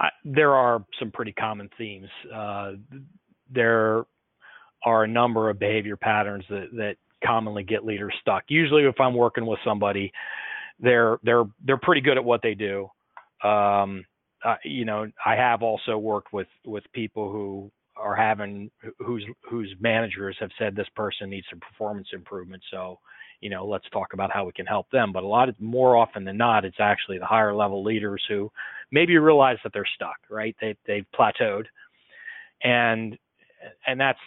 I, 0.00 0.08
there 0.24 0.54
are 0.54 0.84
some 0.98 1.12
pretty 1.12 1.32
common 1.32 1.70
themes. 1.78 2.08
Uh, 2.34 2.72
there 3.50 4.04
are 4.84 5.04
a 5.04 5.08
number 5.08 5.48
of 5.48 5.58
behavior 5.58 5.96
patterns 5.96 6.44
that 6.48 6.68
that 6.72 6.96
commonly 7.24 7.62
get 7.62 7.84
leaders 7.84 8.14
stuck. 8.20 8.44
Usually, 8.48 8.84
if 8.84 9.00
I'm 9.00 9.14
working 9.14 9.46
with 9.46 9.58
somebody, 9.64 10.12
they're 10.80 11.18
they're 11.22 11.44
they're 11.64 11.78
pretty 11.78 12.00
good 12.00 12.16
at 12.16 12.24
what 12.24 12.42
they 12.42 12.54
do. 12.54 12.88
Um, 13.42 14.04
uh, 14.44 14.56
you 14.64 14.84
know, 14.84 15.10
I 15.24 15.36
have 15.36 15.62
also 15.62 15.96
worked 15.96 16.32
with 16.32 16.48
with 16.64 16.84
people 16.92 17.30
who 17.30 17.70
are 17.96 18.14
having 18.14 18.70
whose 18.98 19.24
whose 19.48 19.74
managers 19.80 20.36
have 20.40 20.50
said 20.58 20.74
this 20.74 20.88
person 20.94 21.30
needs 21.30 21.46
some 21.48 21.60
performance 21.60 22.08
improvement. 22.12 22.62
So, 22.70 22.98
you 23.40 23.50
know, 23.50 23.66
let's 23.66 23.88
talk 23.90 24.12
about 24.12 24.32
how 24.32 24.44
we 24.44 24.52
can 24.52 24.66
help 24.66 24.90
them. 24.90 25.12
But 25.12 25.22
a 25.22 25.28
lot 25.28 25.48
of 25.48 25.58
more 25.60 25.96
often 25.96 26.24
than 26.24 26.36
not, 26.36 26.64
it's 26.64 26.80
actually 26.80 27.18
the 27.18 27.26
higher 27.26 27.54
level 27.54 27.82
leaders 27.82 28.22
who 28.28 28.50
maybe 28.90 29.16
realize 29.16 29.58
that 29.64 29.72
they're 29.72 29.84
stuck, 29.94 30.16
right? 30.30 30.56
They 30.60 30.76
they've 30.86 31.06
plateaued, 31.18 31.64
and 32.62 33.16
and 33.86 34.00
that's 34.00 34.18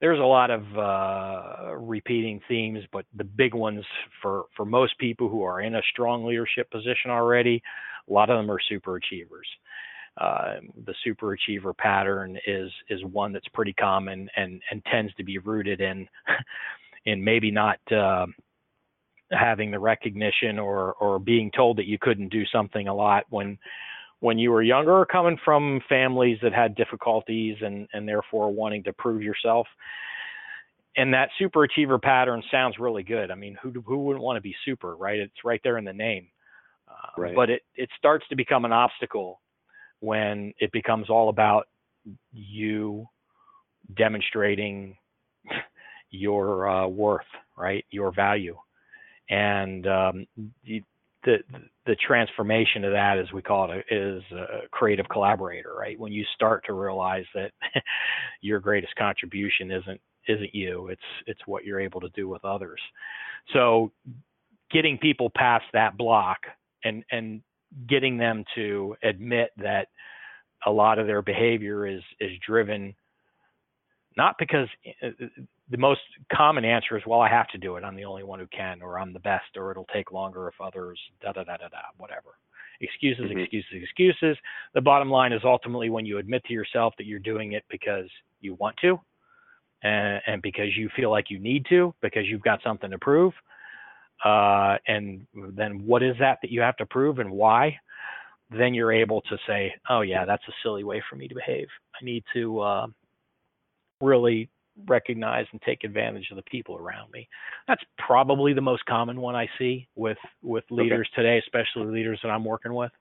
there's 0.00 0.18
a 0.18 0.22
lot 0.22 0.50
of 0.50 0.62
uh, 0.76 1.76
repeating 1.76 2.40
themes, 2.48 2.80
but 2.92 3.06
the 3.16 3.24
big 3.24 3.54
ones 3.54 3.84
for 4.20 4.44
for 4.56 4.64
most 4.64 4.98
people 4.98 5.28
who 5.28 5.42
are 5.42 5.60
in 5.60 5.76
a 5.76 5.82
strong 5.92 6.24
leadership 6.26 6.70
position 6.70 7.10
already, 7.10 7.62
a 8.08 8.12
lot 8.12 8.28
of 8.30 8.38
them 8.38 8.50
are 8.50 8.60
super 8.68 8.96
achievers. 8.96 9.46
Uh, 10.18 10.54
the 10.86 10.94
super 11.04 11.32
achiever 11.32 11.74
pattern 11.74 12.38
is 12.46 12.70
is 12.88 13.04
one 13.04 13.32
that's 13.32 13.48
pretty 13.54 13.72
common 13.74 14.28
and 14.36 14.62
and 14.70 14.84
tends 14.90 15.14
to 15.14 15.24
be 15.24 15.38
rooted 15.38 15.80
in 15.80 16.06
in 17.06 17.22
maybe 17.22 17.50
not 17.50 17.78
uh, 17.92 18.26
having 19.30 19.70
the 19.70 19.78
recognition 19.78 20.58
or 20.58 20.94
or 20.94 21.18
being 21.18 21.50
told 21.50 21.78
that 21.78 21.86
you 21.86 21.98
couldn't 21.98 22.28
do 22.28 22.44
something 22.46 22.88
a 22.88 22.94
lot 22.94 23.24
when 23.30 23.58
when 24.20 24.38
you 24.38 24.50
were 24.50 24.62
younger 24.62 25.04
coming 25.04 25.38
from 25.44 25.80
families 25.88 26.38
that 26.42 26.52
had 26.52 26.74
difficulties 26.74 27.56
and 27.60 27.88
and 27.92 28.08
therefore 28.08 28.52
wanting 28.52 28.82
to 28.84 28.92
prove 28.92 29.22
yourself? 29.22 29.66
And 30.98 31.12
that 31.12 31.28
super 31.38 31.64
achiever 31.64 31.98
pattern 31.98 32.42
sounds 32.50 32.78
really 32.78 33.02
good. 33.02 33.30
I 33.30 33.34
mean 33.34 33.56
who 33.62 33.72
who 33.84 33.98
wouldn't 33.98 34.24
want 34.24 34.36
to 34.36 34.42
be 34.42 34.54
super 34.64 34.96
right? 34.96 35.18
It's 35.18 35.44
right 35.44 35.60
there 35.62 35.78
in 35.78 35.84
the 35.84 35.92
name. 35.92 36.28
Uh, 36.88 37.20
right. 37.20 37.34
but 37.34 37.50
it 37.50 37.62
it 37.74 37.90
starts 37.98 38.26
to 38.28 38.36
become 38.36 38.64
an 38.64 38.72
obstacle 38.72 39.40
when 40.00 40.54
it 40.58 40.70
becomes 40.72 41.10
all 41.10 41.28
about 41.28 41.66
you 42.32 43.06
demonstrating 43.96 44.96
your 46.10 46.68
uh, 46.68 46.86
worth 46.86 47.26
right? 47.56 47.84
Your 47.90 48.12
value. 48.12 48.56
And 49.28 49.86
um, 49.86 50.26
the, 51.26 51.38
the 51.86 51.96
transformation 52.06 52.84
of 52.84 52.92
that, 52.92 53.18
as 53.18 53.30
we 53.32 53.42
call 53.42 53.70
it, 53.72 53.84
is 53.90 54.22
a 54.32 54.68
creative 54.70 55.06
collaborator, 55.10 55.74
right? 55.78 55.98
When 55.98 56.12
you 56.12 56.24
start 56.34 56.64
to 56.66 56.72
realize 56.72 57.26
that 57.34 57.50
your 58.40 58.60
greatest 58.60 58.94
contribution 58.96 59.70
isn't 59.70 60.00
isn't 60.28 60.54
you, 60.54 60.88
it's 60.88 61.02
it's 61.26 61.40
what 61.46 61.64
you're 61.64 61.80
able 61.80 62.00
to 62.00 62.08
do 62.10 62.28
with 62.28 62.44
others. 62.44 62.80
So, 63.52 63.92
getting 64.70 64.98
people 64.98 65.30
past 65.36 65.64
that 65.72 65.98
block 65.98 66.38
and 66.84 67.04
and 67.10 67.42
getting 67.88 68.16
them 68.16 68.44
to 68.54 68.96
admit 69.02 69.50
that 69.58 69.88
a 70.64 70.70
lot 70.70 70.98
of 70.98 71.06
their 71.06 71.22
behavior 71.22 71.86
is 71.86 72.02
is 72.20 72.32
driven 72.46 72.94
not 74.16 74.36
because 74.38 74.68
the 75.70 75.76
most 75.76 76.00
common 76.32 76.64
answer 76.64 76.96
is, 76.96 77.02
well, 77.06 77.20
I 77.20 77.28
have 77.28 77.48
to 77.48 77.58
do 77.58 77.76
it. 77.76 77.84
I'm 77.84 77.96
the 77.96 78.04
only 78.04 78.22
one 78.22 78.38
who 78.38 78.46
can, 78.46 78.82
or 78.82 78.98
I'm 78.98 79.12
the 79.12 79.20
best, 79.20 79.56
or 79.56 79.70
it'll 79.70 79.86
take 79.92 80.12
longer 80.12 80.48
if 80.48 80.54
others, 80.60 80.98
da 81.20 81.32
da 81.32 81.44
da 81.44 81.56
da 81.56 81.68
da, 81.68 81.78
whatever. 81.98 82.38
Excuses, 82.80 83.24
mm-hmm. 83.24 83.38
excuses, 83.38 83.82
excuses. 83.82 84.36
The 84.74 84.80
bottom 84.80 85.10
line 85.10 85.32
is 85.32 85.40
ultimately 85.44 85.90
when 85.90 86.06
you 86.06 86.18
admit 86.18 86.44
to 86.44 86.52
yourself 86.52 86.94
that 86.98 87.06
you're 87.06 87.18
doing 87.18 87.52
it 87.52 87.64
because 87.70 88.08
you 88.40 88.54
want 88.54 88.76
to, 88.82 89.00
and, 89.82 90.20
and 90.26 90.42
because 90.42 90.76
you 90.76 90.88
feel 90.94 91.10
like 91.10 91.30
you 91.30 91.38
need 91.38 91.66
to, 91.70 91.94
because 92.00 92.26
you've 92.26 92.42
got 92.42 92.62
something 92.62 92.90
to 92.90 92.98
prove. 92.98 93.32
Uh, 94.24 94.76
and 94.86 95.26
then 95.34 95.84
what 95.86 96.02
is 96.02 96.16
that 96.18 96.38
that 96.42 96.50
you 96.50 96.60
have 96.60 96.76
to 96.76 96.86
prove 96.86 97.18
and 97.18 97.30
why? 97.30 97.76
Then 98.50 98.74
you're 98.74 98.92
able 98.92 99.20
to 99.22 99.36
say, 99.46 99.74
oh 99.90 100.02
yeah, 100.02 100.24
that's 100.24 100.42
a 100.48 100.52
silly 100.62 100.84
way 100.84 101.02
for 101.10 101.16
me 101.16 101.28
to 101.28 101.34
behave. 101.34 101.66
I 102.00 102.04
need 102.04 102.24
to 102.34 102.60
uh, 102.60 102.86
really 104.00 104.48
recognize 104.86 105.46
and 105.52 105.60
take 105.62 105.84
advantage 105.84 106.26
of 106.30 106.36
the 106.36 106.42
people 106.42 106.76
around 106.76 107.10
me. 107.12 107.28
That's 107.66 107.82
probably 108.06 108.52
the 108.52 108.60
most 108.60 108.84
common 108.86 109.20
one 109.20 109.34
I 109.34 109.48
see 109.58 109.88
with 109.94 110.18
with 110.42 110.64
leaders 110.70 111.08
okay. 111.12 111.22
today, 111.22 111.38
especially 111.38 111.92
leaders 111.92 112.20
that 112.22 112.28
I'm 112.28 112.44
working 112.44 112.74
with. 112.74 112.92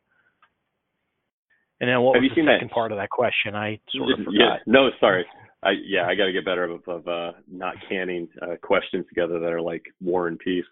And 1.81 1.89
then 1.89 2.01
what 2.01 2.15
Have 2.15 2.23
was 2.23 2.31
the 2.35 2.41
second 2.41 2.69
that? 2.69 2.73
part 2.73 2.91
of 2.91 2.97
that 2.97 3.09
question? 3.09 3.53
I 3.53 3.79
sort 3.93 4.11
of 4.11 4.19
forgot. 4.19 4.33
Yeah, 4.33 4.55
no, 4.65 4.89
sorry. 4.99 5.25
I 5.61 5.71
yeah, 5.85 6.05
I 6.05 6.15
got 6.15 6.25
to 6.25 6.31
get 6.31 6.45
better 6.45 6.63
of, 6.63 6.87
of 6.87 7.07
uh, 7.07 7.31
not 7.51 7.75
canning 7.89 8.27
uh, 8.41 8.55
questions 8.61 9.05
together 9.09 9.39
that 9.39 9.51
are 9.51 9.61
like 9.61 9.83
War 10.01 10.27
and 10.27 10.39
Peace. 10.39 10.65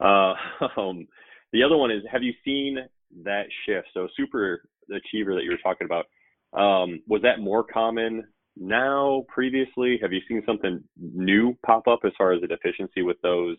Uh, 0.00 0.34
um, 0.76 1.08
the 1.52 1.62
other 1.62 1.76
one 1.76 1.90
is, 1.90 2.02
have 2.10 2.22
you 2.22 2.32
seen 2.44 2.78
that 3.24 3.44
shift? 3.66 3.88
So 3.94 4.08
super 4.16 4.68
achiever 4.94 5.34
that 5.34 5.44
you 5.44 5.50
were 5.50 5.58
talking 5.62 5.86
about, 5.86 6.06
um, 6.52 7.00
was 7.08 7.22
that 7.22 7.40
more 7.40 7.64
common 7.64 8.24
now 8.56 9.24
previously? 9.28 9.98
Have 10.00 10.12
you 10.12 10.20
seen 10.28 10.42
something 10.46 10.82
new 10.96 11.56
pop 11.64 11.86
up 11.88 12.00
as 12.04 12.12
far 12.16 12.32
as 12.32 12.42
a 12.42 12.46
deficiency 12.46 13.02
with 13.02 13.16
those 13.22 13.56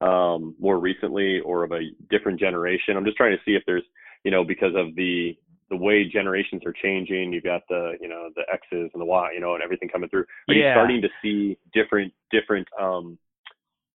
um, 0.00 0.54
more 0.58 0.78
recently 0.78 1.40
or 1.40 1.64
of 1.64 1.72
a 1.72 1.80
different 2.10 2.40
generation? 2.40 2.96
I'm 2.96 3.04
just 3.04 3.16
trying 3.16 3.36
to 3.36 3.42
see 3.44 3.52
if 3.52 3.62
there's, 3.66 3.84
you 4.24 4.30
know, 4.30 4.44
because 4.44 4.74
of 4.76 4.94
the 4.96 5.36
the 5.70 5.76
way 5.76 6.04
generations 6.04 6.60
are 6.66 6.74
changing, 6.82 7.32
you've 7.32 7.44
got 7.44 7.62
the, 7.70 7.94
you 7.98 8.06
know, 8.06 8.28
the 8.36 8.42
X's 8.52 8.90
and 8.92 9.00
the 9.00 9.06
Y, 9.06 9.30
you 9.32 9.40
know, 9.40 9.54
and 9.54 9.62
everything 9.62 9.88
coming 9.88 10.10
through. 10.10 10.26
Are 10.48 10.54
yeah. 10.54 10.66
you 10.66 10.72
starting 10.74 11.00
to 11.00 11.08
see 11.22 11.56
different 11.72 12.12
different 12.30 12.68
um, 12.78 13.18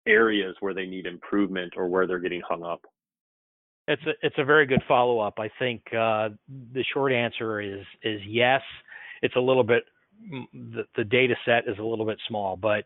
areas 0.08 0.56
where 0.62 0.74
they 0.74 0.86
need 0.86 1.06
improvement 1.06 1.74
or 1.76 1.88
where 1.88 2.08
they're 2.08 2.20
getting 2.20 2.42
hung 2.48 2.64
up? 2.64 2.82
It's 3.88 4.02
a 4.08 4.12
it's 4.26 4.36
a 4.38 4.46
very 4.46 4.66
good 4.66 4.82
follow 4.88 5.20
up. 5.20 5.36
I 5.38 5.50
think 5.60 5.82
uh, 5.88 6.30
the 6.74 6.84
short 6.94 7.12
answer 7.12 7.62
is 7.62 7.86
is 8.04 8.22
yes. 8.26 8.62
It's 9.22 9.36
a 9.36 9.40
little 9.40 9.64
bit 9.64 9.84
the, 10.54 10.84
the 10.96 11.04
data 11.04 11.36
set 11.46 11.68
is 11.68 11.78
a 11.80 11.84
little 11.84 12.06
bit 12.06 12.20
small, 12.28 12.58
but 12.58 12.86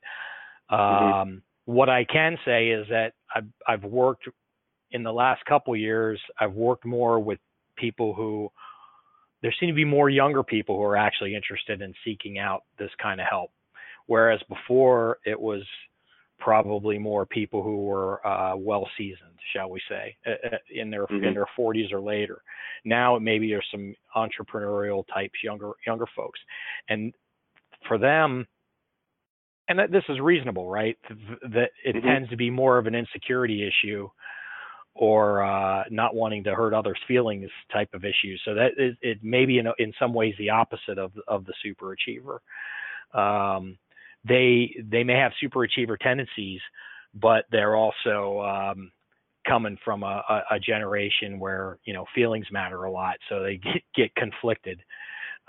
mm-hmm. 0.72 0.76
um, 0.76 1.28
mm-hmm. 1.28 1.38
what 1.66 1.90
I 1.90 2.06
can 2.06 2.38
say 2.46 2.70
is 2.70 2.88
that 2.90 3.14
I've, 3.34 3.48
I've 3.68 3.84
worked 3.84 4.28
in 4.92 5.04
the 5.04 5.14
last 5.14 5.44
couple 5.46 5.76
years. 5.76 6.20
I've 6.40 6.54
worked 6.54 6.86
more 6.86 7.20
with 7.20 7.40
people 7.76 8.14
who 8.14 8.52
there 9.42 9.54
seem 9.60 9.70
to 9.70 9.76
be 9.76 9.86
more 9.86 10.10
younger 10.10 10.44
people 10.44 10.78
who 10.78 10.84
are 10.84 10.98
actually 10.98 11.36
interested 11.36 11.82
in 11.82 11.94
seeking 12.04 12.40
out 12.40 12.64
this 12.78 12.92
kind 13.02 13.22
of 13.22 13.28
help, 13.30 13.52
whereas 14.08 14.42
before 14.50 15.20
it 15.26 15.40
was 15.40 15.64
probably 16.40 16.98
more 16.98 17.26
people 17.26 17.62
who 17.62 17.84
were 17.84 18.26
uh, 18.26 18.56
well 18.56 18.88
seasoned, 18.98 19.38
shall 19.54 19.70
we 19.70 19.82
say, 19.90 20.16
uh, 20.26 20.56
uh, 20.56 20.58
in 20.74 20.90
their 20.90 21.06
mm-hmm. 21.06 21.24
in 21.24 21.34
their 21.34 21.46
40s 21.58 21.92
or 21.92 22.02
later. 22.02 22.42
Now 22.86 23.18
maybe 23.20 23.50
there's 23.50 23.68
some 23.72 23.94
entrepreneurial 24.16 25.04
types, 25.14 25.44
younger 25.44 25.72
younger 25.86 26.06
folks, 26.16 26.40
and 26.88 27.14
for 27.88 27.98
them, 27.98 28.48
and 29.68 29.80
that 29.80 29.92
this 29.92 30.04
is 30.10 30.20
reasonable, 30.20 30.70
right? 30.70 30.98
That 31.10 31.72
it 31.86 31.96
mm-hmm. 31.96 32.08
tends 32.08 32.30
to 32.30 32.38
be 32.38 32.50
more 32.50 32.78
of 32.78 32.88
an 32.88 32.96
insecurity 32.96 33.68
issue 33.68 34.10
or 34.96 35.44
uh, 35.44 35.84
not 35.90 36.16
wanting 36.16 36.44
to 36.44 36.54
hurt 36.54 36.74
others' 36.74 37.00
feelings 37.08 37.50
type 37.72 37.90
of 37.94 38.04
issue. 38.04 38.36
So 38.44 38.54
that 38.54 38.72
is, 38.78 38.96
it 39.02 39.24
may 39.24 39.46
be 39.46 39.60
in, 39.60 39.68
in 39.78 39.94
some 40.00 40.14
ways 40.14 40.34
the 40.38 40.50
opposite 40.50 40.98
of 40.98 41.12
of 41.28 41.46
the 41.46 41.54
super 41.62 41.94
achiever. 41.94 42.42
Um, 43.14 43.78
they 44.28 44.76
they 44.90 45.04
may 45.04 45.16
have 45.16 45.32
super 45.40 45.64
achiever 45.64 45.98
tendencies, 45.98 46.62
but 47.14 47.46
they're 47.52 47.76
also 47.76 48.42
um, 48.42 48.92
coming 49.48 49.78
from 49.84 50.04
a, 50.04 50.24
a, 50.30 50.56
a, 50.56 50.60
generation 50.60 51.40
where 51.40 51.78
you 51.86 51.94
know 51.94 52.06
feelings 52.14 52.48
matter 52.52 52.84
a 52.84 52.92
lot, 52.92 53.18
so 53.30 53.42
they 53.42 53.58
get, 53.58 53.82
get 53.96 54.16
conflicted, 54.16 54.82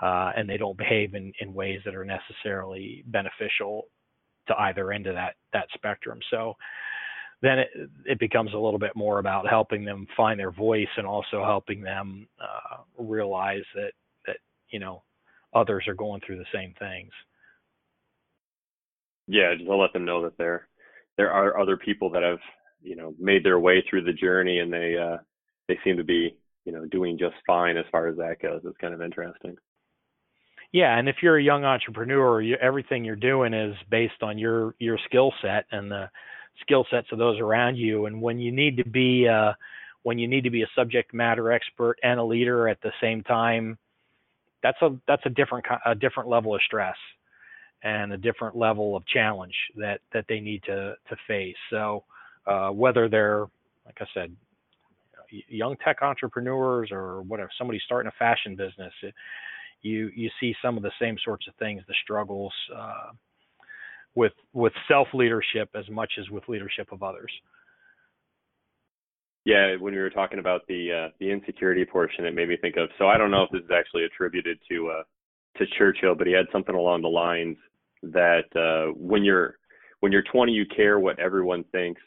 uh, 0.01 0.31
and 0.35 0.49
they 0.49 0.57
don't 0.57 0.77
behave 0.77 1.15
in, 1.15 1.33
in 1.41 1.53
ways 1.53 1.81
that 1.85 1.95
are 1.95 2.05
necessarily 2.05 3.03
beneficial 3.07 3.87
to 4.47 4.59
either 4.59 4.91
end 4.91 5.07
of 5.07 5.15
that 5.15 5.35
that 5.53 5.67
spectrum. 5.73 6.19
So 6.29 6.53
then 7.41 7.59
it, 7.59 7.69
it 8.05 8.19
becomes 8.19 8.53
a 8.53 8.57
little 8.57 8.79
bit 8.79 8.95
more 8.95 9.19
about 9.19 9.49
helping 9.49 9.83
them 9.83 10.07
find 10.15 10.39
their 10.39 10.51
voice 10.51 10.87
and 10.95 11.07
also 11.07 11.43
helping 11.43 11.81
them 11.81 12.27
uh, 12.39 12.77
realize 12.97 13.63
that 13.75 13.91
that 14.27 14.37
you 14.69 14.79
know 14.79 15.03
others 15.53 15.83
are 15.87 15.93
going 15.93 16.21
through 16.25 16.37
the 16.37 16.45
same 16.53 16.73
things 16.79 17.11
yeah, 19.27 19.53
just 19.53 19.65
to 19.65 19.75
let 19.75 19.93
them 19.93 20.05
know 20.05 20.23
that 20.23 20.37
there 20.37 20.67
there 21.17 21.31
are 21.31 21.59
other 21.59 21.77
people 21.77 22.09
that 22.11 22.23
have 22.23 22.39
you 22.81 22.95
know 22.95 23.13
made 23.19 23.43
their 23.43 23.59
way 23.59 23.83
through 23.89 24.03
the 24.03 24.13
journey 24.13 24.59
and 24.59 24.71
they 24.71 24.95
uh, 24.97 25.17
they 25.67 25.77
seem 25.83 25.97
to 25.97 26.03
be 26.03 26.35
you 26.65 26.71
know 26.71 26.85
doing 26.85 27.17
just 27.17 27.35
fine 27.45 27.77
as 27.77 27.85
far 27.91 28.07
as 28.07 28.17
that 28.17 28.41
goes. 28.41 28.61
It's 28.63 28.77
kind 28.77 28.93
of 28.93 29.01
interesting. 29.01 29.55
Yeah, 30.73 30.97
and 30.97 31.09
if 31.09 31.17
you're 31.21 31.37
a 31.37 31.43
young 31.43 31.65
entrepreneur, 31.65 32.41
you, 32.41 32.55
everything 32.61 33.03
you're 33.03 33.17
doing 33.17 33.53
is 33.53 33.75
based 33.89 34.21
on 34.21 34.37
your 34.37 34.75
your 34.79 34.97
skill 35.05 35.33
set 35.41 35.65
and 35.71 35.91
the 35.91 36.09
skill 36.61 36.85
sets 36.89 37.07
of 37.11 37.17
those 37.17 37.39
around 37.39 37.75
you. 37.75 38.05
And 38.05 38.21
when 38.21 38.39
you 38.39 38.51
need 38.51 38.77
to 38.77 38.85
be 38.87 39.27
uh, 39.27 39.53
when 40.03 40.17
you 40.17 40.27
need 40.27 40.43
to 40.45 40.49
be 40.49 40.63
a 40.63 40.69
subject 40.75 41.13
matter 41.13 41.51
expert 41.51 41.97
and 42.03 42.19
a 42.19 42.23
leader 42.23 42.67
at 42.67 42.81
the 42.81 42.91
same 43.01 43.23
time, 43.23 43.77
that's 44.63 44.81
a 44.81 44.95
that's 45.07 45.25
a 45.25 45.29
different 45.29 45.65
a 45.85 45.93
different 45.93 46.29
level 46.29 46.55
of 46.55 46.61
stress 46.65 46.95
and 47.83 48.13
a 48.13 48.17
different 48.17 48.55
level 48.55 48.95
of 48.95 49.05
challenge 49.07 49.55
that 49.75 50.01
that 50.13 50.25
they 50.29 50.39
need 50.39 50.63
to 50.63 50.95
to 51.09 51.15
face. 51.27 51.55
So 51.69 52.03
uh, 52.45 52.69
whether 52.69 53.09
they're 53.09 53.47
like 53.85 53.97
I 53.99 54.05
said, 54.13 54.35
young 55.47 55.75
tech 55.83 56.01
entrepreneurs 56.01 56.89
or 56.91 57.21
whatever, 57.23 57.49
somebody 57.57 57.79
starting 57.85 58.09
a 58.09 58.19
fashion 58.19 58.55
business, 58.55 58.93
it, 59.01 59.13
you 59.81 60.11
you 60.15 60.29
see 60.39 60.53
some 60.61 60.77
of 60.77 60.83
the 60.83 60.91
same 60.99 61.17
sorts 61.23 61.47
of 61.47 61.55
things, 61.55 61.81
the 61.87 61.95
struggles 62.03 62.53
uh, 62.75 63.11
with 64.15 64.33
with 64.53 64.73
self 64.87 65.07
leadership 65.13 65.69
as 65.75 65.89
much 65.89 66.13
as 66.19 66.29
with 66.29 66.47
leadership 66.47 66.91
of 66.91 67.03
others. 67.03 67.31
Yeah, 69.43 69.75
when 69.79 69.95
we 69.95 69.99
were 69.99 70.11
talking 70.11 70.39
about 70.39 70.61
the 70.67 71.07
uh, 71.07 71.09
the 71.19 71.31
insecurity 71.31 71.85
portion, 71.85 72.25
it 72.25 72.35
made 72.35 72.49
me 72.49 72.57
think 72.57 72.77
of. 72.77 72.89
So 72.99 73.07
I 73.07 73.17
don't 73.17 73.31
know 73.31 73.43
if 73.43 73.49
this 73.51 73.63
is 73.63 73.71
actually 73.75 74.03
attributed 74.03 74.59
to 74.69 74.89
uh, 74.89 75.03
to 75.57 75.65
Churchill, 75.77 76.15
but 76.15 76.27
he 76.27 76.33
had 76.33 76.45
something 76.51 76.75
along 76.75 77.01
the 77.01 77.07
lines 77.07 77.57
that 78.03 78.45
uh, 78.55 78.93
when 78.97 79.23
you're 79.23 79.57
when 79.99 80.11
you're 80.11 80.23
20, 80.31 80.51
you 80.51 80.65
care 80.65 80.99
what 80.99 81.19
everyone 81.19 81.63
thinks. 81.71 82.01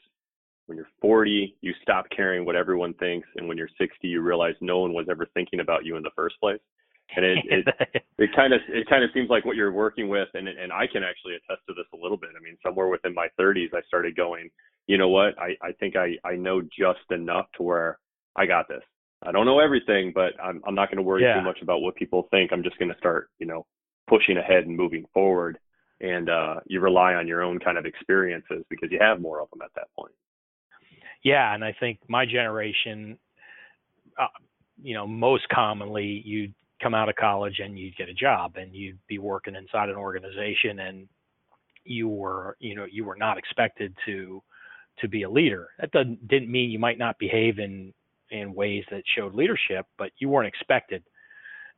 When 0.66 0.76
you're 0.78 0.88
40, 1.00 1.56
you 1.60 1.72
stop 1.82 2.06
caring 2.14 2.44
what 2.46 2.56
everyone 2.56 2.94
thinks, 2.94 3.28
and 3.36 3.46
when 3.46 3.56
you're 3.58 3.68
60, 3.78 4.08
you 4.08 4.22
realize 4.22 4.54
no 4.60 4.80
one 4.80 4.92
was 4.94 5.06
ever 5.10 5.26
thinking 5.34 5.60
about 5.60 5.84
you 5.84 5.96
in 5.96 6.02
the 6.02 6.10
first 6.16 6.36
place. 6.40 6.58
And 7.14 7.24
it 7.24 7.38
it, 7.44 8.02
it 8.18 8.30
kind 8.34 8.52
of 8.54 8.60
it 8.68 8.88
kind 8.88 9.04
of 9.04 9.10
seems 9.14 9.28
like 9.28 9.44
what 9.44 9.56
you're 9.56 9.72
working 9.72 10.08
with, 10.08 10.28
and 10.34 10.48
and 10.48 10.72
I 10.72 10.86
can 10.86 11.02
actually 11.04 11.34
attest 11.34 11.62
to 11.68 11.74
this 11.74 11.86
a 11.94 12.02
little 12.02 12.16
bit. 12.16 12.30
I 12.36 12.42
mean, 12.42 12.56
somewhere 12.64 12.88
within 12.88 13.14
my 13.14 13.28
30s, 13.38 13.74
I 13.74 13.82
started 13.86 14.16
going, 14.16 14.50
you 14.86 14.96
know 14.98 15.08
what? 15.10 15.38
I 15.38 15.54
I 15.62 15.72
think 15.78 15.96
I 15.96 16.14
I 16.24 16.34
know 16.36 16.62
just 16.62 17.10
enough 17.10 17.46
to 17.56 17.62
where 17.62 17.98
I 18.36 18.46
got 18.46 18.66
this. 18.68 18.82
I 19.22 19.32
don't 19.32 19.46
know 19.46 19.60
everything, 19.60 20.12
but 20.14 20.32
I'm 20.42 20.62
I'm 20.66 20.74
not 20.74 20.88
going 20.88 20.96
to 20.96 21.02
worry 21.02 21.22
Yeah. 21.22 21.34
too 21.34 21.42
much 21.44 21.58
about 21.62 21.82
what 21.82 21.94
people 21.94 22.26
think. 22.30 22.52
I'm 22.52 22.62
just 22.64 22.78
going 22.78 22.90
to 22.90 22.98
start, 22.98 23.28
you 23.38 23.46
know, 23.46 23.66
pushing 24.08 24.38
ahead 24.38 24.66
and 24.66 24.76
moving 24.76 25.04
forward. 25.12 25.58
And 26.00 26.28
uh, 26.28 26.56
you 26.66 26.80
rely 26.80 27.14
on 27.14 27.26
your 27.28 27.42
own 27.42 27.58
kind 27.58 27.78
of 27.78 27.86
experiences 27.86 28.64
because 28.68 28.90
you 28.90 28.98
have 29.00 29.20
more 29.20 29.40
of 29.40 29.48
them 29.50 29.62
at 29.62 29.70
that 29.76 29.88
point. 29.96 30.12
Yeah, 31.22 31.54
and 31.54 31.64
I 31.64 31.74
think 31.78 32.00
my 32.08 32.26
generation, 32.26 33.18
uh, 34.20 34.26
you 34.82 34.94
know, 34.94 35.06
most 35.06 35.48
commonly 35.48 36.22
you'd 36.24 36.54
come 36.82 36.94
out 36.94 37.08
of 37.08 37.16
college 37.16 37.60
and 37.60 37.78
you'd 37.78 37.96
get 37.96 38.10
a 38.10 38.14
job 38.14 38.56
and 38.56 38.74
you'd 38.74 38.98
be 39.06 39.18
working 39.18 39.54
inside 39.54 39.88
an 39.88 39.96
organization 39.96 40.80
and 40.80 41.08
you 41.84 42.08
were, 42.08 42.56
you 42.60 42.74
know, 42.74 42.86
you 42.90 43.04
were 43.04 43.16
not 43.16 43.38
expected 43.38 43.94
to 44.06 44.42
to 45.00 45.08
be 45.08 45.22
a 45.22 45.30
leader. 45.30 45.68
That 45.80 45.92
doesn't 45.92 46.28
didn't 46.28 46.50
mean 46.50 46.70
you 46.70 46.78
might 46.78 46.98
not 46.98 47.18
behave 47.18 47.58
in 47.58 47.92
in 48.30 48.54
ways 48.54 48.84
that 48.90 49.02
showed 49.16 49.34
leadership, 49.34 49.86
but 49.98 50.10
you 50.18 50.28
weren't 50.28 50.48
expected 50.48 51.02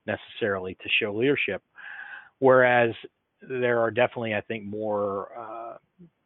necessarily 0.06 0.74
to 0.74 0.88
show 1.00 1.14
leadership. 1.14 1.62
Whereas 2.38 2.94
there 3.48 3.80
are 3.80 3.90
definitely, 3.90 4.34
I 4.34 4.40
think, 4.42 4.64
more 4.64 5.28
uh, 5.38 5.76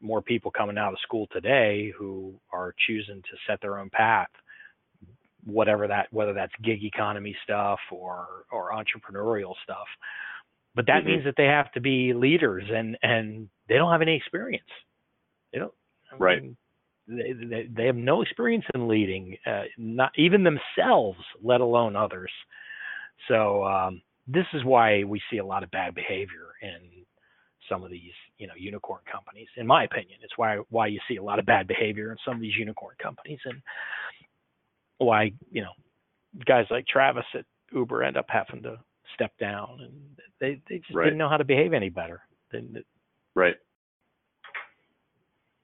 more 0.00 0.22
people 0.22 0.50
coming 0.50 0.78
out 0.78 0.92
of 0.92 0.98
school 1.00 1.26
today 1.32 1.92
who 1.96 2.34
are 2.52 2.74
choosing 2.86 3.22
to 3.22 3.36
set 3.46 3.60
their 3.60 3.78
own 3.78 3.90
path, 3.90 4.30
whatever 5.44 5.86
that 5.88 6.08
whether 6.12 6.32
that's 6.32 6.52
gig 6.62 6.84
economy 6.84 7.36
stuff 7.44 7.78
or 7.90 8.44
or 8.50 8.72
entrepreneurial 8.72 9.54
stuff. 9.62 9.86
But 10.74 10.86
that 10.86 11.02
Mhm. 11.02 11.06
means 11.06 11.24
that 11.24 11.36
they 11.36 11.46
have 11.46 11.72
to 11.72 11.80
be 11.80 12.12
leaders 12.12 12.64
and 12.70 12.96
and 13.02 13.48
they 13.68 13.76
don't 13.76 13.92
have 13.92 14.02
any 14.02 14.16
experience. 14.16 14.70
They 15.52 15.58
don't. 15.58 15.74
I 16.12 16.16
Right. 16.16 16.42
They, 17.06 17.32
they, 17.32 17.62
they 17.64 17.86
have 17.86 17.96
no 17.96 18.22
experience 18.22 18.64
in 18.72 18.86
leading, 18.86 19.36
uh, 19.44 19.64
not 19.76 20.12
even 20.16 20.44
themselves, 20.44 21.18
let 21.42 21.60
alone 21.60 21.96
others. 21.96 22.30
So 23.26 23.64
um, 23.64 24.02
this 24.28 24.46
is 24.52 24.64
why 24.64 25.02
we 25.04 25.20
see 25.30 25.38
a 25.38 25.44
lot 25.44 25.64
of 25.64 25.70
bad 25.72 25.94
behavior 25.94 26.54
in 26.62 26.99
some 27.70 27.84
of 27.84 27.90
these, 27.90 28.12
you 28.36 28.46
know, 28.46 28.54
unicorn 28.58 29.00
companies. 29.10 29.48
In 29.56 29.66
my 29.66 29.84
opinion, 29.84 30.18
it's 30.22 30.36
why 30.36 30.56
why 30.68 30.88
you 30.88 31.00
see 31.08 31.16
a 31.16 31.22
lot 31.22 31.38
of 31.38 31.46
bad 31.46 31.66
behavior 31.66 32.10
in 32.12 32.18
some 32.24 32.34
of 32.34 32.40
these 32.40 32.56
unicorn 32.56 32.96
companies, 33.02 33.38
and 33.46 33.62
why 34.98 35.32
you 35.50 35.62
know 35.62 35.72
guys 36.44 36.66
like 36.70 36.86
Travis 36.86 37.24
at 37.34 37.46
Uber 37.72 38.02
end 38.02 38.16
up 38.16 38.26
having 38.28 38.62
to 38.64 38.78
step 39.14 39.32
down, 39.38 39.78
and 39.80 40.18
they 40.40 40.60
they 40.68 40.78
just 40.78 40.94
Right. 40.94 41.04
didn't 41.04 41.18
know 41.18 41.28
how 41.28 41.36
to 41.38 41.44
behave 41.44 41.72
any 41.72 41.88
better. 41.88 42.20
They, 42.50 42.64
Right. 43.34 43.56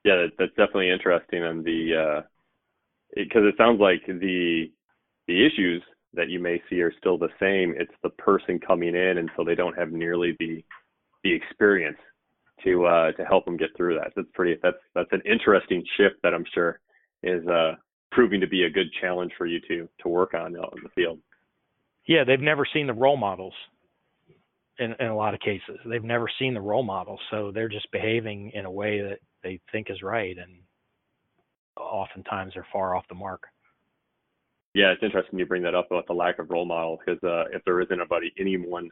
Yeah, 0.04 0.16
that, 0.16 0.32
that's 0.38 0.54
definitely 0.54 0.90
interesting, 0.90 1.42
and 1.42 1.64
the 1.64 1.96
uh, 1.96 2.22
because 3.14 3.42
it, 3.44 3.56
sounds 3.58 3.80
like 3.80 4.06
the 4.06 4.70
the 5.26 5.46
issues 5.46 5.82
that 6.14 6.28
you 6.28 6.38
may 6.38 6.62
see 6.70 6.80
are 6.80 6.92
still 6.98 7.18
the 7.18 7.28
same. 7.40 7.74
It's 7.76 7.92
the 8.02 8.10
person 8.10 8.60
coming 8.60 8.94
in, 8.94 9.18
and 9.18 9.28
so 9.36 9.42
they 9.44 9.56
don't 9.56 9.76
have 9.76 9.90
nearly 9.90 10.36
the 10.38 10.64
the 11.26 11.34
experience 11.34 11.98
to 12.64 12.86
uh, 12.86 13.12
to 13.12 13.24
help 13.24 13.44
them 13.44 13.56
get 13.56 13.70
through 13.76 13.96
that. 13.96 14.12
That's 14.14 14.28
pretty. 14.34 14.58
That's 14.62 14.76
that's 14.94 15.12
an 15.12 15.22
interesting 15.24 15.84
shift 15.96 16.16
that 16.22 16.32
I'm 16.32 16.44
sure 16.54 16.80
is 17.22 17.46
uh, 17.48 17.72
proving 18.12 18.40
to 18.40 18.46
be 18.46 18.64
a 18.64 18.70
good 18.70 18.86
challenge 19.00 19.32
for 19.36 19.46
you 19.46 19.60
to 19.68 19.88
to 20.02 20.08
work 20.08 20.34
on 20.34 20.56
out 20.56 20.74
in 20.76 20.82
the 20.82 20.90
field. 20.90 21.18
yeah, 22.06 22.24
they've 22.24 22.40
never 22.40 22.66
seen 22.72 22.86
the 22.86 22.94
role 22.94 23.16
models. 23.16 23.54
In, 24.78 24.94
in 25.00 25.06
a 25.06 25.16
lot 25.16 25.32
of 25.32 25.40
cases, 25.40 25.78
they've 25.86 26.04
never 26.04 26.26
seen 26.38 26.52
the 26.52 26.60
role 26.60 26.82
models, 26.82 27.18
so 27.30 27.50
they're 27.50 27.66
just 27.68 27.90
behaving 27.92 28.50
in 28.52 28.66
a 28.66 28.70
way 28.70 29.00
that 29.00 29.20
they 29.42 29.58
think 29.72 29.86
is 29.88 30.02
right, 30.02 30.36
and 30.36 30.52
oftentimes 31.78 32.52
they're 32.52 32.66
far 32.70 32.94
off 32.94 33.08
the 33.08 33.14
mark. 33.14 33.44
Yeah, 34.74 34.92
it's 34.92 35.02
interesting 35.02 35.38
you 35.38 35.46
bring 35.46 35.62
that 35.62 35.74
up 35.74 35.86
about 35.90 36.06
the 36.06 36.12
lack 36.12 36.38
of 36.38 36.50
role 36.50 36.66
model 36.66 36.98
because 36.98 37.22
uh, 37.24 37.44
if 37.56 37.64
there 37.64 37.80
isn't 37.80 37.98
anybody, 37.98 38.34
anyone 38.38 38.90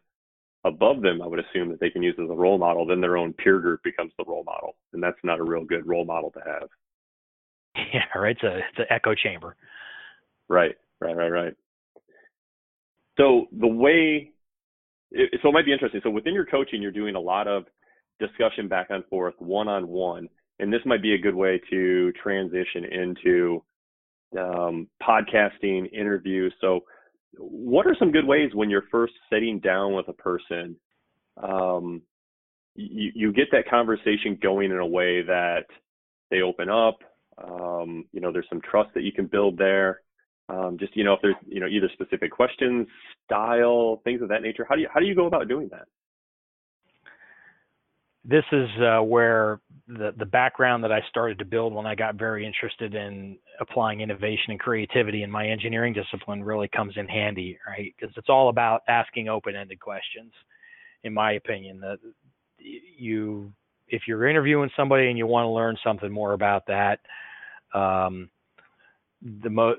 above 0.64 1.02
them, 1.02 1.22
I 1.22 1.26
would 1.26 1.40
assume 1.40 1.68
that 1.70 1.80
they 1.80 1.90
can 1.90 2.02
use 2.02 2.16
as 2.18 2.30
a 2.30 2.34
role 2.34 2.58
model. 2.58 2.86
Then 2.86 3.00
their 3.00 3.16
own 3.16 3.32
peer 3.32 3.58
group 3.58 3.82
becomes 3.82 4.12
the 4.18 4.24
role 4.26 4.44
model, 4.44 4.76
and 4.92 5.02
that's 5.02 5.18
not 5.22 5.40
a 5.40 5.44
real 5.44 5.64
good 5.64 5.86
role 5.86 6.04
model 6.04 6.30
to 6.32 6.40
have. 6.40 6.68
Yeah, 7.92 8.04
right. 8.14 8.36
It's 8.36 8.42
a 8.44 8.58
it's 8.58 8.78
an 8.78 8.84
echo 8.88 9.16
chamber. 9.16 9.56
Right, 10.48 10.76
right, 11.00 11.16
right, 11.16 11.28
right. 11.28 11.54
So 13.18 13.46
the 13.58 13.66
way, 13.66 14.30
it, 15.10 15.40
so 15.42 15.48
it 15.48 15.52
might 15.52 15.64
be 15.64 15.72
interesting. 15.72 16.00
So 16.04 16.10
within 16.10 16.34
your 16.34 16.46
coaching, 16.46 16.80
you're 16.80 16.92
doing 16.92 17.16
a 17.16 17.20
lot 17.20 17.48
of 17.48 17.64
discussion 18.20 18.68
back 18.68 18.88
and 18.90 19.04
forth, 19.06 19.34
one 19.38 19.66
on 19.66 19.88
one, 19.88 20.28
and 20.60 20.72
this 20.72 20.80
might 20.84 21.02
be 21.02 21.14
a 21.14 21.18
good 21.18 21.34
way 21.34 21.60
to 21.70 22.12
transition 22.12 22.84
into 22.84 23.62
um, 24.38 24.88
podcasting, 25.02 25.92
interviews. 25.92 26.52
So, 26.60 26.80
what 27.39 27.87
are 27.87 27.97
some 27.99 28.12
good 28.12 28.26
ways 28.26 28.51
when 28.55 28.70
you're 28.70 28.85
first 28.91 29.14
sitting 29.30 29.61
down 29.61 29.95
with 29.95 30.09
a 30.09 30.12
person? 30.12 30.76
Um, 31.43 32.03
you, 32.74 33.12
you 33.14 33.32
get 33.32 33.49
that 33.53 33.68
conversation 33.68 34.39
going 34.43 34.70
in 34.70 34.78
a 34.78 34.87
way 34.87 35.22
that 35.22 35.64
they 36.30 36.41
open 36.41 36.68
up. 36.68 36.99
Um, 37.43 38.05
you 38.12 38.20
know, 38.20 38.32
there's 38.32 38.49
some 38.49 38.61
trust 38.61 38.91
that 38.95 39.03
you 39.03 39.12
can 39.12 39.26
build 39.26 39.59
there. 39.59 40.01
Um, 40.49 40.76
just 40.78 40.95
you 40.97 41.05
know, 41.05 41.14
if 41.14 41.20
there's 41.22 41.37
you 41.47 41.61
know 41.61 41.66
either 41.66 41.89
specific 41.93 42.30
questions, 42.30 42.87
style, 43.24 44.01
things 44.05 44.20
of 44.22 44.28
that 44.28 44.43
nature. 44.43 44.66
How 44.68 44.74
do 44.74 44.82
you 44.82 44.89
how 44.93 45.01
do 45.01 45.07
you 45.07 45.14
go 45.14 45.26
about 45.26 45.49
doing 45.49 45.68
that? 45.70 45.87
This 48.25 48.45
is 48.53 48.68
uh, 48.81 49.03
where 49.03 49.61
the 49.87 50.14
the 50.16 50.25
background 50.25 50.83
that 50.85 50.93
I 50.93 51.03
started 51.11 51.39
to 51.41 51.45
build 51.45 51.75
when 51.75 51.85
I 51.85 51.95
got 51.95 52.14
very 52.14 52.47
interested 52.47 52.95
in 52.95 53.37
applying 53.61 54.01
innovation 54.01 54.51
and 54.51 54.59
creativity 54.59 55.22
in 55.22 55.31
my 55.31 55.47
engineering 55.47 55.93
discipline 55.93 56.43
really 56.43 56.68
comes 56.68 56.95
in 56.97 57.07
handy, 57.07 57.59
right? 57.66 57.95
Because 57.99 58.14
it's 58.16 58.31
all 58.31 58.49
about 58.49 58.81
asking 58.89 59.29
open-ended 59.29 59.79
questions, 59.79 60.33
in 61.03 61.12
my 61.12 61.33
opinion. 61.33 61.81
That 61.81 61.99
you, 62.59 63.53
if 63.89 64.03
you're 64.09 64.27
interviewing 64.27 64.70
somebody 64.75 65.09
and 65.09 65.18
you 65.18 65.27
want 65.27 65.45
to 65.45 65.51
learn 65.51 65.77
something 65.85 66.11
more 66.11 66.33
about 66.33 66.66
that, 66.68 67.01
um, 67.75 68.31
the 69.43 69.51
mo- 69.51 69.77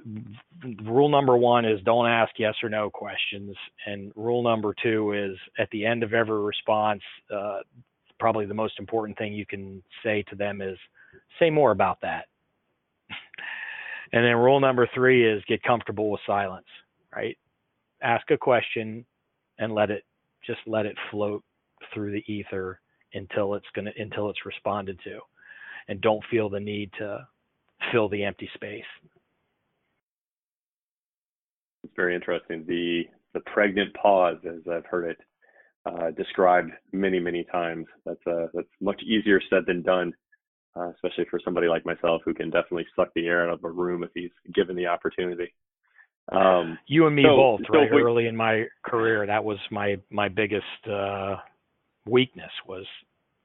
rule 0.83 1.09
number 1.09 1.35
one 1.35 1.65
is 1.65 1.81
don't 1.83 2.07
ask 2.07 2.31
yes 2.37 2.55
or 2.61 2.69
no 2.69 2.91
questions, 2.91 3.55
and 3.87 4.11
rule 4.15 4.43
number 4.43 4.75
two 4.83 5.13
is 5.13 5.37
at 5.57 5.69
the 5.71 5.83
end 5.85 6.03
of 6.03 6.13
every 6.13 6.41
response, 6.41 7.01
uh, 7.33 7.59
probably 8.19 8.45
the 8.45 8.53
most 8.53 8.79
important 8.79 9.17
thing 9.17 9.33
you 9.33 9.45
can 9.45 9.83
say 10.03 10.23
to 10.29 10.35
them 10.35 10.61
is 10.61 10.77
say 11.39 11.49
more 11.49 11.71
about 11.71 11.99
that. 12.01 12.25
and 14.13 14.23
then 14.23 14.35
rule 14.35 14.59
number 14.59 14.87
three 14.93 15.29
is 15.29 15.43
get 15.47 15.63
comfortable 15.63 16.09
with 16.11 16.21
silence, 16.25 16.65
right? 17.15 17.37
Ask 18.01 18.29
a 18.31 18.37
question 18.37 19.05
and 19.59 19.73
let 19.73 19.89
it 19.89 20.03
just 20.45 20.59
let 20.67 20.85
it 20.85 20.95
float 21.11 21.43
through 21.93 22.11
the 22.11 22.23
ether 22.31 22.79
until 23.13 23.55
it's 23.55 23.65
gonna 23.75 23.91
until 23.97 24.29
it's 24.29 24.45
responded 24.45 24.99
to, 25.03 25.19
and 25.87 26.01
don't 26.01 26.23
feel 26.29 26.49
the 26.49 26.59
need 26.59 26.91
to 26.97 27.27
fill 27.91 28.09
the 28.09 28.23
empty 28.23 28.49
space. 28.53 28.83
It's 31.83 31.93
very 31.95 32.15
interesting. 32.15 32.65
The 32.67 33.03
the 33.33 33.39
pregnant 33.41 33.93
pause, 33.95 34.37
as 34.45 34.61
I've 34.71 34.85
heard 34.85 35.05
it 35.05 35.17
uh, 35.85 36.11
described 36.11 36.71
many 36.91 37.19
many 37.19 37.43
times. 37.45 37.85
That's 38.05 38.25
uh, 38.27 38.47
that's 38.53 38.67
much 38.81 39.01
easier 39.03 39.39
said 39.49 39.63
than 39.67 39.81
done, 39.83 40.13
uh, 40.75 40.89
especially 40.91 41.25
for 41.29 41.39
somebody 41.43 41.67
like 41.67 41.85
myself 41.85 42.21
who 42.25 42.33
can 42.33 42.49
definitely 42.49 42.87
suck 42.95 43.09
the 43.15 43.27
air 43.27 43.47
out 43.47 43.53
of 43.53 43.63
a 43.63 43.69
room 43.69 44.03
if 44.03 44.09
he's 44.13 44.31
given 44.53 44.75
the 44.75 44.87
opportunity. 44.87 45.53
Um, 46.31 46.79
You 46.87 47.05
and 47.05 47.15
me 47.15 47.23
So- 47.23 47.35
both, 47.35 47.61
so 47.67 47.73
right? 47.79 47.91
we- 47.93 48.01
Early 48.01 48.25
in 48.27 48.35
my 48.35 48.67
career, 48.83 49.25
that 49.27 49.43
was 49.43 49.59
my 49.69 49.97
my 50.09 50.27
biggest 50.27 50.87
uh, 50.87 51.37
weakness 52.07 52.51
was 52.65 52.85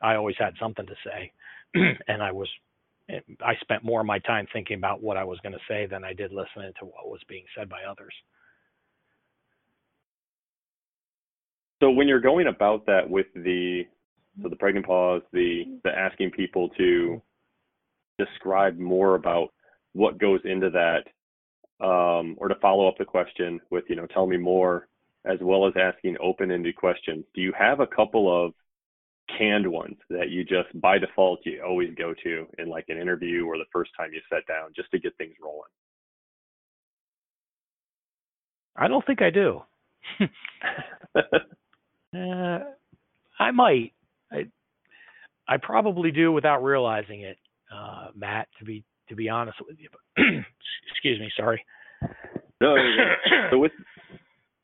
I 0.00 0.14
always 0.14 0.36
had 0.38 0.54
something 0.58 0.86
to 0.86 0.96
say, 1.04 1.32
and 2.08 2.22
I 2.22 2.32
was 2.32 2.48
I 3.44 3.56
spent 3.60 3.82
more 3.82 4.00
of 4.00 4.06
my 4.06 4.20
time 4.20 4.46
thinking 4.52 4.76
about 4.78 5.02
what 5.02 5.16
I 5.16 5.24
was 5.24 5.38
going 5.40 5.52
to 5.52 5.58
say 5.68 5.84
than 5.86 6.04
I 6.04 6.12
did 6.12 6.32
listening 6.32 6.72
to 6.78 6.84
what 6.86 7.08
was 7.10 7.20
being 7.28 7.44
said 7.56 7.68
by 7.68 7.82
others. 7.82 8.14
So 11.80 11.90
when 11.90 12.08
you're 12.08 12.20
going 12.20 12.46
about 12.46 12.86
that 12.86 13.08
with 13.08 13.26
the 13.34 13.84
so 14.42 14.48
the 14.48 14.56
pregnant 14.56 14.86
pause, 14.86 15.22
the 15.32 15.64
the 15.84 15.90
asking 15.90 16.30
people 16.30 16.68
to 16.70 17.20
describe 18.18 18.78
more 18.78 19.14
about 19.14 19.48
what 19.92 20.18
goes 20.18 20.40
into 20.44 20.70
that, 20.70 21.84
um, 21.84 22.36
or 22.38 22.48
to 22.48 22.54
follow 22.56 22.86
up 22.86 22.96
the 22.98 23.04
question 23.04 23.60
with 23.70 23.84
you 23.88 23.96
know 23.96 24.06
tell 24.06 24.26
me 24.26 24.36
more, 24.36 24.88
as 25.24 25.38
well 25.40 25.66
as 25.66 25.74
asking 25.76 26.16
open-ended 26.22 26.76
questions. 26.76 27.24
Do 27.34 27.40
you 27.40 27.52
have 27.58 27.80
a 27.80 27.86
couple 27.86 28.46
of 28.46 28.52
canned 29.38 29.66
ones 29.66 29.96
that 30.10 30.30
you 30.30 30.44
just 30.44 30.68
by 30.80 30.98
default 30.98 31.40
you 31.44 31.62
always 31.64 31.94
go 31.96 32.12
to 32.22 32.46
in 32.58 32.68
like 32.68 32.84
an 32.88 32.98
interview 32.98 33.46
or 33.46 33.56
the 33.56 33.64
first 33.72 33.90
time 33.96 34.10
you 34.12 34.20
sit 34.30 34.46
down 34.46 34.70
just 34.76 34.90
to 34.90 34.98
get 34.98 35.16
things 35.16 35.34
rolling? 35.42 35.70
I 38.76 38.88
don't 38.88 39.04
think 39.06 39.22
I 39.22 39.30
do. 39.30 39.62
uh, 42.14 42.58
I 43.38 43.50
might. 43.52 43.92
I 44.32 44.46
I 45.48 45.56
probably 45.56 46.10
do 46.10 46.32
without 46.32 46.62
realizing 46.62 47.22
it, 47.22 47.38
uh, 47.74 48.08
Matt. 48.14 48.48
To 48.58 48.64
be 48.64 48.84
to 49.08 49.16
be 49.16 49.28
honest 49.28 49.58
with 49.66 49.76
you, 49.78 49.88
excuse 50.90 51.18
me, 51.18 51.30
sorry. 51.36 51.64
No, 52.60 52.76
so 53.50 53.58
with 53.58 53.72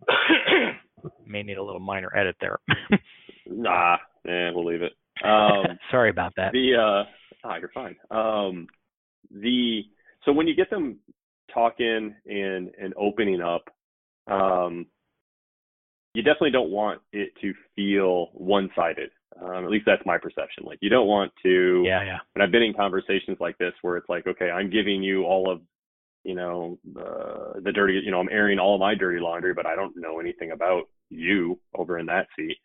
may 1.27 1.43
need 1.43 1.59
a 1.59 1.63
little 1.63 1.81
minor 1.81 2.15
edit 2.17 2.37
there. 2.41 2.59
nah, 3.47 3.97
eh, 4.27 4.51
we'll 4.55 4.67
leave 4.67 4.83
it. 4.83 4.93
Um, 5.25 5.79
sorry 5.91 6.11
about 6.11 6.33
that. 6.37 6.53
The 6.53 6.75
uh, 6.75 7.05
ah, 7.45 7.57
you're 7.57 7.71
fine. 7.75 7.97
Um, 8.11 8.67
the 9.31 9.83
so 10.25 10.33
when 10.33 10.47
you 10.47 10.55
get 10.55 10.71
them 10.71 10.99
talking 11.53 12.15
and 12.27 12.71
and 12.81 12.95
opening 12.97 13.41
up, 13.41 13.65
um, 14.27 14.87
you 16.17 16.23
definitely 16.23 16.51
don't 16.51 16.71
want 16.71 17.03
it 17.13 17.31
to 17.43 17.53
feel 17.75 18.29
one-sided. 18.33 19.11
Um, 19.39 19.65
at 19.67 19.71
least 19.71 19.85
that's 19.85 20.05
my 20.07 20.17
perception. 20.17 20.65
Like 20.65 20.79
you 20.81 20.89
don't 20.89 21.07
want 21.07 21.31
to. 21.43 21.83
Yeah, 21.85 22.03
yeah. 22.05 22.19
And 22.35 22.43
I've 22.43 22.51
been 22.51 22.63
in 22.63 22.73
conversations 22.73 23.37
like 23.39 23.59
this 23.59 23.75
where 23.83 23.99
it's 23.99 24.09
like, 24.09 24.27
okay, 24.27 24.51
I'm 24.51 24.71
giving 24.71 25.03
you 25.03 25.25
all 25.25 25.51
of, 25.51 25.61
you 26.25 26.35
know, 26.35 26.79
uh, 26.99 27.61
the 27.63 27.71
dirty, 27.71 28.01
you 28.03 28.11
know, 28.11 28.19
I'm 28.19 28.31
airing 28.31 28.59
all 28.59 28.79
my 28.79 28.95
dirty 28.95 29.21
laundry, 29.21 29.53
but 29.53 29.67
I 29.67 29.77
don't 29.77 29.95
know 29.95 30.19
anything 30.19 30.53
about 30.53 30.85
you 31.11 31.61
over 31.75 31.99
in 31.99 32.07
that 32.07 32.29
seat. 32.35 32.57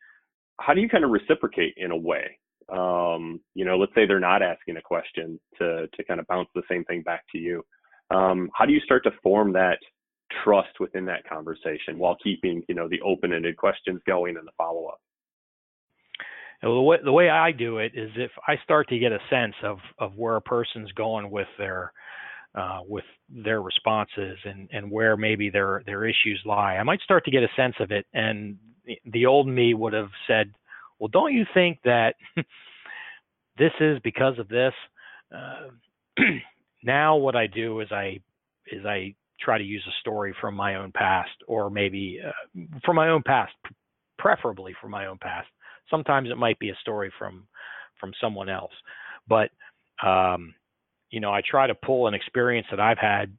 How 0.62 0.74
do 0.74 0.80
you 0.80 0.88
kind 0.88 1.04
of 1.04 1.12
reciprocate 1.12 1.74
in 1.76 1.92
a 1.92 1.98
way? 1.98 2.40
Um, 2.72 3.42
you 3.54 3.66
know, 3.66 3.78
let's 3.78 3.94
say 3.94 4.06
they're 4.08 4.22
not 4.22 4.42
asking 4.42 4.78
a 4.78 4.82
question 4.82 5.38
to 5.58 5.88
to 5.94 6.04
kind 6.06 6.22
of 6.22 6.28
bounce 6.28 6.48
the 6.56 6.64
same 6.72 6.86
thing 6.86 7.02
back 7.02 7.24
to 7.34 7.38
you. 7.38 7.66
Um, 8.12 8.50
how 8.54 8.66
do 8.66 8.72
you 8.72 8.80
start 8.80 9.04
to 9.04 9.12
form 9.22 9.52
that 9.54 9.80
trust 10.44 10.80
within 10.80 11.06
that 11.06 11.28
conversation 11.28 11.98
while 11.98 12.18
keeping 12.24 12.64
you 12.68 12.76
know 12.76 12.88
the 12.88 13.02
open-ended 13.02 13.58
questions 13.58 14.02
going 14.06 14.38
and 14.38 14.48
the 14.48 14.52
follow-up 14.58 15.00
the 16.62 16.70
way, 16.70 16.98
the 17.04 17.12
way 17.12 17.30
I 17.30 17.52
do 17.52 17.80
it 17.80 17.94
is 17.96 18.12
if 18.16 18.32
I 18.48 18.56
start 18.64 18.88
to 18.90 19.00
get 19.00 19.12
a 19.12 19.20
sense 19.30 19.56
of 19.64 19.80
of 19.98 20.16
where 20.16 20.36
a 20.36 20.42
person's 20.42 20.92
going 20.92 21.32
with 21.32 21.48
their 21.58 21.92
uh, 22.54 22.80
with 22.88 23.06
their 23.30 23.62
responses 23.62 24.38
and 24.46 24.70
and 24.72 24.92
where 24.92 25.18
maybe 25.18 25.50
their 25.50 25.82
their 25.86 26.06
issues 26.06 26.42
lie, 26.46 26.76
I 26.76 26.84
might 26.84 27.02
start 27.02 27.26
to 27.26 27.32
get 27.32 27.44
a 27.44 27.50
sense 27.56 27.76
of 27.80 27.92
it. 27.92 28.06
And 28.14 28.58
the, 28.86 29.00
the 29.06 29.26
old 29.26 29.48
me 29.48 29.74
would 29.74 29.94
have 29.94 30.12
said, 30.28 30.54
"Well, 31.00 31.08
don't 31.08 31.34
you 31.34 31.46
think 31.54 31.80
that 31.84 32.16
this 33.58 33.74
is 33.80 33.98
because 34.04 34.38
of 34.38 34.48
this?" 34.48 34.74
Uh, 35.36 35.70
now, 36.84 37.16
what 37.16 37.36
I 37.36 37.48
do 37.48 37.80
is 37.80 37.92
I 37.92 38.20
is 38.68 38.86
I 38.86 39.16
try 39.42 39.58
to 39.58 39.64
use 39.64 39.84
a 39.88 40.00
story 40.00 40.36
from 40.40 40.56
my 40.56 40.76
own 40.76 40.92
past 40.94 41.32
or 41.48 41.70
maybe 41.70 42.20
uh, 42.26 42.60
from 42.86 42.96
my 42.96 43.10
own 43.10 43.24
past 43.26 43.54
preferably 44.18 44.74
from 44.82 44.92
my 44.92 45.08
own 45.08 45.18
past. 45.22 45.48
Sometimes 45.90 46.30
it 46.30 46.38
might 46.38 46.60
be 46.60 46.70
a 46.70 46.76
story 46.82 47.12
from 47.18 47.48
from 48.00 48.12
someone 48.22 48.50
else. 48.50 48.74
But 49.28 49.50
um, 50.06 50.54
you 51.12 51.20
know 51.20 51.32
i 51.32 51.42
try 51.50 51.68
to 51.68 51.76
pull 51.76 52.08
an 52.08 52.14
experience 52.14 52.68
that 52.72 52.80
i've 52.80 52.98
had 52.98 53.38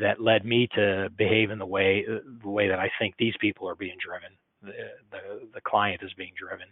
that 0.00 0.20
led 0.20 0.44
me 0.44 0.66
to 0.74 1.10
behave 1.18 1.50
in 1.50 1.58
the 1.58 1.66
way 1.66 2.04
the 2.42 2.48
way 2.48 2.68
that 2.68 2.78
i 2.78 2.90
think 2.98 3.14
these 3.18 3.34
people 3.40 3.68
are 3.68 3.74
being 3.74 3.96
driven 4.04 4.30
the, 4.62 4.72
the 5.10 5.48
the 5.54 5.60
client 5.66 6.00
is 6.02 6.12
being 6.16 6.32
driven 6.38 6.66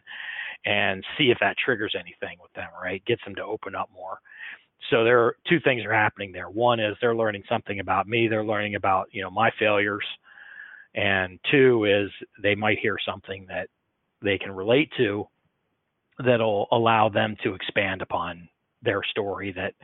and 0.65 1.05
see 1.19 1.31
if 1.31 1.39
that 1.41 1.57
triggers 1.63 1.95
anything 1.99 2.39
with 2.41 2.53
them 2.55 2.69
right? 2.83 3.05
Gets 3.05 3.23
them 3.25 3.35
to 3.35 3.45
open 3.45 3.75
up 3.75 3.91
more 3.93 4.19
so 4.91 5.05
there 5.05 5.21
are 5.21 5.37
two 5.49 5.61
things 5.61 5.85
are 5.85 5.93
happening 5.93 6.33
there. 6.33 6.51
One 6.51 6.81
is 6.81 6.97
they're 7.01 7.15
learning 7.15 7.45
something 7.49 7.81
about 7.81 8.07
me. 8.07 8.29
They're 8.29 8.45
learning 8.45 8.75
about 8.75 9.09
you 9.13 9.23
know 9.23 9.31
my 9.31 9.51
failures, 9.59 10.05
and 10.95 11.39
two 11.51 11.85
is 11.85 12.11
they 12.43 12.55
might 12.55 12.79
hear 12.79 12.97
something 13.05 13.47
that 13.49 13.69
they 14.23 14.39
can 14.39 14.53
relate 14.53 14.91
to 14.97 15.27
that'll 16.25 16.69
allow 16.73 17.09
them 17.09 17.37
to 17.43 17.55
expand 17.55 18.03
upon 18.03 18.49
their 18.83 19.03
story 19.11 19.53
that 19.53 19.75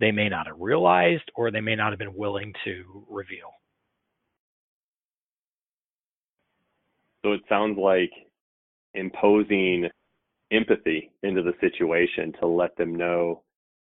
they 0.00 0.10
may 0.10 0.28
not 0.28 0.46
have 0.46 0.56
realized 0.58 1.30
or 1.34 1.50
they 1.50 1.60
may 1.60 1.74
not 1.74 1.92
have 1.92 1.98
been 1.98 2.14
willing 2.14 2.52
to 2.64 3.04
reveal. 3.08 3.50
So 7.24 7.32
it 7.32 7.40
sounds 7.48 7.78
like 7.78 8.12
imposing 8.94 9.88
empathy 10.52 11.10
into 11.22 11.42
the 11.42 11.54
situation 11.60 12.32
to 12.40 12.46
let 12.46 12.76
them 12.76 12.94
know 12.94 13.42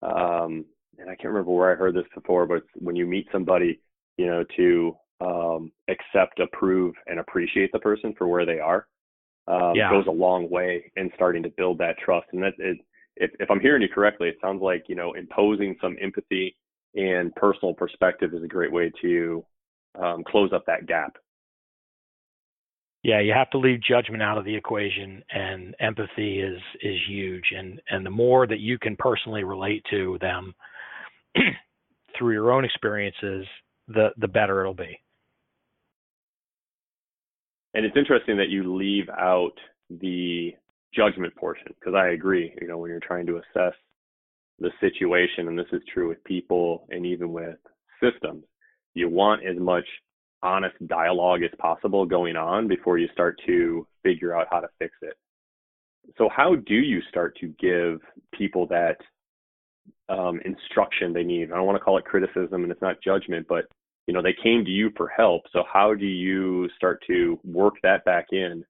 um, 0.01 0.65
and 0.97 1.09
I 1.09 1.15
can't 1.15 1.33
remember 1.33 1.51
where 1.51 1.71
I 1.71 1.75
heard 1.75 1.95
this 1.95 2.05
before, 2.13 2.45
but 2.45 2.63
when 2.75 2.95
you 2.95 3.05
meet 3.05 3.27
somebody, 3.31 3.79
you 4.17 4.27
know, 4.27 4.43
to 4.57 4.95
um, 5.21 5.71
accept, 5.87 6.39
approve, 6.39 6.93
and 7.07 7.19
appreciate 7.19 7.71
the 7.71 7.79
person 7.79 8.13
for 8.17 8.27
where 8.27 8.45
they 8.45 8.59
are, 8.59 8.87
um, 9.47 9.75
yeah. 9.75 9.89
goes 9.89 10.05
a 10.07 10.11
long 10.11 10.49
way 10.49 10.91
in 10.95 11.09
starting 11.15 11.43
to 11.43 11.49
build 11.49 11.77
that 11.79 11.97
trust. 12.03 12.27
And 12.33 12.43
that 12.43 12.53
it, 12.57 12.77
if, 13.15 13.31
if 13.39 13.49
I'm 13.51 13.59
hearing 13.59 13.81
you 13.81 13.89
correctly, 13.89 14.29
it 14.29 14.37
sounds 14.41 14.61
like 14.61 14.85
you 14.87 14.95
know 14.95 15.13
imposing 15.13 15.75
some 15.81 15.97
empathy 16.01 16.55
and 16.95 17.33
personal 17.35 17.73
perspective 17.73 18.33
is 18.33 18.43
a 18.43 18.47
great 18.47 18.71
way 18.71 18.91
to 19.01 19.45
um, 20.01 20.23
close 20.23 20.51
up 20.53 20.65
that 20.65 20.87
gap 20.87 21.17
yeah, 23.03 23.21
you 23.21 23.33
have 23.33 23.49
to 23.51 23.57
leave 23.57 23.79
judgment 23.81 24.21
out 24.21 24.37
of 24.37 24.43
the 24.45 24.55
equation, 24.55 25.23
and 25.31 25.75
empathy 25.79 26.41
is 26.41 26.59
is 26.81 26.97
huge. 27.07 27.45
And 27.55 27.81
and 27.89 28.05
the 28.05 28.09
more 28.09 28.45
that 28.45 28.59
you 28.59 28.77
can 28.77 28.95
personally 28.97 29.43
relate 29.43 29.83
to 29.89 30.17
them 30.19 30.53
through 32.17 32.33
your 32.33 32.51
own 32.51 32.65
experiences, 32.65 33.45
the 33.87 34.09
the 34.17 34.27
better 34.27 34.59
it'll 34.61 34.73
be. 34.73 34.99
And 37.73 37.85
it's 37.85 37.95
interesting 37.95 38.35
that 38.37 38.49
you 38.49 38.75
leave 38.75 39.07
out 39.09 39.53
the 39.89 40.53
judgment 40.93 41.33
portion 41.35 41.67
because 41.79 41.93
I 41.95 42.09
agree. 42.09 42.53
You 42.59 42.67
know, 42.67 42.77
when 42.77 42.91
you're 42.91 42.99
trying 42.99 43.27
to 43.27 43.37
assess 43.37 43.73
the 44.59 44.71
situation, 44.81 45.47
and 45.47 45.57
this 45.57 45.67
is 45.71 45.81
true 45.93 46.09
with 46.09 46.21
people 46.25 46.85
and 46.89 47.05
even 47.05 47.31
with 47.31 47.57
systems, 48.03 48.43
you 48.93 49.07
want 49.07 49.45
as 49.45 49.57
much 49.57 49.85
honest 50.41 50.75
dialogue 50.87 51.43
as 51.43 51.51
possible 51.59 52.05
going 52.05 52.35
on 52.35 52.67
before 52.67 52.97
you 52.97 53.07
start 53.11 53.39
to 53.45 53.85
figure 54.03 54.35
out 54.35 54.47
how 54.49 54.59
to 54.59 54.67
fix 54.79 54.93
it. 55.01 55.15
So, 56.17 56.29
how 56.35 56.55
do 56.55 56.75
you 56.75 57.01
start 57.09 57.37
to 57.41 57.47
give 57.59 57.99
people 58.33 58.67
that 58.67 58.97
um, 60.07 60.39
instruction 60.45 61.13
they 61.13 61.23
need? 61.23 61.51
I 61.51 61.55
don't 61.55 61.65
want 61.65 61.77
to 61.77 61.83
call 61.83 61.97
it 61.97 62.05
criticism, 62.05 62.63
and 62.63 62.71
it's 62.71 62.81
not 62.81 63.01
judgment, 63.03 63.45
but 63.47 63.65
you 64.07 64.13
know 64.13 64.21
they 64.21 64.35
came 64.41 64.65
to 64.65 64.71
you 64.71 64.91
for 64.97 65.07
help. 65.07 65.43
So, 65.51 65.63
how 65.71 65.93
do 65.93 66.05
you 66.05 66.69
start 66.75 67.03
to 67.07 67.39
work 67.43 67.75
that 67.83 68.05
back 68.05 68.27
in 68.31 68.63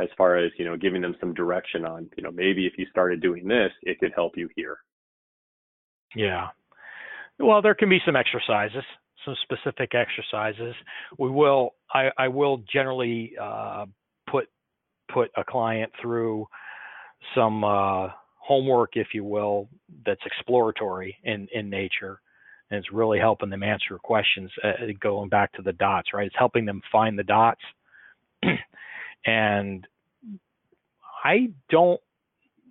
as 0.00 0.08
far 0.18 0.36
as 0.36 0.50
you 0.58 0.64
know 0.64 0.76
giving 0.76 1.02
them 1.02 1.16
some 1.20 1.34
direction 1.34 1.86
on 1.86 2.10
you 2.16 2.22
know 2.22 2.32
maybe 2.32 2.66
if 2.66 2.74
you 2.76 2.86
started 2.90 3.22
doing 3.22 3.46
this, 3.46 3.70
it 3.82 3.98
could 3.98 4.12
help 4.14 4.32
you 4.36 4.48
here. 4.56 4.78
Yeah. 6.14 6.48
Well, 7.38 7.62
there 7.62 7.74
can 7.74 7.88
be 7.88 8.00
some 8.04 8.16
exercises 8.16 8.84
some 9.24 9.36
specific 9.42 9.92
exercises. 9.94 10.74
We 11.18 11.30
will 11.30 11.74
I, 11.92 12.10
I 12.18 12.28
will 12.28 12.62
generally 12.72 13.32
uh, 13.40 13.86
put 14.30 14.48
put 15.12 15.30
a 15.36 15.44
client 15.44 15.92
through 16.00 16.46
some 17.34 17.64
uh, 17.64 18.08
homework, 18.38 18.96
if 18.96 19.08
you 19.14 19.24
will, 19.24 19.68
that's 20.04 20.20
exploratory 20.26 21.16
in 21.24 21.48
in 21.52 21.70
nature, 21.70 22.20
and 22.70 22.78
it's 22.78 22.92
really 22.92 23.18
helping 23.18 23.50
them 23.50 23.62
answer 23.62 23.98
questions. 23.98 24.50
Uh, 24.62 24.72
going 25.00 25.28
back 25.28 25.52
to 25.52 25.62
the 25.62 25.72
dots, 25.72 26.08
right? 26.12 26.26
It's 26.26 26.36
helping 26.38 26.64
them 26.64 26.82
find 26.90 27.18
the 27.18 27.24
dots, 27.24 27.60
and 29.26 29.86
I 31.24 31.50
don't 31.70 32.00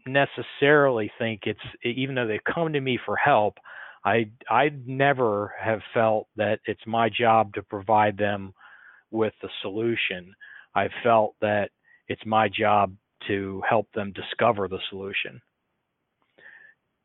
necessarily 0.05 1.11
think 1.19 1.41
it's 1.45 1.59
even 1.83 2.15
though 2.15 2.27
they 2.27 2.39
come 2.53 2.73
to 2.73 2.81
me 2.81 2.99
for 3.05 3.15
help 3.15 3.57
I 4.03 4.31
I 4.49 4.71
never 4.85 5.53
have 5.59 5.81
felt 5.93 6.27
that 6.35 6.59
it's 6.65 6.85
my 6.87 7.09
job 7.09 7.53
to 7.53 7.63
provide 7.63 8.17
them 8.17 8.53
with 9.11 9.33
the 9.41 9.49
solution. 9.61 10.33
I 10.75 10.89
felt 11.03 11.35
that 11.41 11.69
it's 12.07 12.25
my 12.25 12.47
job 12.49 12.95
to 13.27 13.61
help 13.69 13.87
them 13.93 14.13
discover 14.13 14.67
the 14.67 14.79
solution. 14.89 15.41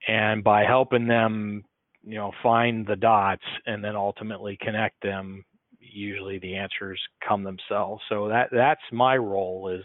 And 0.09 0.43
by 0.45 0.65
helping 0.65 1.07
them, 1.07 1.65
you 2.03 2.15
know, 2.15 2.33
find 2.43 2.87
the 2.87 2.97
dots 2.97 3.43
and 3.67 3.85
then 3.85 3.97
ultimately 3.97 4.57
connect 4.61 5.03
them, 5.03 5.45
usually 5.81 6.39
the 6.39 6.55
answers 6.55 7.01
come 7.27 7.43
themselves. 7.43 8.03
So 8.09 8.29
that 8.29 8.49
that's 8.53 8.81
my 8.93 9.17
role 9.17 9.69
is 9.69 9.85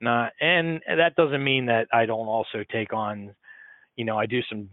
not 0.00 0.32
and 0.40 0.80
that 0.88 1.14
doesn't 1.16 1.44
mean 1.44 1.66
that 1.66 1.88
I 1.92 2.06
don't 2.06 2.26
also 2.26 2.64
take 2.72 2.92
on, 2.92 3.34
you 3.96 4.04
know, 4.04 4.18
I 4.18 4.26
do 4.26 4.40
some 4.48 4.68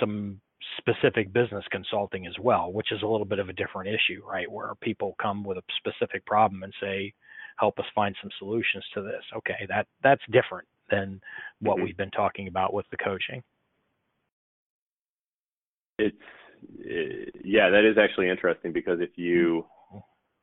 some 0.00 0.40
specific 0.78 1.32
business 1.32 1.64
consulting 1.70 2.26
as 2.26 2.38
well, 2.38 2.72
which 2.72 2.92
is 2.92 3.02
a 3.02 3.06
little 3.06 3.26
bit 3.26 3.38
of 3.38 3.48
a 3.48 3.52
different 3.52 3.88
issue, 3.88 4.22
right? 4.26 4.50
Where 4.50 4.74
people 4.76 5.16
come 5.20 5.44
with 5.44 5.58
a 5.58 5.62
specific 5.78 6.24
problem 6.26 6.62
and 6.62 6.72
say, 6.80 7.12
"Help 7.58 7.78
us 7.78 7.86
find 7.94 8.16
some 8.20 8.30
solutions 8.38 8.84
to 8.94 9.02
this." 9.02 9.24
Okay, 9.34 9.66
that 9.68 9.86
that's 10.02 10.24
different 10.30 10.68
than 10.90 11.20
what 11.60 11.78
Mhm. 11.78 11.84
we've 11.84 11.96
been 11.96 12.10
talking 12.10 12.48
about 12.48 12.72
with 12.72 12.88
the 12.90 12.96
coaching. 12.96 13.42
It's 15.98 16.16
uh, 16.80 17.30
yeah, 17.44 17.70
that 17.70 17.84
is 17.84 17.98
actually 17.98 18.28
interesting 18.28 18.72
because 18.72 19.00
if 19.00 19.16
you 19.18 19.66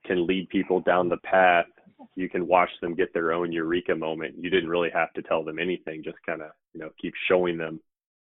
can 0.05 0.25
lead 0.25 0.49
people 0.49 0.81
down 0.81 1.09
the 1.09 1.17
path, 1.17 1.67
you 2.15 2.29
can 2.29 2.47
watch 2.47 2.69
them 2.81 2.95
get 2.95 3.13
their 3.13 3.33
own 3.33 3.51
eureka 3.51 3.95
moment. 3.95 4.35
You 4.37 4.49
didn't 4.49 4.69
really 4.69 4.89
have 4.91 5.13
to 5.13 5.21
tell 5.21 5.43
them 5.43 5.59
anything, 5.59 6.03
just 6.03 6.17
kind 6.25 6.41
of, 6.41 6.51
you 6.73 6.79
know, 6.79 6.89
keep 7.01 7.13
showing 7.27 7.57
them 7.57 7.79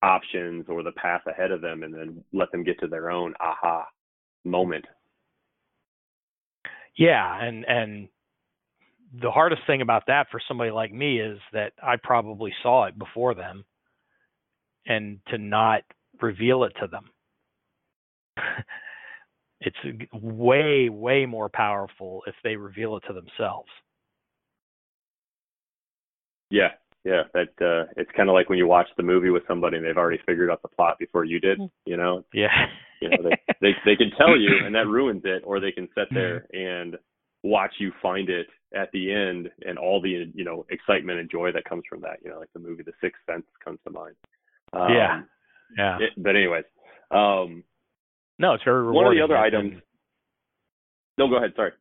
options 0.03 0.67
or 0.69 0.83
the 0.83 0.93
path 0.93 1.23
ahead 1.27 1.51
of 1.51 1.61
them 1.61 1.83
and 1.83 1.93
then 1.93 2.25
let 2.33 2.51
them 2.53 2.65
get 2.65 2.79
to 2.81 2.87
their 2.87 3.11
own 3.11 3.35
aha 3.41 3.87
moment. 4.45 4.85
Yeah, 6.97 7.45
and 7.45 7.65
and 7.65 8.09
the 9.21 9.31
hardest 9.31 9.63
thing 9.67 9.81
about 9.83 10.05
that 10.09 10.27
for 10.31 10.41
somebody 10.47 10.71
like 10.71 10.93
me 10.93 11.21
is 11.21 11.39
that 11.53 11.73
I 11.83 11.97
probably 12.03 12.53
saw 12.63 12.85
it 12.85 12.99
before 12.99 13.35
them 13.35 13.65
and 14.87 15.21
to 15.29 15.39
not 15.39 15.83
reveal 16.21 16.65
it 16.65 16.73
to 16.81 16.87
them. 16.87 17.05
it's 19.61 19.77
way 20.13 20.89
way 20.89 21.27
more 21.27 21.49
powerful 21.49 22.23
if 22.27 22.35
they 22.45 22.57
reveal 22.57 22.97
it 22.97 23.05
to 23.07 23.13
themselves. 23.13 23.69
Yeah, 26.51 26.71
yeah, 27.05 27.23
that 27.35 27.49
uh 27.65 27.91
it's 27.97 28.11
kind 28.17 28.29
of 28.29 28.35
like 28.35 28.49
when 28.49 28.59
you 28.59 28.67
watch 28.67 28.89
the 28.97 29.03
movie 29.03 29.31
with 29.31 29.43
somebody 29.49 29.77
and 29.77 29.87
they've 29.87 29.97
already 29.97 30.21
figured 30.27 30.51
out 30.51 30.63
the 30.63 30.69
plot 30.69 30.99
before 30.99 31.25
you 31.25 31.41
did, 31.41 31.59
you 31.87 31.97
know. 31.97 32.25
Yeah. 32.33 32.49
You 33.01 33.11
know, 33.11 33.19
they 33.23 33.37
they 33.61 33.71
they 33.85 33.97
can 33.97 34.11
tell 34.19 34.37
you 34.37 34.51
and 34.65 34.75
that 34.75 34.87
ruins 34.89 35.23
it 35.25 35.43
or 35.47 35.61
they 35.61 35.71
can 35.73 35.89
sit 35.97 36.09
there 36.13 36.47
and 36.53 36.97
watch 37.45 37.73
you 37.79 37.93
find 38.03 38.29
it 38.29 38.49
at 38.75 38.91
the 38.93 39.13
end 39.13 39.49
and 39.65 39.79
all 39.79 40.01
the 40.01 40.27
you 40.35 40.45
know 40.45 40.67
excitement 40.71 41.21
and 41.21 41.31
joy 41.31 41.53
that 41.53 41.65
comes 41.65 41.85
from 41.89 42.01
that, 42.01 42.19
you 42.25 42.31
know, 42.31 42.39
like 42.41 42.53
the 42.55 42.59
movie 42.59 42.83
The 42.83 42.93
Sixth 43.01 43.21
Sense 43.31 43.45
comes 43.65 43.79
to 43.85 43.91
mind. 43.91 44.17
Um, 44.73 44.89
yeah. 44.93 45.21
Yeah. 45.79 45.99
it- 46.01 46.13
but 46.23 46.35
anyways, 46.35 46.65
um 47.13 47.63
no, 48.41 48.55
it's 48.55 48.65
very 48.65 48.83
rewarding. 48.83 48.97
one 48.97 49.07
of 49.07 49.17
the 49.17 49.23
other 49.23 49.37
and- 49.37 49.45
items 49.57 49.73
and- 49.75 49.83
No, 51.19 51.29
go 51.29 51.37
ahead, 51.37 51.53
sorry. 51.57 51.73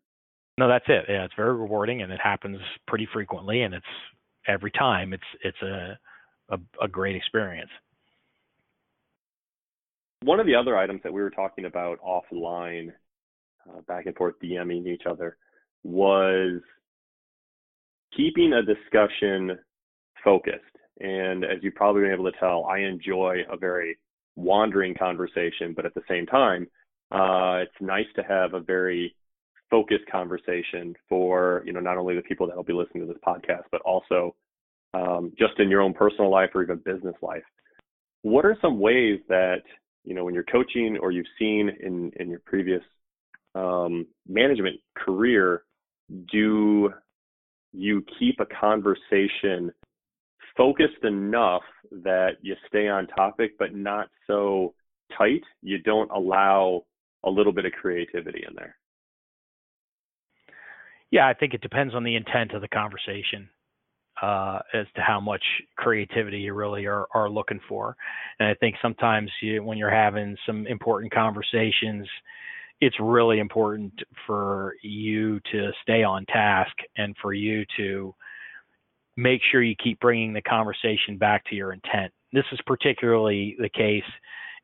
No, 0.59 0.68
that's 0.68 0.86
it. 0.88 1.05
Yeah, 1.07 1.24
it's 1.26 1.34
very 1.36 1.53
rewarding, 1.55 2.01
and 2.01 2.11
it 2.11 2.20
happens 2.20 2.59
pretty 2.88 3.07
frequently, 3.13 3.61
and 3.61 3.76
it's 3.76 3.86
every 4.47 4.71
time. 4.71 5.13
It's 5.13 5.23
it's 5.43 5.61
a 5.61 5.97
a, 6.49 6.57
a 6.81 6.87
great 6.87 7.15
experience. 7.15 7.71
one 10.23 10.39
of 10.39 10.45
the 10.45 10.55
other 10.55 10.77
items 10.77 11.01
that 11.03 11.13
we 11.13 11.21
were 11.21 11.29
talking 11.29 11.65
about 11.65 11.99
offline, 12.01 12.91
uh, 13.69 13.81
back 13.87 14.05
and 14.05 14.15
forth 14.15 14.35
DMing 14.43 14.87
each 14.87 15.03
other, 15.09 15.37
was 15.83 16.61
keeping 18.15 18.53
a 18.53 18.63
discussion 18.63 19.57
focused. 20.23 20.63
And 20.99 21.43
as 21.43 21.59
you've 21.61 21.75
probably 21.75 22.01
been 22.01 22.13
able 22.13 22.31
to 22.31 22.37
tell, 22.39 22.65
I 22.65 22.79
enjoy 22.79 23.41
a 23.51 23.57
very 23.57 23.97
wandering 24.35 24.95
conversation, 24.95 25.73
but 25.75 25.85
at 25.85 25.93
the 25.93 26.01
same 26.09 26.25
time, 26.25 26.67
uh, 27.11 27.61
it's 27.61 27.71
nice 27.79 28.07
to 28.15 28.23
have 28.23 28.53
a 28.53 28.59
very 28.59 29.15
focused 29.70 30.05
conversation 30.11 30.95
for 31.09 31.63
you 31.65 31.74
know 31.74 31.80
not 31.80 31.97
only 31.97 32.15
the 32.15 32.22
people 32.22 32.47
that 32.47 32.55
will 32.55 32.63
be 32.63 32.74
listening 32.74 33.05
to 33.05 33.13
this 33.13 33.22
podcast, 33.26 33.63
but 33.72 33.82
also 33.82 34.36
um, 34.93 35.32
just 35.38 35.59
in 35.59 35.70
your 35.70 35.82
own 35.82 35.93
personal 35.93 36.32
life 36.32 36.49
or 36.55 36.63
even 36.63 36.78
business 36.78 37.15
life. 37.22 37.43
What 38.22 38.45
are 38.45 38.57
some 38.61 38.80
ways 38.80 39.20
that 39.30 39.61
you 40.03 40.13
know 40.13 40.24
when 40.24 40.34
you're 40.34 40.43
coaching 40.43 40.97
or 41.01 41.11
you've 41.11 41.26
seen 41.39 41.72
in 41.82 42.11
in 42.18 42.30
your 42.30 42.41
previous 42.45 42.82
um, 43.55 44.07
management 44.28 44.80
career, 44.95 45.63
do 46.32 46.93
you 47.74 48.03
keep 48.20 48.39
a 48.39 48.45
conversation 48.45 49.72
focused 50.55 51.03
enough 51.03 51.63
that 51.91 52.32
you 52.41 52.55
stay 52.68 52.88
on 52.88 53.07
topic, 53.07 53.51
but 53.59 53.76
not 53.76 54.09
so 54.26 54.74
tight? 55.18 55.43
You 55.61 55.80
don't 55.80 56.09
allow 56.11 56.86
a 57.24 57.30
little 57.30 57.51
bit 57.51 57.65
of 57.65 57.72
creativity 57.74 58.43
in 58.47 58.55
there. 58.55 58.76
Yeah, 61.11 61.27
I 61.27 61.33
think 61.33 61.53
it 61.53 61.61
depends 61.61 61.95
on 61.95 62.03
the 62.03 62.15
intent 62.15 62.51
of 62.53 62.61
the 62.61 62.67
conversation 62.67 63.49
uh, 64.21 64.59
as 64.73 64.85
to 64.95 65.01
how 65.01 65.19
much 65.19 65.43
creativity 65.77 66.39
you 66.39 66.53
really 66.53 66.85
are, 66.85 67.07
are 67.13 67.29
looking 67.29 67.59
for. 67.67 67.95
And 68.39 68.49
I 68.49 68.55
think 68.55 68.75
sometimes 68.81 69.31
you, 69.41 69.63
when 69.63 69.77
you're 69.77 69.89
having 69.89 70.35
some 70.45 70.67
important 70.67 71.13
conversations, 71.13 72.07
it's 72.81 72.95
really 72.99 73.39
important 73.39 73.93
for 74.25 74.75
you 74.83 75.39
to 75.51 75.71
stay 75.81 76.03
on 76.03 76.25
task 76.25 76.73
and 76.97 77.15
for 77.21 77.33
you 77.33 77.65
to 77.77 78.13
make 79.15 79.41
sure 79.51 79.63
you 79.63 79.75
keep 79.83 79.99
bringing 79.99 80.33
the 80.33 80.41
conversation 80.41 81.17
back 81.17 81.43
to 81.45 81.55
your 81.55 81.73
intent. 81.73 82.11
This 82.33 82.45
is 82.51 82.59
particularly 82.67 83.55
the 83.59 83.69
case 83.69 84.03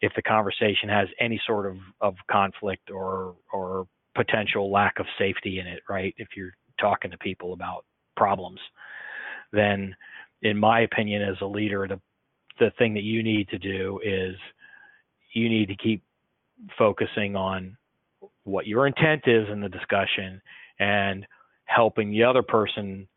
if 0.01 0.11
the 0.15 0.21
conversation 0.21 0.89
has 0.89 1.07
any 1.19 1.41
sort 1.47 1.65
of, 1.65 1.77
of 2.01 2.15
conflict 2.29 2.91
or 2.91 3.35
or 3.51 3.87
potential 4.15 4.71
lack 4.71 4.99
of 4.99 5.05
safety 5.17 5.59
in 5.59 5.67
it, 5.67 5.81
right? 5.89 6.13
If 6.17 6.29
you're 6.35 6.55
talking 6.79 7.11
to 7.11 7.17
people 7.17 7.53
about 7.53 7.85
problems, 8.15 8.59
then 9.51 9.95
in 10.41 10.57
my 10.57 10.81
opinion 10.81 11.21
as 11.21 11.37
a 11.41 11.45
leader, 11.45 11.87
the 11.87 11.99
the 12.59 12.71
thing 12.77 12.93
that 12.93 13.03
you 13.03 13.23
need 13.23 13.49
to 13.49 13.57
do 13.57 13.99
is 14.03 14.35
you 15.33 15.49
need 15.49 15.67
to 15.67 15.75
keep 15.75 16.03
focusing 16.77 17.35
on 17.35 17.75
what 18.43 18.67
your 18.67 18.85
intent 18.85 19.23
is 19.25 19.47
in 19.49 19.59
the 19.59 19.69
discussion 19.69 20.41
and 20.79 21.25
helping 21.65 22.11
the 22.11 22.23
other 22.23 22.43
person 22.43 23.07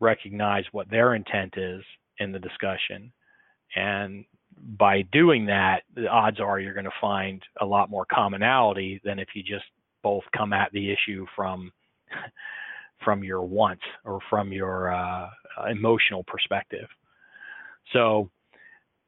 recognize 0.00 0.64
what 0.72 0.90
their 0.90 1.14
intent 1.14 1.54
is 1.56 1.82
in 2.18 2.32
the 2.32 2.38
discussion. 2.38 3.12
And 3.76 4.24
by 4.78 5.02
doing 5.02 5.46
that, 5.46 5.82
the 5.94 6.08
odds 6.08 6.40
are 6.40 6.60
you're 6.60 6.74
going 6.74 6.84
to 6.84 6.90
find 7.00 7.42
a 7.60 7.66
lot 7.66 7.90
more 7.90 8.06
commonality 8.12 9.00
than 9.04 9.18
if 9.18 9.28
you 9.34 9.42
just 9.42 9.64
both 10.04 10.22
come 10.36 10.52
at 10.52 10.70
the 10.72 10.92
issue 10.92 11.26
from 11.34 11.72
from 13.04 13.24
your 13.24 13.42
wants 13.42 13.82
or 14.04 14.20
from 14.30 14.52
your 14.52 14.94
uh, 14.94 15.28
emotional 15.68 16.24
perspective. 16.24 16.86
So 17.92 18.30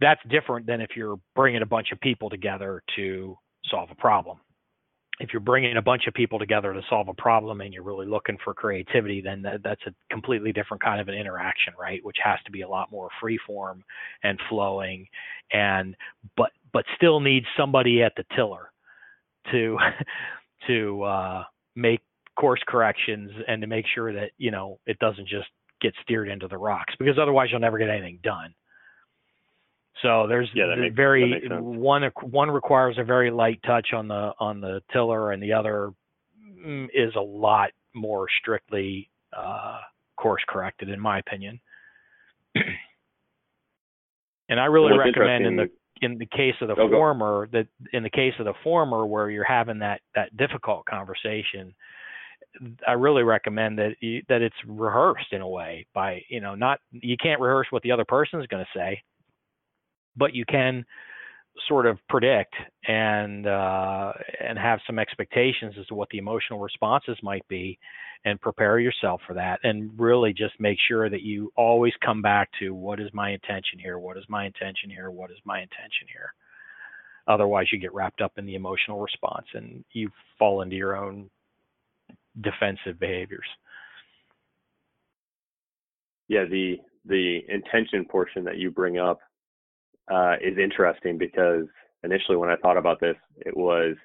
that's 0.01 0.21
different 0.29 0.67
than 0.67 0.81
if 0.81 0.91
you're 0.97 1.19
bringing 1.35 1.63
a 1.63 1.67
bunch 1.67 1.93
of 1.93 2.01
people 2.01 2.29
together 2.29 2.83
to 2.97 3.37
solve 3.71 3.91
a 3.91 3.95
problem. 3.95 4.39
If 5.19 5.31
you're 5.33 5.41
bringing 5.41 5.79
a 5.79 5.83
bunch 5.83 6.07
of 6.07 6.13
people 6.13 6.39
together 6.39 6.75
to 6.75 6.83
solve 6.91 7.09
a 7.09 7.15
problem 7.15 7.63
and 7.63 7.73
you're 7.73 7.83
really 7.83 8.07
looking 8.07 8.37
for 8.45 8.53
creativity, 8.53 9.23
then 9.23 9.41
that, 9.43 9.63
that's 9.63 9.81
a 9.87 9.95
completely 10.13 10.53
different 10.53 10.83
kind 10.83 11.01
of 11.01 11.09
an 11.09 11.15
interaction, 11.15 11.73
right? 11.81 12.05
Which 12.05 12.19
has 12.23 12.39
to 12.45 12.53
be 12.53 12.61
a 12.61 12.69
lot 12.69 12.93
more 12.93 13.09
free 13.19 13.39
form 13.47 13.83
and 14.23 14.39
flowing, 14.51 15.07
and 15.53 15.97
but 16.37 16.51
but 16.71 16.85
still 16.97 17.21
needs 17.21 17.47
somebody 17.57 18.03
at 18.03 18.13
the 18.17 18.25
tiller 18.37 18.71
to 19.53 19.79
to 20.67 21.03
uh, 21.03 21.45
make 21.75 22.01
course 22.39 22.61
corrections 22.67 23.31
and 23.49 23.61
to 23.63 23.67
make 23.67 23.87
sure 23.95 24.13
that 24.13 24.31
you 24.39 24.51
know 24.51 24.79
it 24.87 24.99
doesn't 24.99 25.29
just 25.29 25.49
get 25.81 25.93
steered 26.03 26.29
into 26.29 26.49
the 26.49 26.57
rocks 26.59 26.95
because 26.99 27.19
otherwise 27.19 27.49
you'll 27.51 27.61
never 27.61 27.79
get 27.79 27.89
anything 27.89 28.19
done. 28.23 28.55
So 30.03 30.27
there's 30.27 30.49
Yeah, 30.55 30.75
makes- 30.77 30.95
very 30.95 31.49
one 31.49 32.03
one 32.23 32.51
requires 32.51 32.99
a 32.99 33.05
very 33.05 33.31
light 33.31 33.61
touch 33.65 33.93
on 33.93 34.09
the 34.09 34.33
on 34.39 34.61
the 34.61 34.83
tiller, 34.93 35.33
and 35.33 35.43
the 35.43 35.53
other 35.55 35.93
mm, 36.39 36.89
is 36.93 37.15
a 37.17 37.21
lot 37.21 37.71
more 37.95 38.27
strictly 38.41 39.11
uh, 39.33 39.81
course 40.17 40.43
corrected, 40.47 40.89
in 40.91 41.01
my 41.01 41.19
opinion. 41.19 41.61
and 44.49 44.61
I 44.61 44.67
really 44.67 44.93
What's 44.93 45.07
recommend 45.07 45.47
in 45.47 45.57
the 45.57 45.71
in 46.03 46.19
the 46.19 46.27
case 46.27 46.55
of 46.61 46.69
the 46.69 46.75
Oh, 46.75 46.89
go. 46.89 46.97
former 46.97 47.49
that 47.53 47.67
in 47.93 48.03
the 48.03 48.11
case 48.11 48.35
of 48.39 48.45
the 48.45 48.55
former 48.63 49.07
where 49.07 49.31
you're 49.31 49.45
having 49.45 49.79
that 49.81 50.01
that 50.15 50.37
difficult 50.37 50.85
conversation 50.87 51.75
i 52.87 52.93
really 52.93 53.23
recommend 53.23 53.79
that 53.79 53.97
you, 54.01 54.23
that 54.29 54.43
it's 54.43 54.57
rehearsed 54.67 55.33
in 55.33 55.41
a 55.41 55.49
way 55.49 55.87
by 55.95 56.23
you 56.29 56.41
know 56.41 56.55
not 56.55 56.81
you 56.93 57.17
can't 57.17 57.41
rehearse 57.41 57.67
what 57.71 57.83
the 57.83 57.93
other 57.93 58.05
person 58.05 58.41
is 58.41 58.47
going 58.47 58.65
to 58.65 58.79
say 58.79 59.03
but 60.17 60.35
you 60.35 60.45
can 60.45 60.85
sort 61.69 61.87
of 61.87 61.99
predict 62.09 62.55
and 62.87 63.47
uh, 63.47 64.13
and 64.41 64.59
have 64.59 64.81
some 64.87 64.99
expectations 64.99 65.75
as 65.79 65.87
to 65.87 65.95
what 65.95 66.09
the 66.11 66.19
emotional 66.19 66.61
responses 66.61 67.17
might 67.23 67.47
be 67.49 67.79
and 68.25 68.41
prepare 68.41 68.79
yourself 68.79 69.21
for 69.27 69.35
that 69.35 69.61
and 69.63 69.91
really 69.99 70.33
just 70.33 70.55
make 70.59 70.79
sure 70.89 71.09
that 71.09 71.23
you 71.23 71.53
always 71.57 71.93
come 72.05 72.23
back 72.23 72.49
to 72.59 72.75
what 72.75 73.01
is 73.01 73.09
my 73.13 73.31
intention 73.31 73.79
here? 73.79 73.99
What 73.99 74.17
is 74.17 74.25
my 74.29 74.47
intention 74.47 74.91
here? 74.91 75.11
What 75.11 75.31
is 75.31 75.39
my 75.45 75.59
intention 75.61 76.09
here? 76.13 76.35
Otherwise 77.29 77.67
you 77.73 77.79
get 77.79 77.95
wrapped 77.95 78.21
up 78.21 78.33
in 78.37 78.47
the 78.47 78.55
emotional 78.55 79.01
response 79.01 79.47
and 79.55 79.85
you 79.93 80.11
fall 80.39 80.63
into 80.63 80.77
your 80.77 80.97
own 80.97 81.31
defensive 82.41 82.99
behaviors. 82.99 83.47
Yeah 86.29 86.45
the 86.45 86.77
the 87.05 87.41
intention 87.49 88.05
portion 88.05 88.45
that 88.45 88.57
you 88.59 88.71
bring 88.71 88.99
up 88.99 89.21
uh, 90.11 90.35
is 90.43 90.59
interesting 90.59 91.19
because 91.19 91.67
initially 92.05 92.37
when 92.37 92.51
I 92.51 92.57
thought 92.57 92.77
about 92.77 93.01
this, 93.01 93.17
it 93.39 93.57
was 93.57 93.97